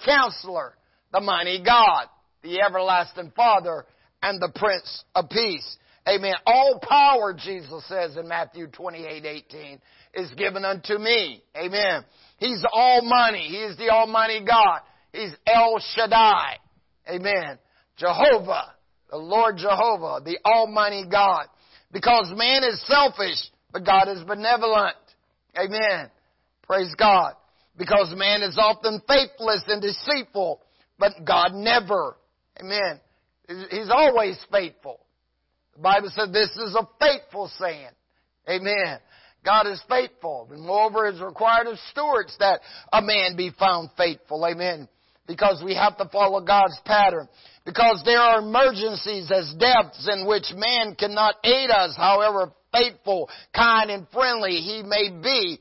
Counselor, 0.05 0.75
the 1.13 1.21
Mighty 1.21 1.63
God, 1.65 2.07
the 2.43 2.61
Everlasting 2.61 3.33
Father, 3.35 3.87
and 4.23 4.41
the 4.41 4.53
Prince 4.55 5.05
of 5.15 5.29
Peace. 5.31 5.77
Amen. 6.09 6.35
All 6.47 6.81
power, 6.81 7.35
Jesus 7.35 7.87
says 7.87 8.17
in 8.17 8.29
Matthew 8.29 8.69
28, 8.69 9.25
18, 9.25 9.81
is 10.15 10.31
given 10.37 10.65
unto 10.65 10.97
me. 10.97 11.43
Amen. 11.57 12.05
He's 12.39 12.65
almighty. 12.73 13.41
He 13.41 13.59
is 13.59 13.77
the 13.77 13.91
almighty 13.91 14.41
God. 14.45 14.81
He's 15.13 15.33
El 15.47 15.79
Shaddai. 15.95 16.57
Amen. 17.11 17.59
Jehovah, 17.97 18.75
the 19.11 19.19
Lord 19.19 19.57
Jehovah, 19.59 20.21
the 20.25 20.39
almighty 20.45 21.05
God. 21.11 21.47
Because 21.93 22.33
man 22.35 22.63
is 22.65 22.83
selfish, 22.87 23.51
but 23.73 23.85
God 23.85 24.09
is 24.09 24.23
benevolent. 24.25 24.97
Amen. 25.59 26.11
Praise 26.63 26.95
God. 26.99 27.35
Because 27.77 28.15
man 28.17 28.43
is 28.43 28.59
often 28.59 29.03
faithless 29.07 29.65
and 29.67 29.83
deceitful, 29.83 30.63
but 30.99 31.13
God 31.25 31.53
never. 31.53 32.17
Amen. 32.61 33.01
He's 33.71 33.91
always 33.91 34.39
faithful. 34.51 35.01
The 35.79 35.83
Bible 35.83 36.11
said 36.13 36.33
this 36.33 36.51
is 36.57 36.75
a 36.75 36.89
faithful 36.99 37.49
saying. 37.57 37.91
Amen. 38.51 38.99
God 39.45 39.69
is 39.69 39.81
faithful. 39.89 40.49
And 40.51 40.67
moreover, 40.67 41.07
it 41.07 41.15
is 41.15 41.21
required 41.21 41.69
of 41.69 41.79
stewards 41.93 42.37
that 42.41 42.61
a 42.93 43.01
man 43.01 43.37
be 43.37 43.53
found 43.57 43.91
faithful. 43.97 44.45
Amen. 44.45 44.89
Because 45.29 45.63
we 45.65 45.77
have 45.77 45.97
to 45.99 46.09
follow 46.09 46.41
God's 46.41 46.77
pattern. 46.85 47.29
Because 47.65 48.03
there 48.05 48.19
are 48.19 48.41
emergencies 48.41 49.31
as 49.31 49.55
deaths 49.55 50.09
in 50.13 50.27
which 50.27 50.47
man 50.57 50.97
cannot 50.97 51.37
aid 51.45 51.71
us, 51.71 51.95
however 51.97 52.53
faithful, 52.73 53.31
kind, 53.55 53.89
and 53.89 54.09
friendly 54.13 54.57
he 54.57 54.83
may 54.83 55.11
be. 55.23 55.61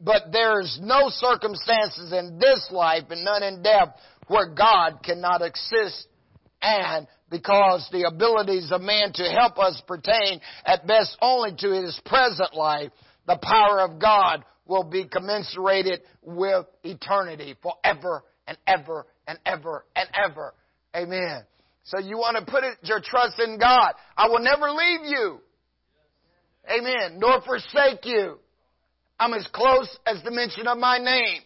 But 0.00 0.32
there's 0.32 0.78
no 0.80 1.10
circumstances 1.10 2.10
in 2.10 2.38
this 2.38 2.70
life 2.70 3.04
and 3.10 3.22
none 3.22 3.42
in 3.42 3.62
death 3.62 3.88
where 4.28 4.54
God 4.54 5.02
cannot 5.04 5.42
assist 5.42 6.06
and 6.62 7.06
because 7.32 7.88
the 7.90 8.06
abilities 8.06 8.70
of 8.70 8.82
man 8.82 9.12
to 9.14 9.24
help 9.24 9.58
us 9.58 9.82
pertain 9.88 10.40
at 10.64 10.86
best 10.86 11.16
only 11.20 11.56
to 11.58 11.70
his 11.70 11.98
present 12.04 12.54
life, 12.54 12.92
the 13.26 13.38
power 13.42 13.80
of 13.80 13.98
God 13.98 14.44
will 14.66 14.84
be 14.84 15.06
commensurated 15.06 16.00
with 16.22 16.66
eternity 16.84 17.56
forever 17.62 18.22
and 18.46 18.58
ever 18.66 19.06
and 19.26 19.38
ever 19.46 19.84
and 19.96 20.08
ever. 20.14 20.54
Amen. 20.94 21.42
So 21.84 21.98
you 21.98 22.18
want 22.18 22.36
to 22.36 22.48
put 22.48 22.64
it, 22.64 22.76
your 22.82 23.00
trust 23.02 23.40
in 23.40 23.58
God. 23.58 23.94
I 24.16 24.28
will 24.28 24.40
never 24.40 24.70
leave 24.70 25.00
you. 25.06 25.40
Amen. 26.70 27.18
Nor 27.18 27.40
forsake 27.40 28.04
you. 28.04 28.38
I'm 29.18 29.32
as 29.32 29.46
close 29.52 29.88
as 30.06 30.22
the 30.22 30.30
mention 30.30 30.66
of 30.66 30.78
my 30.78 30.98
name. 30.98 31.40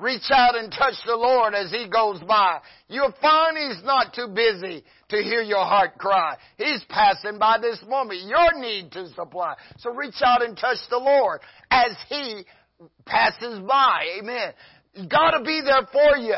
Reach 0.00 0.30
out 0.32 0.56
and 0.56 0.72
touch 0.72 0.94
the 1.04 1.14
Lord 1.14 1.54
as 1.54 1.70
He 1.70 1.86
goes 1.88 2.20
by. 2.26 2.60
You'll 2.88 3.14
find 3.20 3.56
He's 3.56 3.84
not 3.84 4.14
too 4.14 4.28
busy 4.34 4.82
to 5.10 5.16
hear 5.16 5.42
your 5.42 5.64
heart 5.64 5.98
cry. 5.98 6.36
He's 6.56 6.82
passing 6.88 7.38
by 7.38 7.58
this 7.60 7.78
moment. 7.86 8.22
Your 8.22 8.58
need 8.58 8.92
to 8.92 9.08
supply. 9.08 9.54
So 9.78 9.92
reach 9.92 10.22
out 10.24 10.42
and 10.42 10.56
touch 10.56 10.78
the 10.88 10.96
Lord 10.96 11.40
as 11.70 11.94
He 12.08 12.44
passes 13.04 13.60
by. 13.68 14.06
Amen. 14.18 14.52
He's 14.94 15.06
gotta 15.06 15.44
be 15.44 15.60
there 15.62 15.86
for 15.92 16.16
you. 16.16 16.36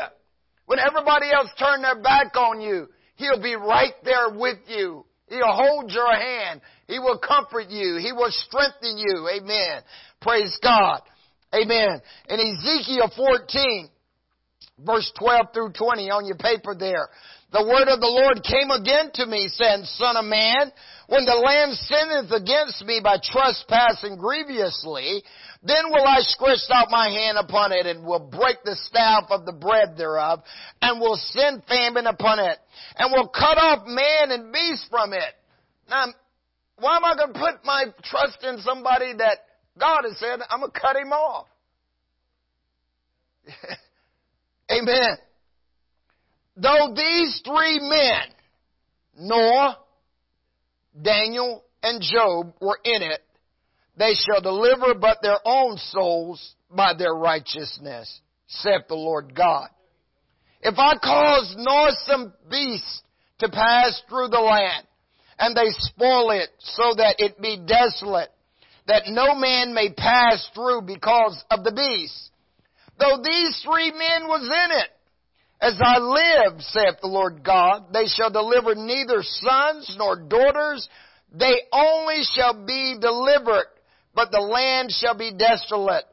When 0.65 0.79
everybody 0.79 1.31
else 1.31 1.49
turn 1.57 1.81
their 1.81 2.01
back 2.01 2.35
on 2.35 2.59
you, 2.59 2.89
He'll 3.15 3.41
be 3.41 3.55
right 3.55 3.93
there 4.03 4.29
with 4.29 4.57
you. 4.67 5.05
He'll 5.27 5.53
hold 5.53 5.89
your 5.91 6.13
hand. 6.13 6.61
He 6.87 6.99
will 6.99 7.17
comfort 7.17 7.69
you. 7.69 7.97
He 8.01 8.11
will 8.11 8.31
strengthen 8.31 8.97
you. 8.97 9.29
Amen. 9.33 9.81
Praise 10.21 10.57
God. 10.61 11.01
Amen. 11.53 12.01
In 12.29 12.39
Ezekiel 12.39 13.11
14, 13.15 13.89
verse 14.79 15.11
12 15.19 15.45
through 15.53 15.71
20 15.73 16.09
on 16.09 16.25
your 16.25 16.37
paper 16.37 16.75
there, 16.77 17.09
the 17.53 17.61
word 17.61 17.85
of 17.85 18.01
the 18.01 18.09
Lord 18.09 18.41
came 18.41 18.73
again 18.73 19.13
to 19.13 19.29
me, 19.29 19.45
saying, 19.45 19.85
Son 19.85 20.17
of 20.17 20.25
man, 20.25 20.73
when 21.05 21.21
the 21.21 21.37
land 21.37 21.77
sinneth 21.85 22.33
against 22.33 22.81
me 22.81 22.97
by 22.97 23.21
trespassing 23.21 24.17
grievously, 24.17 25.21
then 25.61 25.93
will 25.93 26.01
I 26.01 26.25
stretch 26.25 26.65
out 26.73 26.89
my 26.89 27.13
hand 27.13 27.37
upon 27.37 27.71
it 27.71 27.85
and 27.85 28.03
will 28.03 28.25
break 28.25 28.57
the 28.65 28.75
staff 28.89 29.29
of 29.29 29.45
the 29.45 29.53
bread 29.53 29.93
thereof 29.95 30.41
and 30.81 30.99
will 30.99 31.15
send 31.15 31.61
famine 31.69 32.07
upon 32.07 32.39
it 32.39 32.57
and 32.97 33.13
will 33.13 33.27
cut 33.29 33.61
off 33.61 33.85
man 33.85 34.33
and 34.33 34.51
beast 34.51 34.89
from 34.89 35.13
it. 35.13 35.37
Now, 35.87 36.05
why 36.79 36.97
am 36.97 37.05
I 37.05 37.13
going 37.15 37.33
to 37.33 37.39
put 37.39 37.63
my 37.63 37.85
trust 38.03 38.41
in 38.41 38.57
somebody 38.65 39.13
that 39.13 39.37
God 39.79 40.03
has 40.03 40.17
said, 40.19 40.39
I'm 40.49 40.59
going 40.59 40.71
to 40.71 40.79
cut 40.79 40.95
him 40.95 41.11
off. 41.11 41.47
Amen. 44.71 45.17
Though 46.55 46.93
these 46.95 47.41
three 47.43 47.79
men, 47.79 48.21
Noah, 49.17 49.79
Daniel, 51.01 51.63
and 51.81 52.01
Job 52.01 52.53
were 52.61 52.79
in 52.83 53.01
it, 53.01 53.21
they 53.97 54.13
shall 54.13 54.41
deliver 54.41 54.93
but 54.95 55.19
their 55.21 55.39
own 55.45 55.77
souls 55.77 56.55
by 56.69 56.93
their 56.97 57.13
righteousness, 57.13 58.21
saith 58.47 58.87
the 58.87 58.95
Lord 58.95 59.35
God. 59.35 59.69
If 60.61 60.75
I 60.77 60.95
cause 60.97 61.55
noisome 61.57 62.33
beasts 62.49 63.03
to 63.39 63.49
pass 63.49 64.01
through 64.07 64.29
the 64.29 64.39
land, 64.39 64.87
and 65.37 65.55
they 65.55 65.69
spoil 65.69 66.31
it 66.31 66.49
so 66.59 66.93
that 66.95 67.15
it 67.19 67.41
be 67.41 67.59
desolate, 67.65 68.29
that 68.87 69.03
no 69.07 69.35
man 69.35 69.73
may 69.73 69.93
pass 69.93 70.49
through 70.53 70.81
because 70.81 71.43
of 71.49 71.63
the 71.63 71.71
beast. 71.71 72.31
Though 72.99 73.21
these 73.23 73.61
three 73.65 73.91
men 73.91 74.27
was 74.27 74.43
in 74.43 74.77
it, 74.77 74.89
as 75.61 75.79
I 75.81 75.97
live, 75.99 76.61
saith 76.61 76.99
the 77.01 77.07
Lord 77.07 77.43
God, 77.43 77.93
they 77.93 78.05
shall 78.07 78.29
deliver 78.29 78.75
neither 78.75 79.23
sons 79.23 79.95
nor 79.97 80.17
daughters, 80.27 80.87
they 81.33 81.55
only 81.71 82.21
shall 82.35 82.65
be 82.65 82.97
delivered, 82.99 83.67
but 84.13 84.29
the 84.31 84.41
land 84.41 84.91
shall 84.91 85.17
be 85.17 85.31
desolate. 85.31 86.03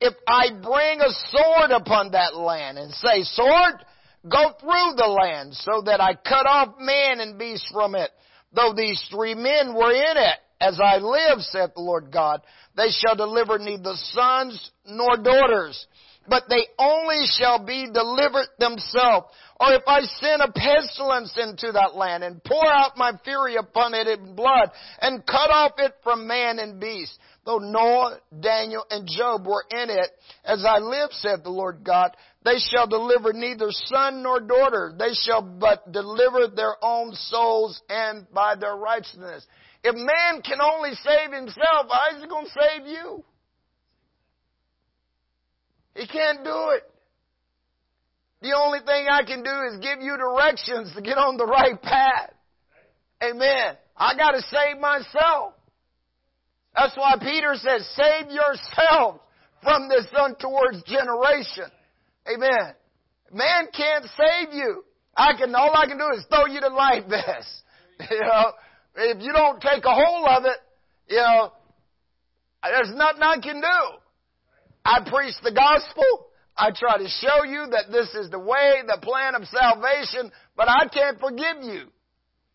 If 0.00 0.14
I 0.28 0.50
bring 0.50 1.00
a 1.00 1.10
sword 1.30 1.70
upon 1.70 2.12
that 2.12 2.36
land 2.36 2.78
and 2.78 2.92
say, 2.92 3.22
sword, 3.22 3.84
go 4.30 4.52
through 4.60 4.94
the 4.96 5.08
land 5.08 5.54
so 5.54 5.82
that 5.86 6.00
I 6.00 6.14
cut 6.14 6.46
off 6.46 6.74
man 6.78 7.20
and 7.20 7.38
beast 7.38 7.66
from 7.72 7.94
it, 7.94 8.10
though 8.52 8.74
these 8.76 9.02
three 9.10 9.34
men 9.34 9.74
were 9.74 9.92
in 9.92 10.16
it, 10.16 10.38
as 10.60 10.80
I 10.82 10.98
live, 10.98 11.40
saith 11.40 11.74
the 11.74 11.80
Lord 11.80 12.10
God, 12.12 12.42
they 12.76 12.90
shall 12.90 13.14
deliver 13.14 13.58
neither 13.58 13.94
sons 13.94 14.70
nor 14.86 15.16
daughters, 15.16 15.86
but 16.28 16.44
they 16.48 16.66
only 16.78 17.24
shall 17.38 17.64
be 17.64 17.88
delivered 17.92 18.48
themselves. 18.58 19.26
Or 19.60 19.72
if 19.72 19.82
I 19.86 20.00
send 20.02 20.42
a 20.42 20.52
pestilence 20.52 21.36
into 21.36 21.72
that 21.72 21.94
land 21.94 22.22
and 22.22 22.42
pour 22.44 22.66
out 22.66 22.96
my 22.96 23.12
fury 23.24 23.56
upon 23.56 23.94
it 23.94 24.06
in 24.06 24.34
blood 24.34 24.70
and 25.00 25.24
cut 25.26 25.50
off 25.50 25.72
it 25.78 25.94
from 26.02 26.26
man 26.26 26.58
and 26.58 26.80
beast, 26.80 27.18
though 27.44 27.58
Noah, 27.58 28.18
Daniel, 28.40 28.84
and 28.90 29.08
Job 29.08 29.46
were 29.46 29.64
in 29.70 29.90
it, 29.90 30.10
as 30.44 30.64
I 30.64 30.78
live, 30.78 31.10
saith 31.12 31.42
the 31.44 31.50
Lord 31.50 31.82
God, 31.84 32.16
they 32.44 32.58
shall 32.58 32.86
deliver 32.86 33.32
neither 33.32 33.70
son 33.70 34.22
nor 34.22 34.40
daughter. 34.40 34.94
They 34.98 35.12
shall 35.12 35.42
but 35.42 35.90
deliver 35.92 36.48
their 36.54 36.76
own 36.82 37.14
souls 37.14 37.80
and 37.88 38.26
by 38.32 38.54
their 38.54 38.76
righteousness. 38.76 39.46
If 39.84 39.94
man 39.94 40.42
can 40.42 40.60
only 40.60 40.90
save 41.04 41.32
himself, 41.32 41.86
how 41.90 42.16
is 42.16 42.22
he 42.22 42.28
going 42.28 42.46
to 42.46 42.50
save 42.50 42.86
you? 42.86 43.24
He 45.94 46.06
can't 46.06 46.44
do 46.44 46.70
it. 46.70 46.84
The 48.40 48.54
only 48.56 48.78
thing 48.80 49.06
I 49.10 49.24
can 49.24 49.42
do 49.42 49.50
is 49.70 49.80
give 49.80 50.00
you 50.00 50.16
directions 50.16 50.94
to 50.94 51.02
get 51.02 51.18
on 51.18 51.36
the 51.36 51.46
right 51.46 51.80
path. 51.82 52.30
Amen. 53.22 53.76
I 53.96 54.14
gotta 54.16 54.40
save 54.42 54.80
myself. 54.80 55.54
That's 56.76 56.96
why 56.96 57.16
Peter 57.20 57.54
says, 57.54 57.84
save 57.96 58.30
yourselves 58.30 59.18
from 59.64 59.88
this 59.88 60.06
untoward 60.16 60.76
generation. 60.86 61.66
Amen. 62.32 62.74
Man 63.32 63.66
can't 63.76 64.04
save 64.16 64.54
you. 64.54 64.84
I 65.16 65.32
can, 65.36 65.52
all 65.56 65.74
I 65.74 65.86
can 65.86 65.98
do 65.98 66.06
is 66.16 66.24
throw 66.30 66.46
you 66.46 66.60
the 66.60 66.70
life 66.70 67.04
vest. 67.08 67.48
You 68.12 68.20
know, 68.20 68.52
if 68.98 69.22
you 69.22 69.32
don't 69.32 69.60
take 69.60 69.84
a 69.84 69.94
hold 69.94 70.26
of 70.28 70.44
it, 70.44 70.58
you 71.08 71.16
know, 71.16 71.52
there's 72.62 72.94
nothing 72.94 73.22
I 73.22 73.38
can 73.40 73.60
do. 73.60 73.98
I 74.84 75.08
preach 75.08 75.34
the 75.42 75.52
gospel. 75.52 76.26
I 76.56 76.70
try 76.74 76.98
to 76.98 77.08
show 77.08 77.44
you 77.44 77.66
that 77.70 77.92
this 77.92 78.08
is 78.14 78.30
the 78.30 78.38
way, 78.38 78.82
the 78.86 78.98
plan 79.00 79.34
of 79.36 79.44
salvation, 79.46 80.32
but 80.56 80.68
I 80.68 80.88
can't 80.88 81.20
forgive 81.20 81.62
you. 81.62 81.84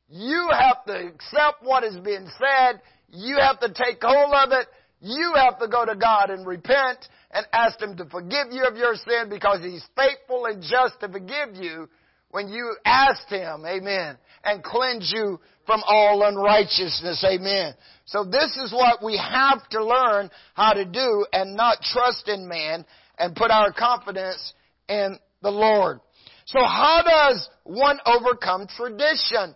You 0.09 0.49
have 0.51 0.83
to 0.85 1.07
accept 1.07 1.63
what 1.63 1.83
is 1.83 1.97
being 1.97 2.27
said. 2.37 2.81
You 3.09 3.37
have 3.39 3.59
to 3.61 3.69
take 3.69 4.01
hold 4.01 4.33
of 4.33 4.51
it. 4.51 4.67
You 4.99 5.33
have 5.35 5.59
to 5.59 5.67
go 5.67 5.85
to 5.85 5.95
God 5.95 6.29
and 6.29 6.45
repent 6.45 7.07
and 7.31 7.45
ask 7.53 7.81
Him 7.81 7.95
to 7.97 8.05
forgive 8.05 8.51
you 8.51 8.65
of 8.65 8.75
your 8.75 8.95
sin 8.95 9.29
because 9.29 9.59
He's 9.61 9.85
faithful 9.95 10.45
and 10.45 10.61
just 10.61 10.99
to 10.99 11.09
forgive 11.09 11.55
you 11.55 11.87
when 12.29 12.49
you 12.49 12.75
asked 12.85 13.29
Him, 13.29 13.63
amen, 13.65 14.17
and 14.43 14.63
cleanse 14.63 15.11
you 15.15 15.39
from 15.65 15.81
all 15.87 16.23
unrighteousness, 16.23 17.23
amen. 17.27 17.73
So 18.05 18.25
this 18.25 18.57
is 18.57 18.73
what 18.73 19.03
we 19.03 19.17
have 19.17 19.67
to 19.69 19.83
learn 19.83 20.29
how 20.53 20.73
to 20.73 20.85
do 20.85 21.25
and 21.31 21.55
not 21.55 21.81
trust 21.81 22.27
in 22.27 22.47
man 22.47 22.85
and 23.17 23.35
put 23.35 23.51
our 23.51 23.71
confidence 23.71 24.53
in 24.89 25.17
the 25.41 25.51
Lord. 25.51 25.99
So 26.45 26.59
how 26.59 27.01
does 27.05 27.47
one 27.63 27.99
overcome 28.05 28.67
tradition? 28.75 29.55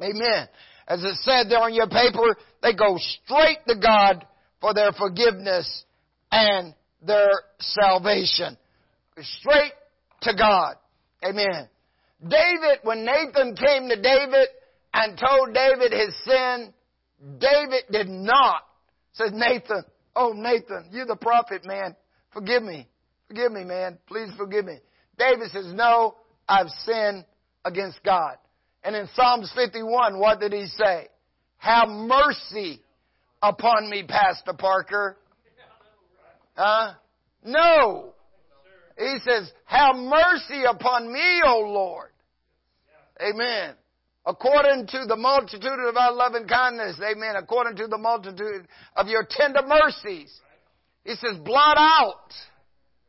Amen. 0.00 0.48
As 0.86 1.02
it 1.02 1.16
said 1.22 1.48
there 1.48 1.60
on 1.60 1.74
your 1.74 1.88
paper, 1.88 2.36
they 2.62 2.74
go 2.74 2.96
straight 2.98 3.58
to 3.68 3.74
God 3.76 4.26
for 4.60 4.74
their 4.74 4.92
forgiveness 4.92 5.84
and 6.30 6.74
their 7.04 7.30
salvation. 7.58 8.56
Straight 9.20 9.72
to 10.22 10.34
God. 10.36 10.76
Amen. 11.24 11.68
David, 12.22 12.78
when 12.82 13.04
Nathan 13.04 13.56
came 13.56 13.88
to 13.88 14.00
David 14.00 14.48
and 14.94 15.18
told 15.18 15.54
David 15.54 15.92
his 15.92 16.14
sin, 16.24 16.72
David 17.38 17.84
did 17.90 18.08
not. 18.08 18.62
Says 19.12 19.30
Nathan, 19.32 19.84
oh 20.16 20.32
Nathan, 20.34 20.88
you're 20.90 21.06
the 21.06 21.16
prophet, 21.16 21.64
man. 21.64 21.94
Forgive 22.32 22.62
me. 22.62 22.88
Forgive 23.28 23.52
me, 23.52 23.64
man. 23.64 23.98
Please 24.06 24.30
forgive 24.36 24.64
me. 24.64 24.78
David 25.18 25.50
says, 25.50 25.72
no, 25.74 26.14
I've 26.48 26.68
sinned 26.84 27.24
against 27.64 28.02
God. 28.04 28.36
And 28.82 28.96
in 28.96 29.08
Psalms 29.14 29.52
51, 29.54 30.18
what 30.18 30.40
did 30.40 30.52
he 30.52 30.66
say? 30.66 31.08
Have 31.58 31.88
mercy 31.88 32.82
upon 33.42 33.90
me, 33.90 34.04
Pastor 34.08 34.54
Parker. 34.54 35.18
Huh? 36.56 36.92
No. 37.44 38.14
He 38.98 39.16
says, 39.24 39.50
have 39.64 39.96
mercy 39.96 40.62
upon 40.68 41.12
me, 41.12 41.42
O 41.46 41.60
Lord. 41.60 42.10
Amen. 43.20 43.74
According 44.26 44.86
to 44.88 45.06
the 45.06 45.16
multitude 45.16 45.88
of 45.88 45.96
our 45.96 46.12
loving 46.12 46.46
kindness, 46.46 47.00
amen. 47.00 47.36
According 47.36 47.76
to 47.76 47.86
the 47.86 47.98
multitude 47.98 48.68
of 48.96 49.08
your 49.08 49.26
tender 49.28 49.62
mercies. 49.66 50.38
He 51.04 51.14
says, 51.14 51.38
blot 51.42 51.78
out 51.78 52.30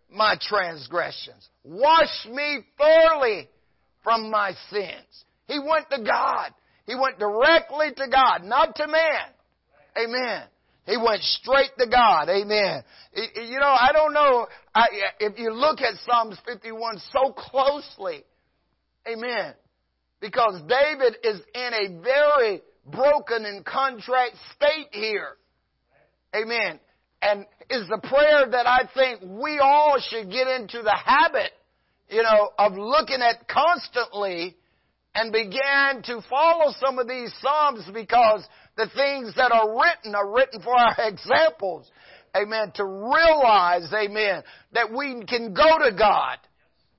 my 0.10 0.38
transgressions. 0.42 1.50
Wash 1.64 2.28
me 2.32 2.60
thoroughly 2.78 3.50
from 4.04 4.32
my 4.32 4.54
sins. 4.70 5.26
He 5.48 5.60
went 5.60 5.90
to 5.90 6.02
God. 6.02 6.52
He 6.86 6.96
went 6.96 7.20
directly 7.20 7.88
to 7.96 8.08
God, 8.10 8.44
not 8.44 8.76
to 8.78 8.88
man. 8.88 9.28
Amen. 9.98 10.44
He 10.86 10.98
went 10.98 11.22
straight 11.22 11.72
to 11.78 11.88
God. 11.88 12.30
Amen. 12.30 12.84
You 13.14 13.60
know, 13.60 13.68
I 13.68 13.90
don't 13.94 14.14
know 14.14 14.48
if 15.20 15.38
you 15.38 15.54
look 15.54 15.82
at 15.82 15.94
Psalms 16.06 16.38
51 16.46 17.00
so 17.12 17.34
closely. 17.34 18.24
Amen. 19.08 19.54
Because 20.22 20.62
David 20.68 21.18
is 21.24 21.42
in 21.54 21.74
a 21.74 22.02
very 22.02 22.62
broken 22.86 23.46
and 23.46 23.66
contrite 23.66 24.34
state 24.56 24.88
here. 24.92 25.36
Amen. 26.36 26.80
and 27.22 27.46
is 27.70 27.88
the 27.88 28.00
prayer 28.08 28.50
that 28.50 28.68
I 28.68 28.90
think 28.94 29.22
we 29.22 29.60
all 29.60 29.98
should 30.00 30.32
get 30.32 30.48
into 30.48 30.82
the 30.82 30.96
habit, 30.96 31.52
you 32.10 32.24
know, 32.24 32.50
of 32.58 32.74
looking 32.74 33.22
at 33.22 33.48
constantly 33.48 34.56
and 35.14 35.32
begin 35.32 36.02
to 36.04 36.22
follow 36.30 36.74
some 36.80 37.00
of 37.00 37.08
these 37.08 37.34
Psalms 37.42 37.88
because 37.94 38.46
the 38.78 38.88
things 38.96 39.36
that 39.36 39.52
are 39.52 39.80
written 39.80 40.16
are 40.16 40.34
written 40.34 40.62
for 40.62 40.74
our 40.74 40.96
examples. 41.08 41.90
Amen. 42.36 42.72
To 42.76 42.86
realize, 42.86 43.92
amen, 43.94 44.44
that 44.74 44.92
we 44.92 45.24
can 45.26 45.54
go 45.54 45.78
to 45.80 45.96
God. 45.98 46.38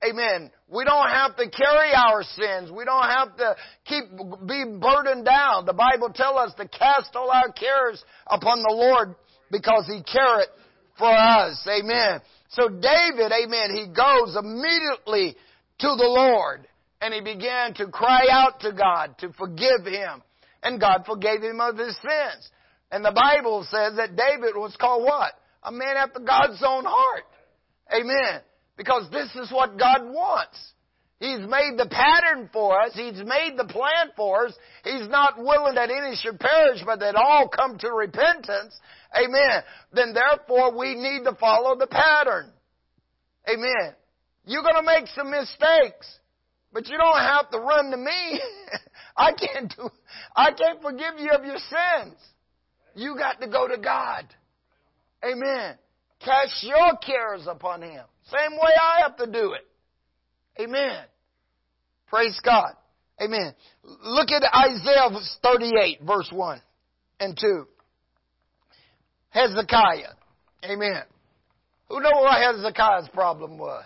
Amen. 0.07 0.51
We 0.67 0.83
don't 0.83 1.09
have 1.09 1.35
to 1.37 1.49
carry 1.49 1.93
our 1.93 2.23
sins. 2.23 2.71
We 2.71 2.85
don't 2.85 3.05
have 3.05 3.35
to 3.37 3.55
keep, 3.85 4.05
be 4.47 4.65
burdened 4.79 5.25
down. 5.25 5.65
The 5.65 5.73
Bible 5.73 6.11
tells 6.13 6.49
us 6.49 6.53
to 6.55 6.67
cast 6.67 7.15
all 7.15 7.31
our 7.31 7.51
cares 7.51 8.03
upon 8.27 8.61
the 8.61 8.73
Lord 8.73 9.15
because 9.51 9.85
He 9.87 10.01
careth 10.03 10.49
for 10.97 11.11
us. 11.11 11.65
Amen. 11.67 12.21
So 12.49 12.69
David, 12.69 13.31
amen, 13.31 13.73
he 13.73 13.87
goes 13.87 14.37
immediately 14.37 15.35
to 15.79 15.87
the 15.87 16.07
Lord 16.07 16.67
and 17.01 17.13
he 17.13 17.21
began 17.21 17.73
to 17.75 17.87
cry 17.87 18.27
out 18.31 18.59
to 18.61 18.71
God 18.71 19.17
to 19.19 19.33
forgive 19.33 19.85
him. 19.85 20.21
And 20.61 20.79
God 20.79 21.03
forgave 21.05 21.41
him 21.41 21.59
of 21.59 21.77
his 21.77 21.95
sins. 21.97 22.49
And 22.91 23.03
the 23.03 23.11
Bible 23.11 23.67
says 23.69 23.97
that 23.97 24.15
David 24.15 24.55
was 24.55 24.75
called 24.79 25.03
what? 25.03 25.33
A 25.63 25.71
man 25.71 25.97
after 25.97 26.19
God's 26.19 26.63
own 26.65 26.85
heart. 26.85 27.23
Amen. 27.93 28.41
Because 28.77 29.09
this 29.11 29.29
is 29.35 29.51
what 29.51 29.77
God 29.77 30.01
wants. 30.03 30.57
He's 31.19 31.39
made 31.39 31.75
the 31.77 31.87
pattern 31.89 32.49
for 32.51 32.81
us. 32.81 32.91
He's 32.93 33.23
made 33.23 33.53
the 33.55 33.63
plan 33.63 34.11
for 34.15 34.47
us. 34.47 34.53
He's 34.83 35.07
not 35.07 35.37
willing 35.37 35.75
that 35.75 35.89
any 35.89 36.17
should 36.17 36.37
perish, 36.39 36.81
but 36.85 36.99
that 36.99 37.15
all 37.15 37.47
come 37.47 37.77
to 37.77 37.91
repentance. 37.91 38.77
Amen. 39.15 39.63
Then 39.93 40.13
therefore 40.13 40.77
we 40.77 40.95
need 40.95 41.23
to 41.23 41.35
follow 41.39 41.77
the 41.77 41.87
pattern. 41.87 42.51
Amen. 43.47 43.95
You're 44.45 44.63
to 44.63 44.81
make 44.83 45.07
some 45.15 45.31
mistakes, 45.31 46.19
but 46.73 46.89
you 46.89 46.97
don't 46.97 47.19
have 47.19 47.49
to 47.51 47.59
run 47.59 47.91
to 47.91 47.97
me. 47.97 48.41
I 49.17 49.31
can't 49.31 49.73
do, 49.77 49.89
I 50.35 50.51
can't 50.51 50.81
forgive 50.81 51.19
you 51.19 51.31
of 51.31 51.45
your 51.45 51.57
sins. 51.57 52.17
You 52.95 53.15
got 53.17 53.39
to 53.39 53.47
go 53.47 53.67
to 53.67 53.77
God. 53.77 54.25
Amen. 55.23 55.77
Cast 56.23 56.63
your 56.63 56.97
cares 57.05 57.47
upon 57.47 57.81
Him. 57.81 58.03
Same 58.25 58.53
way 58.53 58.71
I 58.81 59.01
have 59.01 59.17
to 59.17 59.27
do 59.27 59.53
it. 59.53 59.67
Amen. 60.61 61.03
Praise 62.07 62.39
God. 62.43 62.73
Amen. 63.21 63.53
Look 63.83 64.29
at 64.31 64.43
Isaiah 64.43 65.09
38, 65.43 65.99
verse 66.05 66.29
1 66.31 66.61
and 67.19 67.37
2. 67.39 67.65
Hezekiah. 69.29 70.13
Amen. 70.63 71.03
Who 71.89 71.99
know 71.99 72.11
what 72.13 72.41
Hezekiah's 72.41 73.09
problem 73.13 73.57
was? 73.57 73.85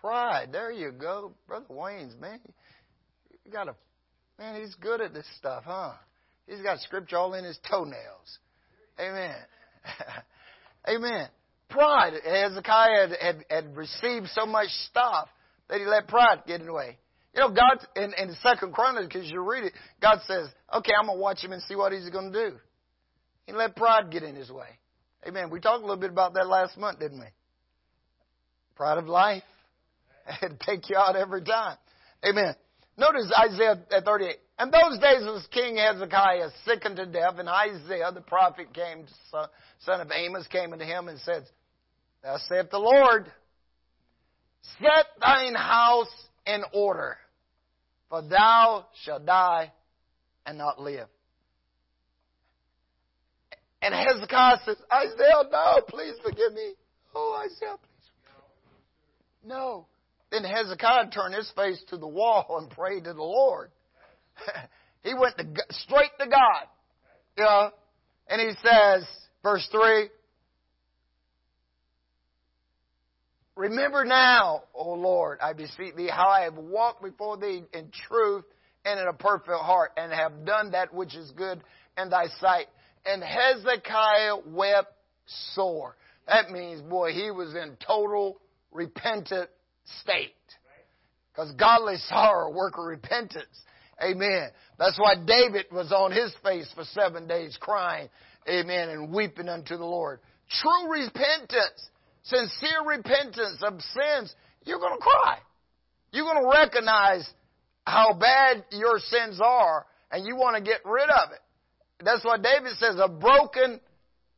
Pride. 0.00 0.48
There 0.52 0.70
you 0.70 0.92
go. 0.92 1.32
Brother 1.46 1.66
Wayne's, 1.68 2.14
man. 2.20 2.40
You 3.44 3.52
got 3.52 3.68
a, 3.68 3.74
man, 4.38 4.60
he's 4.60 4.74
good 4.76 5.00
at 5.00 5.14
this 5.14 5.26
stuff, 5.38 5.64
huh? 5.66 5.92
He's 6.46 6.60
got 6.60 6.78
scripture 6.80 7.16
all 7.16 7.34
in 7.34 7.44
his 7.44 7.58
toenails. 7.68 8.38
Amen. 9.00 9.36
Amen. 10.88 11.28
Pride. 11.68 12.14
Hezekiah 12.24 13.08
had, 13.08 13.16
had, 13.20 13.44
had, 13.50 13.76
received 13.76 14.28
so 14.34 14.46
much 14.46 14.68
stuff 14.88 15.28
that 15.68 15.78
he 15.80 15.86
let 15.86 16.08
pride 16.08 16.38
get 16.46 16.60
in 16.60 16.66
the 16.66 16.72
way. 16.72 16.98
You 17.34 17.40
know, 17.40 17.50
God, 17.50 17.86
in, 17.94 18.12
in 18.14 18.34
second 18.42 18.72
Chronicles, 18.72 19.08
because 19.12 19.30
you 19.30 19.40
read 19.40 19.64
it, 19.64 19.72
God 20.00 20.18
says, 20.26 20.48
okay, 20.74 20.92
I'm 20.98 21.06
going 21.06 21.18
to 21.18 21.22
watch 21.22 21.44
him 21.44 21.52
and 21.52 21.62
see 21.62 21.76
what 21.76 21.92
he's 21.92 22.08
going 22.08 22.32
to 22.32 22.50
do. 22.50 22.56
He 23.46 23.52
let 23.52 23.76
pride 23.76 24.10
get 24.10 24.22
in 24.22 24.34
his 24.34 24.50
way. 24.50 24.68
Amen. 25.26 25.50
We 25.50 25.60
talked 25.60 25.82
a 25.82 25.86
little 25.86 26.00
bit 26.00 26.10
about 26.10 26.34
that 26.34 26.46
last 26.46 26.76
month, 26.78 27.00
didn't 27.00 27.20
we? 27.20 27.26
Pride 28.76 28.98
of 28.98 29.06
life. 29.06 29.42
It'd 30.42 30.60
take 30.60 30.88
you 30.88 30.96
out 30.96 31.16
every 31.16 31.42
time. 31.42 31.76
Amen. 32.24 32.54
Notice 32.96 33.30
Isaiah 33.38 33.76
38. 34.04 34.36
And 34.58 34.72
those 34.72 34.98
days 34.98 35.22
was 35.22 35.46
King 35.52 35.76
Hezekiah 35.76 36.48
sick 36.64 36.84
unto 36.84 37.06
death, 37.06 37.34
and 37.38 37.48
Isaiah 37.48 38.10
the 38.12 38.20
prophet 38.20 38.74
came, 38.74 39.06
son 39.80 40.00
of 40.00 40.10
Amos, 40.12 40.48
came 40.48 40.72
unto 40.72 40.84
him 40.84 41.06
and 41.06 41.20
said, 41.20 41.44
Thus 42.22 42.44
saith 42.48 42.70
the 42.70 42.78
Lord, 42.78 43.30
Set 44.80 45.06
thine 45.20 45.54
house 45.54 46.12
in 46.44 46.62
order, 46.74 47.16
for 48.10 48.22
thou 48.22 48.86
shalt 49.04 49.24
die 49.24 49.72
and 50.44 50.58
not 50.58 50.80
live. 50.80 51.06
And 53.80 53.94
Hezekiah 53.94 54.56
says, 54.64 54.76
Isaiah, 54.92 55.44
no, 55.52 55.80
please 55.88 56.14
forgive 56.22 56.52
me. 56.52 56.72
Oh, 57.14 57.40
Isaiah, 57.44 57.76
please 57.76 58.10
forgive 58.24 58.42
me. 59.44 59.54
No. 59.54 59.86
Then 60.32 60.42
Hezekiah 60.42 61.10
turned 61.10 61.34
his 61.34 61.50
face 61.54 61.80
to 61.90 61.96
the 61.96 62.08
wall 62.08 62.58
and 62.60 62.68
prayed 62.68 63.04
to 63.04 63.14
the 63.14 63.22
Lord. 63.22 63.70
he 65.02 65.14
went 65.14 65.36
to, 65.38 65.44
straight 65.70 66.10
to 66.20 66.26
God. 66.26 66.66
You 67.36 67.44
know, 67.44 67.70
and 68.28 68.40
he 68.40 68.54
says, 68.62 69.06
verse 69.42 69.66
3, 69.70 70.08
Remember 73.58 74.04
now, 74.04 74.62
O 74.72 74.92
Lord, 74.92 75.38
I 75.42 75.52
beseech 75.52 75.96
thee, 75.96 76.08
how 76.08 76.28
I 76.28 76.42
have 76.42 76.54
walked 76.54 77.02
before 77.02 77.36
thee 77.36 77.64
in 77.72 77.90
truth 78.08 78.44
and 78.84 79.00
in 79.00 79.08
a 79.08 79.12
perfect 79.12 79.50
heart, 79.50 79.90
and 79.96 80.12
have 80.12 80.44
done 80.44 80.70
that 80.70 80.94
which 80.94 81.16
is 81.16 81.32
good 81.32 81.60
in 82.00 82.08
thy 82.08 82.28
sight. 82.40 82.66
And 83.04 83.22
Hezekiah 83.22 84.36
wept 84.46 84.92
sore. 85.54 85.96
That 86.28 86.50
means, 86.50 86.82
boy, 86.82 87.12
he 87.12 87.32
was 87.32 87.54
in 87.56 87.76
total 87.84 88.40
repentant 88.70 89.50
state. 90.02 90.34
Because 91.32 91.50
godly 91.52 91.96
sorrow 92.08 92.52
work 92.52 92.78
repentance. 92.78 93.46
Amen. 94.02 94.50
That's 94.78 94.98
why 94.98 95.14
David 95.16 95.66
was 95.72 95.92
on 95.92 96.12
his 96.12 96.32
face 96.42 96.70
for 96.74 96.84
seven 96.84 97.26
days 97.26 97.56
crying. 97.60 98.08
Amen. 98.48 98.88
And 98.90 99.12
weeping 99.12 99.48
unto 99.48 99.76
the 99.76 99.84
Lord. 99.84 100.20
True 100.50 100.90
repentance, 100.90 101.90
sincere 102.22 102.84
repentance 102.86 103.62
of 103.62 103.80
sins, 103.80 104.34
you're 104.64 104.78
going 104.78 104.96
to 104.96 105.02
cry. 105.02 105.38
You're 106.12 106.24
going 106.24 106.42
to 106.42 106.50
recognize 106.50 107.28
how 107.86 108.14
bad 108.14 108.64
your 108.70 108.98
sins 108.98 109.40
are 109.42 109.86
and 110.10 110.24
you 110.26 110.36
want 110.36 110.56
to 110.56 110.62
get 110.62 110.80
rid 110.84 111.08
of 111.10 111.32
it. 111.32 112.04
That's 112.04 112.24
why 112.24 112.36
David 112.36 112.72
says, 112.78 112.96
a 113.02 113.08
broken 113.08 113.80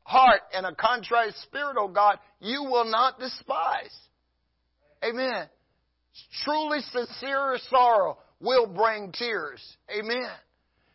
heart 0.03 0.41
and 0.55 0.67
a 0.67 0.75
contrite 0.75 1.35
spirit, 1.43 1.77
O 1.79 1.89
God, 1.89 2.19
you 2.41 2.65
will 2.65 2.91
not 2.91 3.21
despise. 3.21 3.95
Amen. 5.05 5.47
Truly 6.45 6.81
sincere 6.81 7.59
sorrow 7.71 8.19
will 8.41 8.67
bring 8.67 9.13
tears. 9.13 9.61
Amen. 9.91 10.31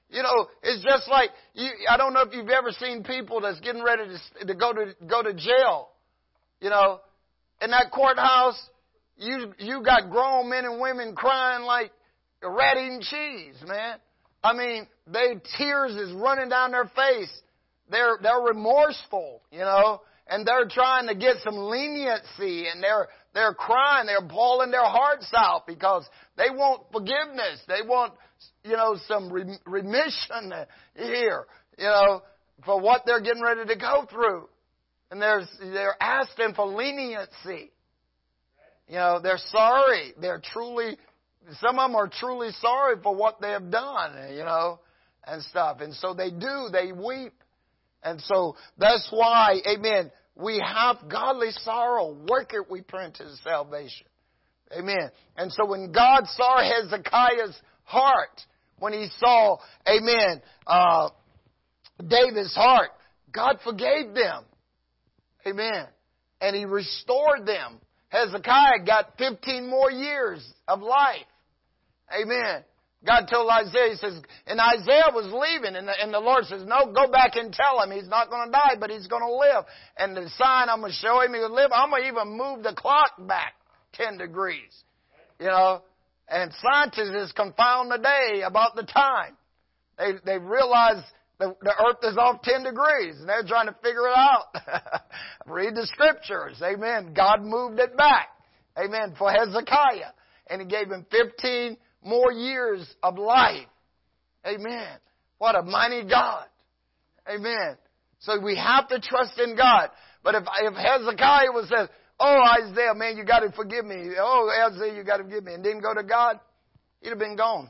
You 0.09 0.23
know, 0.23 0.47
it's 0.61 0.83
just 0.83 1.09
like 1.09 1.31
you, 1.53 1.69
I 1.89 1.97
don't 1.97 2.13
know 2.13 2.21
if 2.21 2.33
you've 2.33 2.49
ever 2.49 2.71
seen 2.71 3.03
people 3.03 3.41
that's 3.41 3.59
getting 3.59 3.83
ready 3.83 4.03
to, 4.39 4.45
to 4.45 4.53
go 4.55 4.71
to 4.73 4.95
go 5.07 5.23
to 5.23 5.33
jail. 5.33 5.89
You 6.61 6.69
know, 6.69 7.01
in 7.61 7.71
that 7.71 7.91
courthouse, 7.91 8.61
you 9.17 9.53
you 9.57 9.83
got 9.83 10.09
grown 10.09 10.49
men 10.49 10.65
and 10.65 10.79
women 10.79 11.15
crying 11.15 11.65
like 11.65 11.91
rat 12.43 12.77
eating 12.77 13.01
cheese, 13.01 13.55
man. 13.67 13.97
I 14.43 14.53
mean, 14.53 14.87
they 15.07 15.41
tears 15.57 15.95
is 15.95 16.13
running 16.13 16.49
down 16.49 16.71
their 16.71 16.85
face. 16.95 17.31
They're 17.89 18.17
they're 18.21 18.41
remorseful, 18.41 19.41
you 19.51 19.59
know, 19.59 20.01
and 20.27 20.45
they're 20.45 20.67
trying 20.69 21.07
to 21.07 21.15
get 21.15 21.37
some 21.43 21.55
leniency, 21.55 22.67
and 22.67 22.81
they're 22.81 23.07
they're 23.35 23.53
crying, 23.53 24.07
they're 24.07 24.21
bawling 24.21 24.71
their 24.71 24.85
hearts 24.85 25.29
out 25.35 25.67
because 25.67 26.07
they 26.37 26.49
want 26.49 26.83
forgiveness. 26.91 27.59
They 27.67 27.85
want, 27.85 28.13
you 28.63 28.77
know, 28.77 28.95
some 29.09 29.29
remission 29.31 30.53
here, 30.95 31.45
you 31.77 31.83
know, 31.83 32.23
for 32.63 32.79
what 32.79 33.01
they're 33.05 33.21
getting 33.21 33.43
ready 33.43 33.65
to 33.65 33.75
go 33.75 34.07
through. 34.09 34.47
And 35.11 35.21
there's, 35.21 35.47
they're 35.59 36.01
asking 36.01 36.53
for 36.55 36.65
leniency. 36.65 37.71
You 38.87 38.95
know, 38.95 39.19
they're 39.21 39.37
sorry. 39.51 40.13
They're 40.19 40.41
truly, 40.53 40.97
some 41.59 41.77
of 41.77 41.89
them 41.89 41.95
are 41.95 42.09
truly 42.09 42.51
sorry 42.61 42.95
for 43.03 43.13
what 43.13 43.41
they 43.41 43.49
have 43.49 43.69
done, 43.69 44.33
you 44.33 44.45
know, 44.45 44.79
and 45.27 45.41
stuff. 45.43 45.81
And 45.81 45.93
so 45.93 46.13
they 46.13 46.31
do, 46.31 46.69
they 46.71 46.93
weep. 46.93 47.33
And 48.01 48.21
so 48.21 48.55
that's 48.77 49.07
why, 49.11 49.59
amen, 49.67 50.09
we 50.35 50.61
have 50.65 50.97
godly 51.09 51.51
sorrow. 51.51 52.15
Work 52.29 52.53
it, 52.53 52.69
we 52.69 52.81
print 52.81 53.17
his 53.17 53.39
salvation. 53.43 54.07
Amen. 54.77 55.11
And 55.37 55.51
so 55.51 55.65
when 55.65 55.91
God 55.91 56.25
saw 56.27 56.59
Hezekiah's 56.61 57.57
heart, 57.83 58.41
when 58.77 58.93
he 58.93 59.07
saw, 59.19 59.57
amen, 59.87 60.41
uh, 60.67 61.09
David's 62.05 62.55
heart, 62.55 62.89
God 63.31 63.59
forgave 63.63 64.13
them. 64.13 64.43
Amen. 65.47 65.87
And 66.41 66.55
he 66.55 66.65
restored 66.65 67.45
them. 67.45 67.79
Hezekiah 68.09 68.85
got 68.85 69.17
15 69.17 69.69
more 69.69 69.91
years 69.91 70.45
of 70.67 70.81
life. 70.81 71.25
Amen. 72.13 72.63
God 73.05 73.27
told 73.31 73.49
Isaiah, 73.49 73.91
He 73.91 73.97
says, 73.97 74.19
and 74.47 74.59
Isaiah 74.59 75.13
was 75.13 75.31
leaving, 75.31 75.75
and 75.75 75.87
the, 75.87 75.93
and 76.01 76.13
the 76.13 76.19
Lord 76.19 76.45
says, 76.45 76.63
No, 76.65 76.91
go 76.91 77.11
back 77.11 77.35
and 77.35 77.53
tell 77.53 77.81
him 77.81 77.91
he's 77.91 78.09
not 78.09 78.29
going 78.29 78.47
to 78.47 78.51
die, 78.51 78.75
but 78.79 78.89
he's 78.89 79.07
going 79.07 79.21
to 79.21 79.35
live. 79.35 79.65
And 79.97 80.17
the 80.17 80.29
sign 80.37 80.69
I'm 80.69 80.79
going 80.79 80.91
to 80.91 80.97
show 80.97 81.21
him 81.21 81.33
he 81.33 81.39
will 81.39 81.53
live, 81.53 81.71
I'm 81.71 81.89
going 81.89 82.03
to 82.03 82.07
even 82.09 82.37
move 82.37 82.63
the 82.63 82.73
clock 82.73 83.11
back 83.27 83.53
10 83.93 84.17
degrees. 84.17 84.83
You 85.39 85.47
know, 85.47 85.81
and 86.27 86.51
scientists 86.61 87.15
is 87.15 87.31
confound 87.33 87.91
today 87.91 88.41
about 88.41 88.75
the 88.75 88.83
time. 88.83 89.37
They, 89.97 90.13
they 90.25 90.37
realize 90.39 91.03
the, 91.39 91.55
the 91.61 91.73
earth 91.87 91.97
is 92.03 92.17
off 92.17 92.41
10 92.41 92.63
degrees 92.63 93.19
and 93.19 93.29
they're 93.29 93.45
trying 93.45 93.67
to 93.67 93.75
figure 93.83 94.07
it 94.07 94.15
out. 94.15 95.01
Read 95.45 95.75
the 95.75 95.85
scriptures. 95.85 96.61
Amen. 96.63 97.13
God 97.13 97.41
moved 97.41 97.79
it 97.79 97.95
back. 97.95 98.29
Amen. 98.77 99.15
For 99.17 99.31
Hezekiah. 99.31 100.11
And 100.47 100.61
he 100.61 100.67
gave 100.67 100.89
him 100.89 101.05
15 101.11 101.77
more 102.05 102.31
years 102.31 102.87
of 103.03 103.17
life. 103.17 103.67
Amen. 104.45 104.87
What 105.37 105.55
a 105.55 105.63
mighty 105.63 106.07
God. 106.07 106.45
Amen. 107.27 107.77
So 108.19 108.39
we 108.39 108.55
have 108.55 108.87
to 108.89 108.99
trust 108.99 109.39
in 109.39 109.57
God. 109.57 109.89
But 110.23 110.35
if, 110.35 110.43
if 110.61 110.73
Hezekiah 110.73 111.51
was 111.51 111.67
said, 111.67 111.89
Oh, 112.19 112.41
Isaiah, 112.61 112.93
man, 112.95 113.17
you 113.17 113.25
got 113.25 113.39
to 113.39 113.51
forgive 113.51 113.85
me. 113.85 114.11
Oh, 114.17 114.49
Isaiah, 114.71 114.95
you 114.95 115.03
got 115.03 115.17
to 115.17 115.23
forgive 115.23 115.43
me. 115.43 115.53
And 115.53 115.63
didn't 115.63 115.81
go 115.81 115.93
to 115.93 116.03
God, 116.03 116.39
he'd 117.01 117.09
have 117.09 117.19
been 117.19 117.35
gone. 117.35 117.69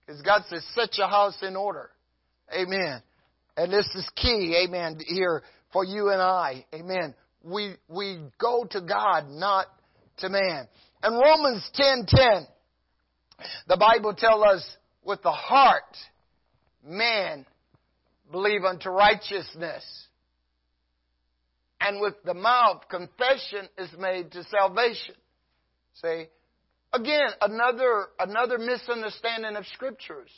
Because 0.00 0.22
God 0.22 0.42
says, 0.48 0.66
set 0.74 0.98
your 0.98 1.08
house 1.08 1.36
in 1.42 1.54
order. 1.54 1.90
Amen. 2.52 3.00
And 3.56 3.72
this 3.72 3.86
is 3.94 4.08
key, 4.16 4.60
amen, 4.66 4.98
here 5.06 5.42
for 5.72 5.84
you 5.84 6.10
and 6.10 6.20
I. 6.20 6.64
Amen. 6.74 7.14
We, 7.44 7.74
we 7.88 8.18
go 8.40 8.66
to 8.70 8.80
God, 8.80 9.28
not 9.28 9.66
to 10.18 10.28
man. 10.28 10.66
And 11.02 11.14
Romans 11.14 11.68
10:10, 11.78 12.46
the 13.68 13.76
Bible 13.76 14.14
tells 14.14 14.44
us, 14.44 14.76
with 15.04 15.22
the 15.22 15.32
heart, 15.32 15.96
man 16.84 17.46
believe 18.30 18.64
unto 18.64 18.90
righteousness. 18.90 19.84
And 21.80 22.00
with 22.00 22.14
the 22.24 22.34
mouth, 22.34 22.82
confession 22.90 23.68
is 23.78 23.90
made 23.98 24.32
to 24.32 24.44
salvation. 24.44 25.14
See? 25.94 26.26
Again, 26.92 27.28
another, 27.40 28.06
another 28.18 28.58
misunderstanding 28.58 29.56
of 29.56 29.64
scriptures. 29.66 30.30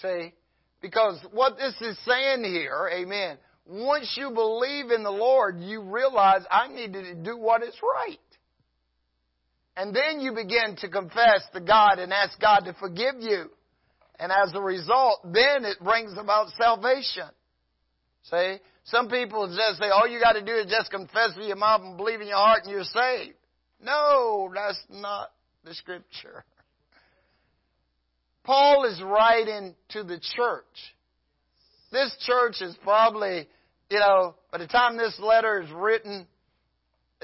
See? 0.00 0.32
Because 0.80 1.18
what 1.32 1.56
this 1.56 1.74
is 1.80 1.98
saying 2.06 2.44
here, 2.44 2.90
amen, 2.92 3.38
once 3.66 4.14
you 4.16 4.30
believe 4.30 4.90
in 4.90 5.02
the 5.02 5.10
Lord, 5.10 5.60
you 5.60 5.82
realize 5.82 6.42
I 6.50 6.68
need 6.68 6.92
to 6.92 7.14
do 7.14 7.36
what 7.36 7.62
is 7.62 7.74
right. 7.82 8.18
And 9.76 9.94
then 9.94 10.20
you 10.20 10.32
begin 10.32 10.76
to 10.78 10.88
confess 10.88 11.42
to 11.52 11.60
God 11.60 11.98
and 11.98 12.12
ask 12.12 12.40
God 12.40 12.60
to 12.60 12.74
forgive 12.74 13.16
you. 13.20 13.50
And 14.18 14.30
as 14.30 14.52
a 14.54 14.60
result, 14.60 15.20
then 15.24 15.64
it 15.64 15.80
brings 15.82 16.16
about 16.16 16.48
salvation. 16.56 17.28
See? 18.30 18.58
Some 18.84 19.08
people 19.08 19.46
just 19.48 19.80
say, 19.80 19.88
all 19.88 20.06
you 20.06 20.20
got 20.20 20.34
to 20.34 20.44
do 20.44 20.52
is 20.52 20.70
just 20.70 20.90
confess 20.90 21.30
with 21.36 21.46
your 21.46 21.56
mouth 21.56 21.80
and 21.82 21.96
believe 21.96 22.20
in 22.20 22.28
your 22.28 22.36
heart 22.36 22.64
and 22.64 22.72
you're 22.72 22.84
saved. 22.84 23.34
No, 23.82 24.50
that's 24.54 24.80
not 24.90 25.30
the 25.64 25.74
scripture. 25.74 26.44
Paul 28.44 28.84
is 28.84 29.02
writing 29.02 29.74
to 29.90 30.04
the 30.04 30.20
church. 30.36 30.64
This 31.90 32.14
church 32.26 32.56
is 32.60 32.76
probably, 32.82 33.48
you 33.90 33.98
know, 33.98 34.34
by 34.52 34.58
the 34.58 34.66
time 34.66 34.96
this 34.96 35.18
letter 35.18 35.62
is 35.62 35.70
written, 35.70 36.26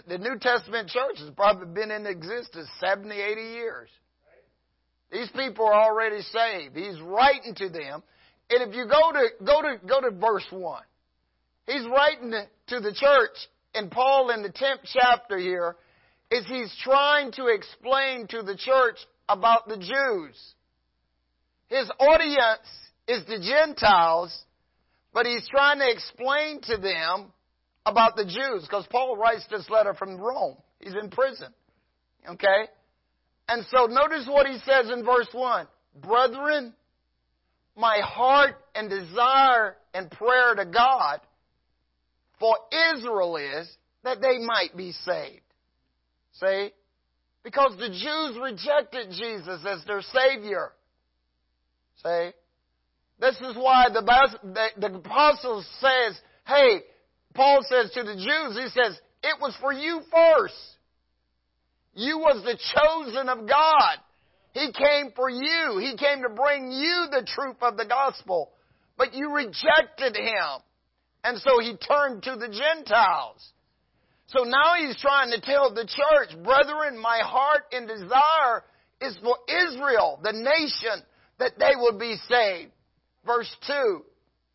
the 0.09 0.19
New 0.19 0.39
Testament 0.39 0.89
church 0.89 1.19
has 1.19 1.31
probably 1.31 1.67
been 1.73 1.91
in 1.91 2.07
existence 2.07 2.69
70, 2.81 3.15
80 3.15 3.41
years. 3.41 3.89
These 5.13 5.31
people 5.31 5.67
are 5.67 5.75
already 5.75 6.23
saved. 6.23 6.77
He's 6.77 7.01
writing 7.01 7.55
to 7.57 7.69
them. 7.69 8.03
And 8.51 8.69
if 8.69 8.75
you 8.75 8.87
go 8.87 9.13
to, 9.13 9.29
go 9.45 9.63
to, 9.63 9.81
go 9.87 10.01
to 10.01 10.11
verse 10.11 10.47
1, 10.51 10.83
he's 11.67 11.87
writing 11.87 12.33
to 12.69 12.81
the 12.81 12.93
church, 12.93 13.37
and 13.75 13.91
Paul 13.91 14.31
in 14.31 14.43
the 14.43 14.51
10th 14.51 14.89
chapter 14.93 15.39
here, 15.39 15.77
is 16.31 16.45
he's 16.47 16.75
trying 16.83 17.33
to 17.33 17.47
explain 17.47 18.27
to 18.29 18.43
the 18.43 18.57
church 18.57 18.97
about 19.29 19.69
the 19.69 19.77
Jews. 19.77 20.55
His 21.69 21.91
audience 21.99 22.67
is 23.07 23.25
the 23.27 23.41
Gentiles, 23.41 24.37
but 25.13 25.27
he's 25.27 25.47
trying 25.49 25.79
to 25.79 25.91
explain 25.91 26.61
to 26.63 26.77
them 26.77 27.33
about 27.87 28.17
the 28.17 28.25
Jews 28.25 28.63
because 28.63 28.87
Paul 28.91 29.17
writes 29.17 29.45
this 29.51 29.69
letter 29.71 29.95
from 29.95 30.17
Rome. 30.17 30.57
He's 30.81 30.95
in 30.95 31.11
prison. 31.11 31.49
Okay? 32.29 32.69
And 33.49 33.65
so 33.71 33.87
notice 33.87 34.27
what 34.29 34.47
he 34.47 34.59
says 34.59 34.91
in 34.91 35.05
verse 35.05 35.29
1. 35.33 35.67
Brethren, 36.03 36.73
my 37.77 38.01
heart 38.05 38.57
and 38.75 38.89
desire 38.89 39.77
and 39.93 40.11
prayer 40.11 40.55
to 40.55 40.65
God 40.67 41.21
for 42.39 42.57
Israel 42.95 43.37
is 43.37 43.69
that 44.05 44.21
they 44.21 44.39
might 44.39 44.77
be 44.77 44.93
saved. 44.93 45.43
See? 46.33 46.71
Because 47.43 47.77
the 47.79 47.89
Jews 47.89 48.39
rejected 48.41 49.11
Jesus 49.11 49.61
as 49.67 49.85
their 49.85 50.03
Savior. 50.03 50.73
See? 52.03 52.31
This 53.19 53.37
is 53.37 53.57
why 53.57 53.87
the, 53.93 54.01
the, 54.43 54.89
the 54.89 54.97
apostle 54.97 55.63
says, 55.81 56.19
hey, 56.47 56.83
Paul 57.35 57.61
says 57.69 57.91
to 57.95 58.03
the 58.03 58.15
Jews, 58.15 58.57
he 58.57 58.69
says, 58.81 58.99
it 59.23 59.41
was 59.41 59.55
for 59.61 59.73
you 59.73 60.01
first. 60.11 60.55
You 61.95 62.19
was 62.19 62.43
the 62.45 62.59
chosen 62.75 63.29
of 63.29 63.49
God. 63.49 63.99
He 64.53 64.73
came 64.73 65.13
for 65.15 65.31
you. 65.31 65.79
He 65.79 65.97
came 65.97 66.23
to 66.23 66.29
bring 66.29 66.73
you 66.73 67.07
the 67.11 67.27
truth 67.35 67.57
of 67.63 67.77
the 67.77 67.85
gospel. 67.85 68.51
But 68.97 69.15
you 69.15 69.33
rejected 69.33 70.17
him. 70.17 70.63
And 71.23 71.39
so 71.39 71.61
he 71.61 71.77
turned 71.77 72.23
to 72.25 72.37
the 72.37 72.49
Gentiles. 72.49 73.53
So 74.29 74.45
now 74.45 74.75
he's 74.79 74.97
trying 75.01 75.31
to 75.33 75.41
tell 75.41 75.75
the 75.75 75.87
church, 75.87 76.43
brethren, 76.43 77.01
my 77.01 77.21
heart 77.23 77.63
and 77.73 77.87
desire 77.87 78.65
is 79.01 79.19
for 79.23 79.37
Israel, 79.49 80.21
the 80.23 80.33
nation, 80.33 81.05
that 81.39 81.59
they 81.59 81.73
would 81.77 81.99
be 81.99 82.17
saved. 82.29 82.71
Verse 83.27 83.51
2. 83.67 84.03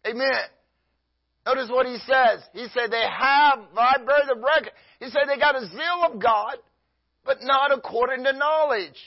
Amen. 0.07 0.45
Notice 1.45 1.69
what 1.69 1.85
he 1.85 1.97
says. 1.97 2.41
He 2.53 2.67
said 2.73 2.91
they 2.91 3.05
have, 3.05 3.59
I 3.77 3.97
bear 3.97 4.25
the 4.27 4.35
record. 4.35 4.71
He 4.99 5.09
said 5.09 5.23
they 5.27 5.37
got 5.37 5.55
a 5.55 5.67
zeal 5.67 6.11
of 6.11 6.19
God, 6.19 6.57
but 7.23 7.37
not 7.41 7.71
according 7.71 8.23
to 8.23 8.33
knowledge. 8.33 8.97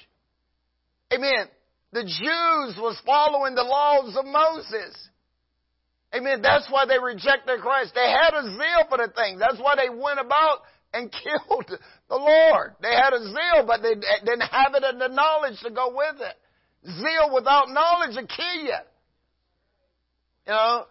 Amen. 1.13 1.47
The 1.93 2.05
Jews 2.05 2.79
was 2.79 3.01
following 3.05 3.55
the 3.55 3.65
laws 3.65 4.17
of 4.17 4.25
Moses. 4.27 5.09
Amen. 6.15 6.41
That's 6.43 6.71
why 6.71 6.87
they 6.87 6.99
rejected 6.99 7.61
Christ. 7.61 7.93
They 7.95 8.09
had 8.09 8.35
a 8.35 8.43
zeal 8.43 8.87
for 8.89 8.99
the 8.99 9.13
thing. 9.15 9.39
That's 9.39 9.59
why 9.59 9.75
they 9.77 9.91
went 9.91 10.21
about 10.21 10.61
and 10.95 11.13
killed 11.25 11.71
the 12.09 12.17
Lord. 12.17 12.77
They 12.81 12.95
had 12.95 13.13
a 13.13 13.25
zeal, 13.25 13.67
but 13.67 13.83
they 13.83 13.95
didn't 13.95 14.49
have 14.49 14.75
it 14.75 14.85
and 14.85 15.01
the 15.01 15.09
knowledge 15.09 15.61
to 15.65 15.71
go 15.71 15.95
with 15.95 16.21
it. 16.21 16.37
Zeal 16.87 17.35
without 17.35 17.69
knowledge 17.69 18.17
will 18.17 18.27
kill 18.27 18.65
you. 18.65 18.79
You 20.47 20.53
know, 20.53 20.85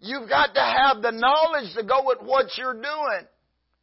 you've 0.00 0.28
got 0.28 0.54
to 0.54 0.60
have 0.60 1.02
the 1.02 1.12
knowledge 1.12 1.74
to 1.76 1.84
go 1.84 2.02
with 2.04 2.18
what 2.22 2.46
you're 2.58 2.74
doing. 2.74 3.26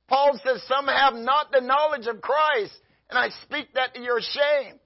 Paul 0.08 0.40
says, 0.44 0.62
some 0.68 0.88
have 0.88 1.14
not 1.14 1.52
the 1.52 1.62
knowledge 1.62 2.08
of 2.08 2.22
Christ, 2.22 2.74
and 3.10 3.18
I 3.18 3.30
speak 3.44 3.74
that 3.76 3.94
to 3.96 4.02
your 4.02 4.20
shame. 4.22 4.80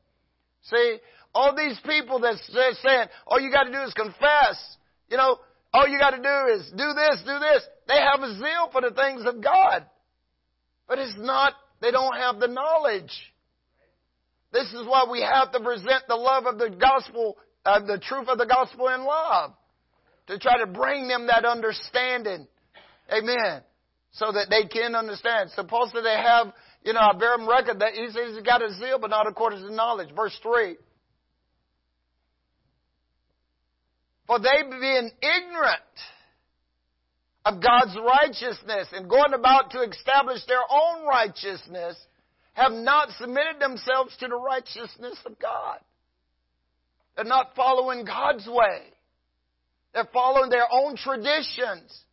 See, 0.63 0.97
all 1.33 1.55
these 1.55 1.79
people 1.85 2.19
that's 2.19 2.45
saying, 2.83 3.07
all 3.25 3.39
you 3.39 3.51
got 3.51 3.63
to 3.63 3.71
do 3.71 3.81
is 3.81 3.93
confess. 3.93 4.77
You 5.09 5.17
know, 5.17 5.37
all 5.73 5.87
you 5.87 5.97
got 5.99 6.11
to 6.11 6.17
do 6.17 6.53
is 6.53 6.69
do 6.71 6.93
this, 6.93 7.23
do 7.25 7.39
this. 7.39 7.63
They 7.87 7.97
have 7.97 8.21
a 8.21 8.35
zeal 8.35 8.69
for 8.71 8.81
the 8.81 8.91
things 8.91 9.23
of 9.25 9.43
God. 9.43 9.85
But 10.87 10.99
it's 10.99 11.15
not, 11.17 11.53
they 11.81 11.91
don't 11.91 12.17
have 12.17 12.39
the 12.39 12.47
knowledge. 12.47 13.11
This 14.51 14.67
is 14.73 14.85
why 14.85 15.05
we 15.09 15.21
have 15.21 15.51
to 15.53 15.59
present 15.61 16.03
the 16.07 16.15
love 16.15 16.45
of 16.45 16.57
the 16.57 16.69
gospel, 16.69 17.37
uh, 17.65 17.79
the 17.79 17.99
truth 17.99 18.27
of 18.27 18.37
the 18.37 18.45
gospel 18.45 18.89
in 18.89 19.05
love. 19.05 19.53
To 20.31 20.39
try 20.39 20.59
to 20.59 20.65
bring 20.65 21.09
them 21.09 21.27
that 21.27 21.43
understanding. 21.43 22.47
Amen. 23.11 23.61
So 24.13 24.31
that 24.31 24.47
they 24.49 24.65
can 24.65 24.95
understand. 24.95 25.49
Suppose 25.51 25.91
that 25.93 26.03
they 26.03 26.15
have, 26.15 26.53
you 26.85 26.93
know, 26.93 27.01
I 27.01 27.17
bear 27.17 27.35
them 27.35 27.49
record 27.49 27.79
that 27.79 27.91
he 27.95 28.07
says 28.07 28.35
he's 28.35 28.41
got 28.41 28.61
a 28.61 28.73
zeal, 28.75 28.97
but 28.97 29.09
not 29.09 29.27
according 29.27 29.59
to 29.59 29.73
knowledge. 29.73 30.07
Verse 30.15 30.37
3. 30.41 30.77
For 34.25 34.39
they 34.39 34.63
being 34.69 35.11
ignorant 35.21 35.81
of 37.43 37.61
God's 37.61 37.97
righteousness 37.97 38.87
and 38.93 39.09
going 39.09 39.33
about 39.33 39.71
to 39.71 39.81
establish 39.81 40.45
their 40.47 40.63
own 40.69 41.05
righteousness, 41.05 41.97
have 42.53 42.71
not 42.71 43.09
submitted 43.19 43.59
themselves 43.59 44.15
to 44.21 44.29
the 44.29 44.35
righteousness 44.35 45.17
of 45.25 45.37
God. 45.39 45.79
They're 47.17 47.25
not 47.25 47.53
following 47.53 48.05
God's 48.05 48.47
way. 48.47 48.93
They're 49.93 50.09
following 50.13 50.49
their 50.49 50.67
own 50.71 50.95
traditions. 50.95 52.03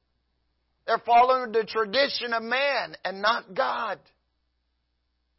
They're 0.87 1.03
following 1.05 1.53
the 1.53 1.64
tradition 1.64 2.33
of 2.33 2.43
man 2.43 2.97
and 3.05 3.22
not 3.22 3.55
God. 3.55 3.99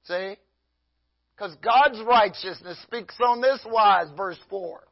See? 0.05 0.35
Because 1.35 1.55
God's 1.63 2.01
righteousness 2.05 2.77
speaks 2.83 3.15
on 3.23 3.41
this 3.41 3.59
wise, 3.65 4.07
verse 4.15 4.39
4. 4.49 4.83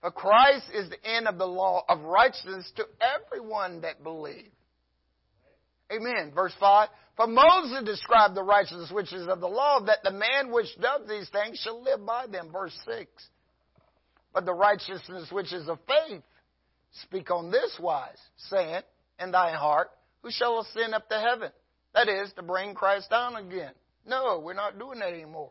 For 0.00 0.10
Christ 0.10 0.66
is 0.72 0.88
the 0.88 1.04
end 1.04 1.28
of 1.28 1.36
the 1.36 1.46
law 1.46 1.84
of 1.88 2.00
righteousness 2.00 2.72
to 2.76 2.84
everyone 3.00 3.82
that 3.82 4.02
believes. 4.02 4.48
Amen. 5.92 6.32
Verse 6.34 6.54
5. 6.58 6.88
For 7.16 7.26
Moses 7.26 7.82
described 7.84 8.34
the 8.34 8.42
righteousness 8.42 8.90
which 8.90 9.12
is 9.12 9.28
of 9.28 9.40
the 9.40 9.48
law, 9.48 9.80
that 9.80 9.98
the 10.02 10.12
man 10.12 10.52
which 10.52 10.68
does 10.80 11.02
these 11.08 11.28
things 11.28 11.58
shall 11.58 11.82
live 11.82 12.06
by 12.06 12.26
them. 12.26 12.50
Verse 12.50 12.72
6. 12.86 13.06
But 14.32 14.44
the 14.44 14.54
righteousness 14.54 15.28
which 15.30 15.52
is 15.52 15.68
of 15.68 15.78
faith 15.86 16.22
speak 17.02 17.30
on 17.30 17.50
this 17.50 17.76
wise, 17.80 18.18
saying, 18.36 18.82
In 19.18 19.32
thy 19.32 19.52
heart, 19.52 19.90
who 20.22 20.30
shall 20.30 20.60
ascend 20.60 20.94
up 20.94 21.08
to 21.08 21.18
heaven? 21.18 21.50
That 21.94 22.08
is, 22.08 22.32
to 22.34 22.42
bring 22.42 22.74
Christ 22.74 23.10
down 23.10 23.36
again. 23.36 23.72
No, 24.06 24.40
we're 24.44 24.54
not 24.54 24.78
doing 24.78 25.00
that 25.00 25.12
anymore. 25.12 25.50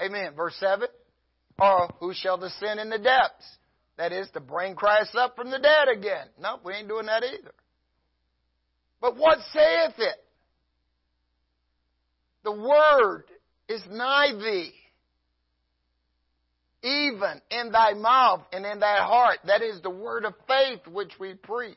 Amen. 0.00 0.32
Verse 0.34 0.56
7. 0.58 0.88
Or 1.58 1.90
who 2.00 2.12
shall 2.14 2.38
descend 2.38 2.80
in 2.80 2.88
the 2.88 2.98
depths? 2.98 3.46
That 3.98 4.12
is, 4.12 4.30
to 4.30 4.40
bring 4.40 4.74
Christ 4.74 5.14
up 5.14 5.36
from 5.36 5.50
the 5.50 5.58
dead 5.58 5.88
again. 5.94 6.26
No, 6.40 6.58
we 6.64 6.72
ain't 6.72 6.88
doing 6.88 7.06
that 7.06 7.22
either. 7.22 7.52
But 9.00 9.16
what 9.16 9.38
saith 9.52 9.98
it? 9.98 10.16
The 12.44 12.52
word 12.52 13.24
is 13.68 13.82
nigh 13.90 14.32
thee, 14.32 14.72
even 16.82 17.40
in 17.50 17.72
thy 17.72 17.92
mouth 17.94 18.42
and 18.52 18.64
in 18.64 18.80
thy 18.80 18.98
heart. 18.98 19.38
That 19.46 19.62
is 19.62 19.80
the 19.82 19.90
word 19.90 20.24
of 20.24 20.34
faith 20.46 20.80
which 20.90 21.12
we 21.18 21.34
preach. 21.34 21.76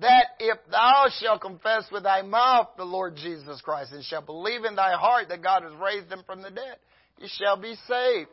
That 0.00 0.26
if 0.38 0.58
thou 0.70 1.06
shalt 1.20 1.40
confess 1.40 1.84
with 1.90 2.04
thy 2.04 2.22
mouth 2.22 2.68
the 2.76 2.84
Lord 2.84 3.16
Jesus 3.16 3.60
Christ 3.60 3.92
and 3.92 4.04
shalt 4.04 4.26
believe 4.26 4.64
in 4.64 4.76
thy 4.76 4.92
heart 4.92 5.28
that 5.30 5.42
God 5.42 5.62
has 5.64 5.72
raised 5.82 6.10
him 6.10 6.22
from 6.24 6.42
the 6.42 6.50
dead, 6.50 6.76
you 7.18 7.26
shall 7.38 7.56
be 7.56 7.74
saved. 7.88 8.28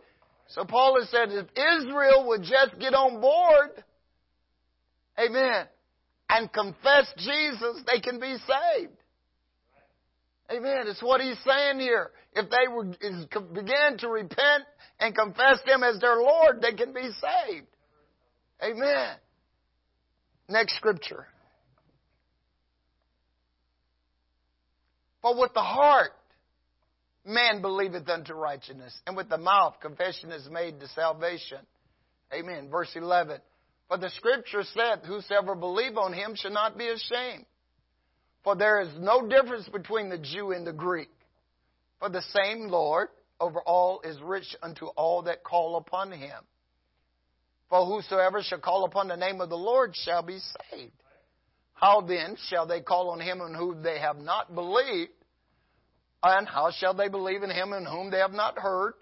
So 0.49 0.63
Paul 0.63 0.99
has 0.99 1.09
said 1.09 1.29
if 1.31 1.47
Israel 1.55 2.27
would 2.27 2.43
just 2.43 2.77
get 2.79 2.93
on 2.93 3.19
board, 3.19 3.83
amen, 5.19 5.65
and 6.29 6.51
confess 6.51 7.11
Jesus, 7.17 7.81
they 7.87 7.99
can 7.99 8.19
be 8.19 8.35
saved. 8.35 8.93
Amen. 10.51 10.83
It's 10.85 11.01
what 11.01 11.21
he's 11.21 11.39
saying 11.43 11.79
here. 11.79 12.11
If 12.33 12.49
they 12.49 12.67
would 12.67 12.97
begin 13.53 13.97
to 13.99 14.09
repent 14.09 14.65
and 14.99 15.15
confess 15.15 15.59
Him 15.65 15.83
as 15.83 15.99
their 15.99 16.17
Lord, 16.17 16.61
they 16.61 16.73
can 16.73 16.93
be 16.93 17.01
saved. 17.01 17.67
Amen. 18.63 19.15
Next 20.47 20.75
scripture. 20.75 21.27
For 25.21 25.39
with 25.39 25.53
the 25.53 25.61
heart 25.61 26.11
man 27.25 27.61
believeth 27.61 28.07
unto 28.07 28.33
righteousness, 28.33 28.95
and 29.07 29.17
with 29.17 29.29
the 29.29 29.37
mouth 29.37 29.75
confession 29.81 30.31
is 30.31 30.47
made 30.49 30.79
to 30.79 30.87
salvation. 30.89 31.59
Amen. 32.33 32.69
Verse 32.69 32.91
11. 32.95 33.39
For 33.87 33.97
the 33.97 34.09
scripture 34.11 34.63
said, 34.73 35.05
Whosoever 35.05 35.55
believe 35.55 35.97
on 35.97 36.13
him 36.13 36.35
shall 36.35 36.51
not 36.51 36.77
be 36.77 36.87
ashamed. 36.87 37.45
For 38.43 38.55
there 38.55 38.81
is 38.81 38.89
no 38.99 39.27
difference 39.27 39.67
between 39.67 40.09
the 40.09 40.17
Jew 40.17 40.51
and 40.51 40.65
the 40.65 40.73
Greek. 40.73 41.09
For 41.99 42.09
the 42.09 42.21
same 42.21 42.67
Lord 42.67 43.09
over 43.39 43.61
all 43.61 44.01
is 44.03 44.19
rich 44.21 44.55
unto 44.61 44.87
all 44.87 45.23
that 45.23 45.43
call 45.43 45.77
upon 45.77 46.11
him. 46.11 46.43
For 47.69 47.85
whosoever 47.85 48.41
shall 48.43 48.59
call 48.59 48.85
upon 48.85 49.07
the 49.07 49.17
name 49.17 49.41
of 49.41 49.49
the 49.49 49.57
Lord 49.57 49.95
shall 49.95 50.21
be 50.21 50.39
saved. 50.71 50.93
How 51.73 52.01
then 52.01 52.37
shall 52.49 52.65
they 52.65 52.81
call 52.81 53.09
on 53.09 53.19
him 53.19 53.41
in 53.41 53.53
whom 53.53 53.83
they 53.83 53.99
have 53.99 54.17
not 54.17 54.53
believed? 54.53 55.11
And 56.23 56.47
how 56.47 56.71
shall 56.71 56.93
they 56.93 57.09
believe 57.09 57.43
in 57.43 57.49
him 57.49 57.73
in 57.73 57.85
whom 57.85 58.11
they 58.11 58.19
have 58.19 58.31
not 58.31 58.57
heard? 58.57 58.93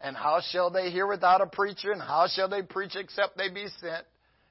And 0.00 0.16
how 0.16 0.40
shall 0.50 0.70
they 0.70 0.90
hear 0.90 1.06
without 1.06 1.40
a 1.40 1.46
preacher? 1.46 1.92
And 1.92 2.02
how 2.02 2.26
shall 2.28 2.48
they 2.48 2.62
preach 2.62 2.96
except 2.96 3.38
they 3.38 3.48
be 3.48 3.66
sent? 3.80 4.04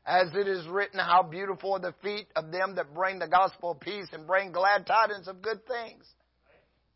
As 0.06 0.34
it 0.34 0.48
is 0.48 0.68
written, 0.68 1.00
how 1.00 1.24
beautiful 1.24 1.74
are 1.74 1.80
the 1.80 1.94
feet 2.04 2.28
of 2.36 2.52
them 2.52 2.76
that 2.76 2.94
bring 2.94 3.20
the 3.20 3.28
gospel 3.28 3.72
of 3.72 3.80
peace 3.80 4.08
and 4.14 4.26
bring 4.26 4.52
glad 4.52 4.86
tidings 4.86 5.28
of 5.28 5.42
good 5.42 5.60
things. 5.68 6.06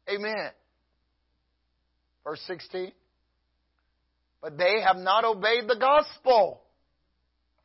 Amen. 0.08 0.52
Verse 2.24 2.42
16. 2.48 2.92
But 4.42 4.58
they 4.58 4.82
have 4.86 4.98
not 4.98 5.26
obeyed 5.26 5.68
the 5.68 5.78
gospel. 5.80 6.62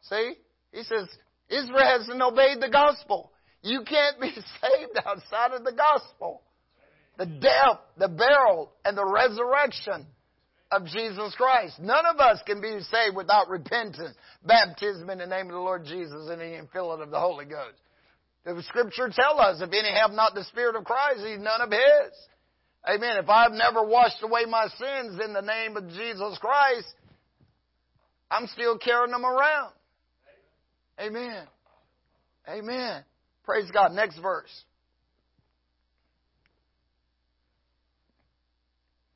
See? 0.03 0.35
He 0.73 0.83
says, 0.83 1.09
Israel 1.49 1.99
hasn't 1.99 2.21
obeyed 2.21 2.61
the 2.61 2.71
gospel. 2.71 3.31
You 3.63 3.83
can't 3.87 4.21
be 4.21 4.31
saved 4.35 4.99
outside 5.07 5.53
of 5.53 5.65
the 5.65 5.73
gospel. 5.73 6.43
The 7.17 7.27
death, 7.27 7.79
the 7.97 8.09
burial, 8.09 8.73
and 8.85 8.97
the 8.99 9.07
resurrection 9.07 10.07
of 10.73 10.85
Jesus 10.87 11.35
Christ. 11.37 11.79
None 11.79 12.07
of 12.07 12.19
us 12.19 12.41
can 12.45 12.61
be 12.61 12.81
saved 12.91 13.17
without 13.17 13.49
repentance, 13.49 14.17
baptism 14.45 15.09
in 15.11 15.19
the 15.19 15.27
name 15.27 15.47
of 15.47 15.53
the 15.53 15.59
Lord 15.59 15.85
Jesus, 15.85 16.29
and 16.29 16.41
the 16.41 16.45
infilling 16.45 17.03
of 17.03 17.11
the 17.11 17.21
Holy 17.21 17.45
Ghost. 17.45 17.79
The 18.45 18.63
scripture 18.65 19.11
tell 19.15 19.41
us, 19.41 19.63
if 19.63 19.69
any 19.69 19.95
have 19.95 20.11
not 20.11 20.35
the 20.35 20.45
Spirit 20.45 20.77
of 20.77 20.85
Christ, 20.85 21.21
he's 21.25 21.39
none 21.39 21.63
of 21.63 21.71
his. 21.71 22.13
Amen. 22.89 23.17
If 23.17 23.29
I've 23.29 23.53
never 23.53 23.83
washed 23.83 24.23
away 24.23 24.45
my 24.47 24.67
sins 24.79 25.19
in 25.25 25.33
the 25.33 25.41
name 25.41 25.77
of 25.77 25.89
Jesus 25.89 26.39
Christ, 26.39 26.95
I'm 28.31 28.47
still 28.49 28.77
carrying 28.79 29.13
them 29.13 29.25
around. 29.25 29.73
Amen. 31.01 31.47
Amen. 32.49 33.05
Praise 33.45 33.71
God. 33.71 33.93
Next 33.93 34.19
verse. 34.19 34.51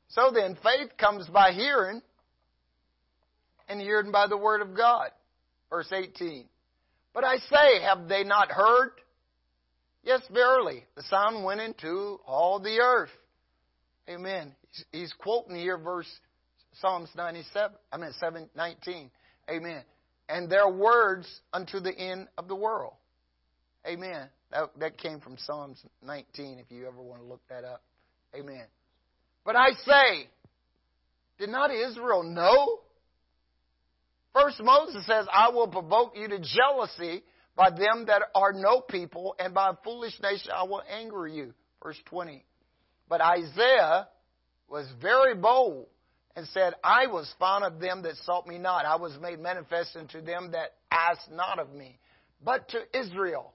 So 0.09 0.31
then, 0.33 0.57
faith 0.63 0.89
comes 0.97 1.27
by 1.27 1.51
hearing, 1.51 2.01
and 3.69 3.79
hearing 3.79 4.11
by 4.11 4.25
the 4.27 4.37
word 4.37 4.61
of 4.61 4.75
God. 4.75 5.09
Verse 5.69 5.91
18. 5.93 6.45
But 7.13 7.23
I 7.23 7.37
say, 7.37 7.81
have 7.83 8.07
they 8.07 8.23
not 8.23 8.51
heard? 8.51 8.91
Yes, 10.03 10.21
verily. 10.33 10.85
The 10.95 11.03
sound 11.03 11.43
went 11.45 11.61
into 11.61 12.19
all 12.25 12.59
the 12.59 12.79
earth. 12.79 13.09
Amen. 14.09 14.53
He's, 14.91 15.13
quoting 15.19 15.55
here 15.55 15.77
verse 15.77 16.09
Psalms 16.81 17.09
97. 17.15 17.77
I 17.91 17.97
mean 17.97 18.11
7, 18.19 18.49
19. 18.55 19.11
Amen. 19.49 19.83
And 20.27 20.49
their 20.49 20.69
words 20.69 21.27
unto 21.53 21.79
the 21.79 21.95
end 21.95 22.27
of 22.37 22.47
the 22.47 22.55
world. 22.55 22.93
Amen. 23.87 24.29
That, 24.51 24.69
that 24.79 24.97
came 24.97 25.19
from 25.19 25.37
Psalms 25.37 25.83
19 26.03 26.59
if 26.59 26.71
you 26.71 26.87
ever 26.87 27.01
want 27.01 27.21
to 27.21 27.27
look 27.27 27.41
that 27.49 27.63
up. 27.63 27.83
Amen. 28.35 28.65
But 29.45 29.55
I 29.55 29.69
say, 29.85 30.27
did 31.37 31.49
not 31.49 31.71
Israel 31.71 32.23
know? 32.23 32.79
First, 34.33 34.61
Moses 34.61 35.05
says, 35.05 35.25
I 35.31 35.49
will 35.49 35.67
provoke 35.67 36.13
you 36.15 36.27
to 36.27 36.39
jealousy 36.39 37.23
by 37.55 37.69
them 37.69 38.05
that 38.07 38.21
are 38.35 38.53
no 38.53 38.81
people, 38.81 39.35
and 39.39 39.53
by 39.53 39.69
a 39.69 39.73
foolish 39.83 40.13
nation 40.21 40.51
I 40.55 40.63
will 40.63 40.83
anger 40.89 41.27
you. 41.27 41.53
Verse 41.83 41.97
20. 42.05 42.43
But 43.09 43.21
Isaiah 43.21 44.07
was 44.69 44.85
very 45.01 45.35
bold 45.35 45.87
and 46.35 46.47
said, 46.53 46.73
I 46.83 47.07
was 47.07 47.31
found 47.39 47.63
of 47.65 47.79
them 47.79 48.03
that 48.03 48.15
sought 48.23 48.47
me 48.47 48.57
not. 48.57 48.85
I 48.85 48.95
was 48.95 49.17
made 49.19 49.39
manifest 49.39 49.95
unto 49.95 50.21
them 50.21 50.51
that 50.51 50.75
asked 50.91 51.31
not 51.31 51.59
of 51.59 51.73
me. 51.73 51.97
But 52.43 52.69
to 52.69 52.79
Israel, 52.97 53.53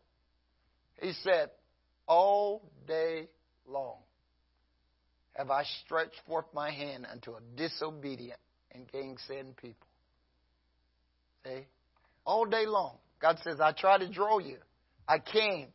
he 1.00 1.12
said, 1.22 1.50
all 2.06 2.68
day 2.86 3.28
long 3.66 3.96
have 5.34 5.50
I 5.50 5.64
stretched 5.84 6.20
forth 6.26 6.46
my 6.52 6.70
hand 6.70 7.06
unto 7.10 7.32
a 7.32 7.40
disobedient 7.56 8.38
and 8.72 8.90
gainsaying 8.90 9.54
people. 9.60 9.88
See? 11.44 11.66
All 12.24 12.44
day 12.44 12.66
long. 12.66 12.96
God 13.20 13.38
says, 13.42 13.60
I 13.60 13.72
try 13.72 13.98
to 13.98 14.08
draw 14.08 14.38
you. 14.38 14.58
I 15.08 15.18
came. 15.18 15.68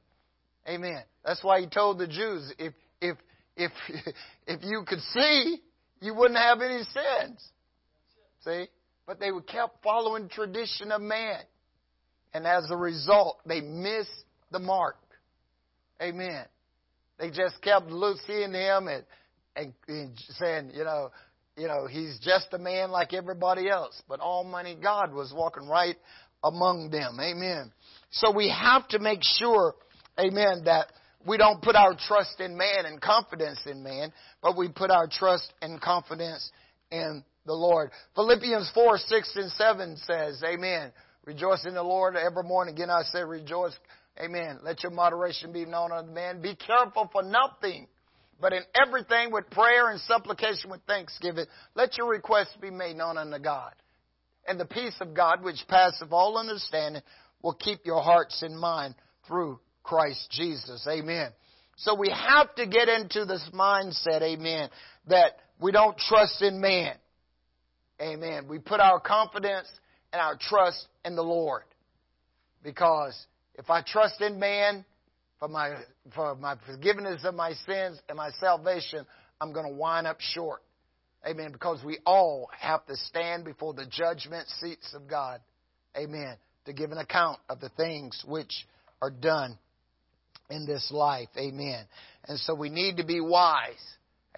Amen. 0.68 1.02
That's 1.26 1.44
why 1.44 1.62
he 1.62 1.68
told 1.68 1.98
the 1.98 2.08
Jews, 2.08 2.54
if, 2.58 2.74
if, 3.02 3.18
if, 3.60 3.72
if 4.48 4.62
you 4.64 4.84
could 4.88 5.02
see, 5.14 5.58
you 6.02 6.16
wouldn't 6.16 6.40
have 6.40 6.62
any 6.62 6.84
sins. 6.84 7.50
See? 8.44 8.68
But 9.06 9.20
they 9.20 9.32
were 9.32 9.42
kept 9.42 9.84
following 9.84 10.30
tradition 10.30 10.92
of 10.92 11.02
man. 11.02 11.40
And 12.34 12.46
as 12.46 12.70
a 12.72 12.78
result, 12.78 13.40
they 13.46 13.62
missed 13.62 14.24
the 14.52 14.60
mark. 14.60 14.98
Amen. 16.02 16.46
They 17.20 17.30
just 17.30 17.62
kept 17.62 17.92
seeing 18.26 18.54
him 18.54 18.88
and 18.88 19.04
and, 19.56 19.74
and 19.88 20.18
saying, 20.38 20.72
you 20.74 20.84
know, 20.84 21.12
you 21.58 21.68
know, 21.68 21.88
he's 21.88 22.18
just 22.20 22.48
a 22.54 22.58
man 22.58 22.92
like 22.92 23.14
everybody 23.14 23.70
else. 23.70 24.02
But 24.08 24.22
Almighty 24.22 24.78
God 24.82 25.14
was 25.14 25.34
walking 25.36 25.68
right 25.68 25.98
among 26.44 26.90
them. 26.90 27.20
Amen. 27.20 27.72
So 28.12 28.32
we 28.32 28.50
have 28.50 28.88
to 28.90 29.00
make 29.00 29.20
sure, 29.22 29.76
amen, 30.18 30.64
that 30.66 30.92
we 31.26 31.38
don't 31.38 31.62
put 31.62 31.76
our 31.76 31.96
trust 32.08 32.40
in 32.40 32.58
man 32.58 32.86
and 32.86 33.02
confidence 33.02 33.60
in 33.66 33.84
man, 33.84 34.14
but 34.42 34.58
we 34.58 34.70
put 34.70 34.92
our 34.92 35.08
trust 35.08 35.54
and 35.62 35.82
confidence 35.82 36.52
in 36.92 37.24
the 37.46 37.54
Lord. 37.54 37.92
Philippians 38.16 38.72
4, 38.74 38.98
6 38.98 39.36
and 39.36 39.52
7 39.52 39.98
says, 39.98 40.44
Amen. 40.44 40.92
Rejoice 41.26 41.66
in 41.66 41.74
the 41.74 41.84
Lord 41.84 42.16
evermore. 42.16 42.64
And 42.66 42.76
again 42.76 42.90
I 42.90 43.04
say 43.04 43.24
rejoice. 43.24 43.74
Amen. 44.24 44.60
Let 44.64 44.84
your 44.84 44.92
moderation 44.92 45.52
be 45.52 45.66
known 45.66 45.92
unto 45.92 46.12
man. 46.12 46.42
Be 46.42 46.56
careful 46.56 47.10
for 47.12 47.24
nothing 47.24 47.88
But 48.42 48.54
in 48.54 48.64
everything 48.76 49.32
with 49.32 49.50
prayer 49.50 49.90
and 49.92 50.00
supplication 50.02 50.70
with 50.70 50.82
thanksgiving, 50.88 51.46
let 51.76 51.98
your 51.98 52.10
requests 52.10 52.56
be 52.62 52.72
made 52.72 52.96
known 52.96 53.18
unto 53.18 53.40
God. 53.40 53.74
And 54.48 54.60
the 54.60 54.66
peace 54.66 54.96
of 55.02 55.14
God, 55.14 55.44
which 55.44 55.60
passeth 55.68 56.12
all 56.12 56.38
understanding, 56.38 57.02
will 57.42 57.54
keep 57.54 57.86
your 57.86 58.02
hearts 58.02 58.42
and 58.42 58.58
mind 58.58 58.96
through 59.28 59.60
Christ 59.90 60.30
Jesus. 60.30 60.88
Amen. 60.88 61.32
So 61.78 61.96
we 61.96 62.10
have 62.10 62.54
to 62.56 62.68
get 62.68 62.90
into 62.90 63.26
this 63.26 63.44
mindset, 63.52 64.22
amen, 64.22 64.70
that 65.08 65.32
we 65.60 65.72
don't 65.72 65.98
trust 65.98 66.44
in 66.44 66.62
man. 66.62 66.94
Amen. 68.00 68.48
We 68.48 68.60
put 68.60 68.80
our 68.80 69.00
confidence 69.00 69.68
and 70.14 70.22
our 70.22 70.38
trust 70.40 70.88
in 71.04 71.16
the 71.16 71.24
Lord. 71.24 71.64
Because 72.62 73.18
if 73.56 73.72
I 73.72 73.82
trust 73.82 74.22
in 74.22 74.40
man 74.40 74.86
for 75.40 75.48
my, 75.48 75.78
for 76.14 76.36
my 76.36 76.56
forgiveness 76.68 77.22
of 77.24 77.34
my 77.34 77.54
sins 77.66 78.00
and 78.10 78.18
my 78.18 78.30
salvation, 78.40 79.08
I'm 79.42 79.54
going 79.54 79.66
to 79.66 79.74
wind 79.74 80.06
up 80.06 80.18
short. 80.20 80.62
Amen. 81.28 81.52
Because 81.52 81.84
we 81.84 81.98
all 82.06 82.48
have 82.60 82.86
to 82.86 82.96
stand 82.96 83.44
before 83.44 83.74
the 83.74 83.88
judgment 83.90 84.48
seats 84.62 84.94
of 84.94 85.10
God. 85.10 85.42
Amen. 85.98 86.36
To 86.66 86.74
give 86.74 86.92
an 86.92 87.00
account 87.00 87.40
of 87.50 87.60
the 87.60 87.70
things 87.70 88.24
which 88.28 88.68
are 89.02 89.10
done 89.10 89.58
in 90.50 90.66
this 90.66 90.90
life. 90.92 91.30
Amen. 91.38 91.86
And 92.26 92.40
so 92.40 92.56
we 92.56 92.70
need 92.70 92.98
to 92.98 93.06
be 93.06 93.22
wise. 93.22 93.74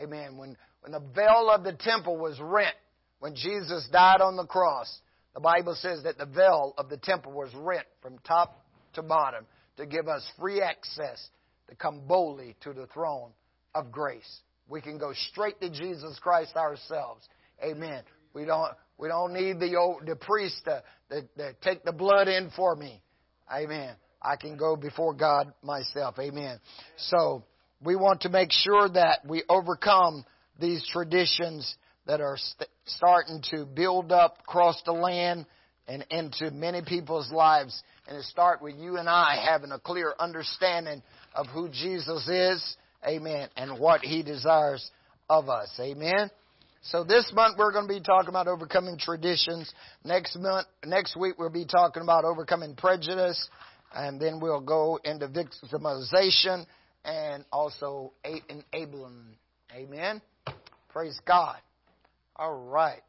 Amen. 0.01 0.37
When, 0.37 0.57
when 0.81 0.91
the 0.91 1.03
veil 1.15 1.49
of 1.49 1.63
the 1.63 1.73
temple 1.73 2.17
was 2.17 2.39
rent, 2.39 2.75
when 3.19 3.35
Jesus 3.35 3.87
died 3.91 4.21
on 4.21 4.35
the 4.35 4.45
cross, 4.45 4.99
the 5.33 5.39
Bible 5.39 5.75
says 5.75 6.03
that 6.03 6.17
the 6.17 6.25
veil 6.25 6.73
of 6.77 6.89
the 6.89 6.97
temple 6.97 7.31
was 7.31 7.51
rent 7.55 7.85
from 8.01 8.17
top 8.19 8.65
to 8.93 9.01
bottom 9.01 9.45
to 9.77 9.85
give 9.85 10.07
us 10.07 10.25
free 10.39 10.61
access 10.61 11.29
to 11.69 11.75
come 11.75 12.01
boldly 12.07 12.55
to 12.61 12.73
the 12.73 12.87
throne 12.87 13.31
of 13.73 13.91
grace. 13.91 14.41
We 14.67 14.81
can 14.81 14.97
go 14.97 15.13
straight 15.31 15.59
to 15.61 15.69
Jesus 15.69 16.19
Christ 16.21 16.55
ourselves. 16.55 17.27
Amen. 17.63 18.03
We 18.33 18.45
don't 18.45 18.73
we 18.97 19.07
don't 19.07 19.33
need 19.33 19.59
the 19.59 19.75
old, 19.77 20.05
the 20.05 20.15
priest 20.15 20.61
to, 20.65 20.83
to, 21.09 21.21
to 21.37 21.55
take 21.63 21.83
the 21.83 21.91
blood 21.91 22.27
in 22.27 22.51
for 22.55 22.75
me. 22.75 23.01
Amen. 23.51 23.95
I 24.21 24.35
can 24.35 24.57
go 24.57 24.75
before 24.75 25.13
God 25.13 25.53
myself. 25.63 26.15
Amen. 26.19 26.59
So 26.97 27.43
we 27.83 27.95
want 27.95 28.21
to 28.21 28.29
make 28.29 28.51
sure 28.51 28.87
that 28.89 29.19
we 29.27 29.43
overcome 29.49 30.25
these 30.59 30.85
traditions 30.91 31.75
that 32.05 32.21
are 32.21 32.37
st- 32.37 32.69
starting 32.85 33.41
to 33.51 33.65
build 33.65 34.11
up 34.11 34.37
across 34.41 34.81
the 34.85 34.91
land 34.91 35.45
and 35.87 36.05
into 36.09 36.51
many 36.51 36.81
people's 36.81 37.31
lives. 37.31 37.81
And 38.07 38.17
it 38.17 38.23
start 38.25 38.61
with 38.61 38.75
you 38.75 38.97
and 38.97 39.09
I 39.09 39.43
having 39.43 39.71
a 39.71 39.79
clear 39.79 40.13
understanding 40.19 41.01
of 41.33 41.47
who 41.47 41.69
Jesus 41.69 42.27
is. 42.27 42.77
Amen. 43.07 43.49
And 43.55 43.79
what 43.79 44.01
he 44.01 44.21
desires 44.21 44.91
of 45.29 45.49
us. 45.49 45.71
Amen. 45.79 46.29
So 46.83 47.03
this 47.03 47.31
month 47.33 47.57
we're 47.57 47.71
going 47.71 47.87
to 47.87 47.93
be 47.93 48.01
talking 48.01 48.29
about 48.29 48.47
overcoming 48.47 48.97
traditions. 48.97 49.71
Next 50.03 50.35
month, 50.35 50.67
next 50.85 51.15
week 51.15 51.37
we'll 51.37 51.49
be 51.49 51.65
talking 51.65 52.01
about 52.01 52.25
overcoming 52.25 52.75
prejudice 52.75 53.47
and 53.93 54.19
then 54.19 54.39
we'll 54.39 54.61
go 54.61 54.99
into 55.03 55.27
victimization 55.27 56.65
and 57.03 57.45
also 57.51 58.13
enabling. 58.23 59.35
Amen. 59.73 60.21
Praise 60.89 61.19
God. 61.25 61.57
All 62.35 62.67
right. 62.67 63.01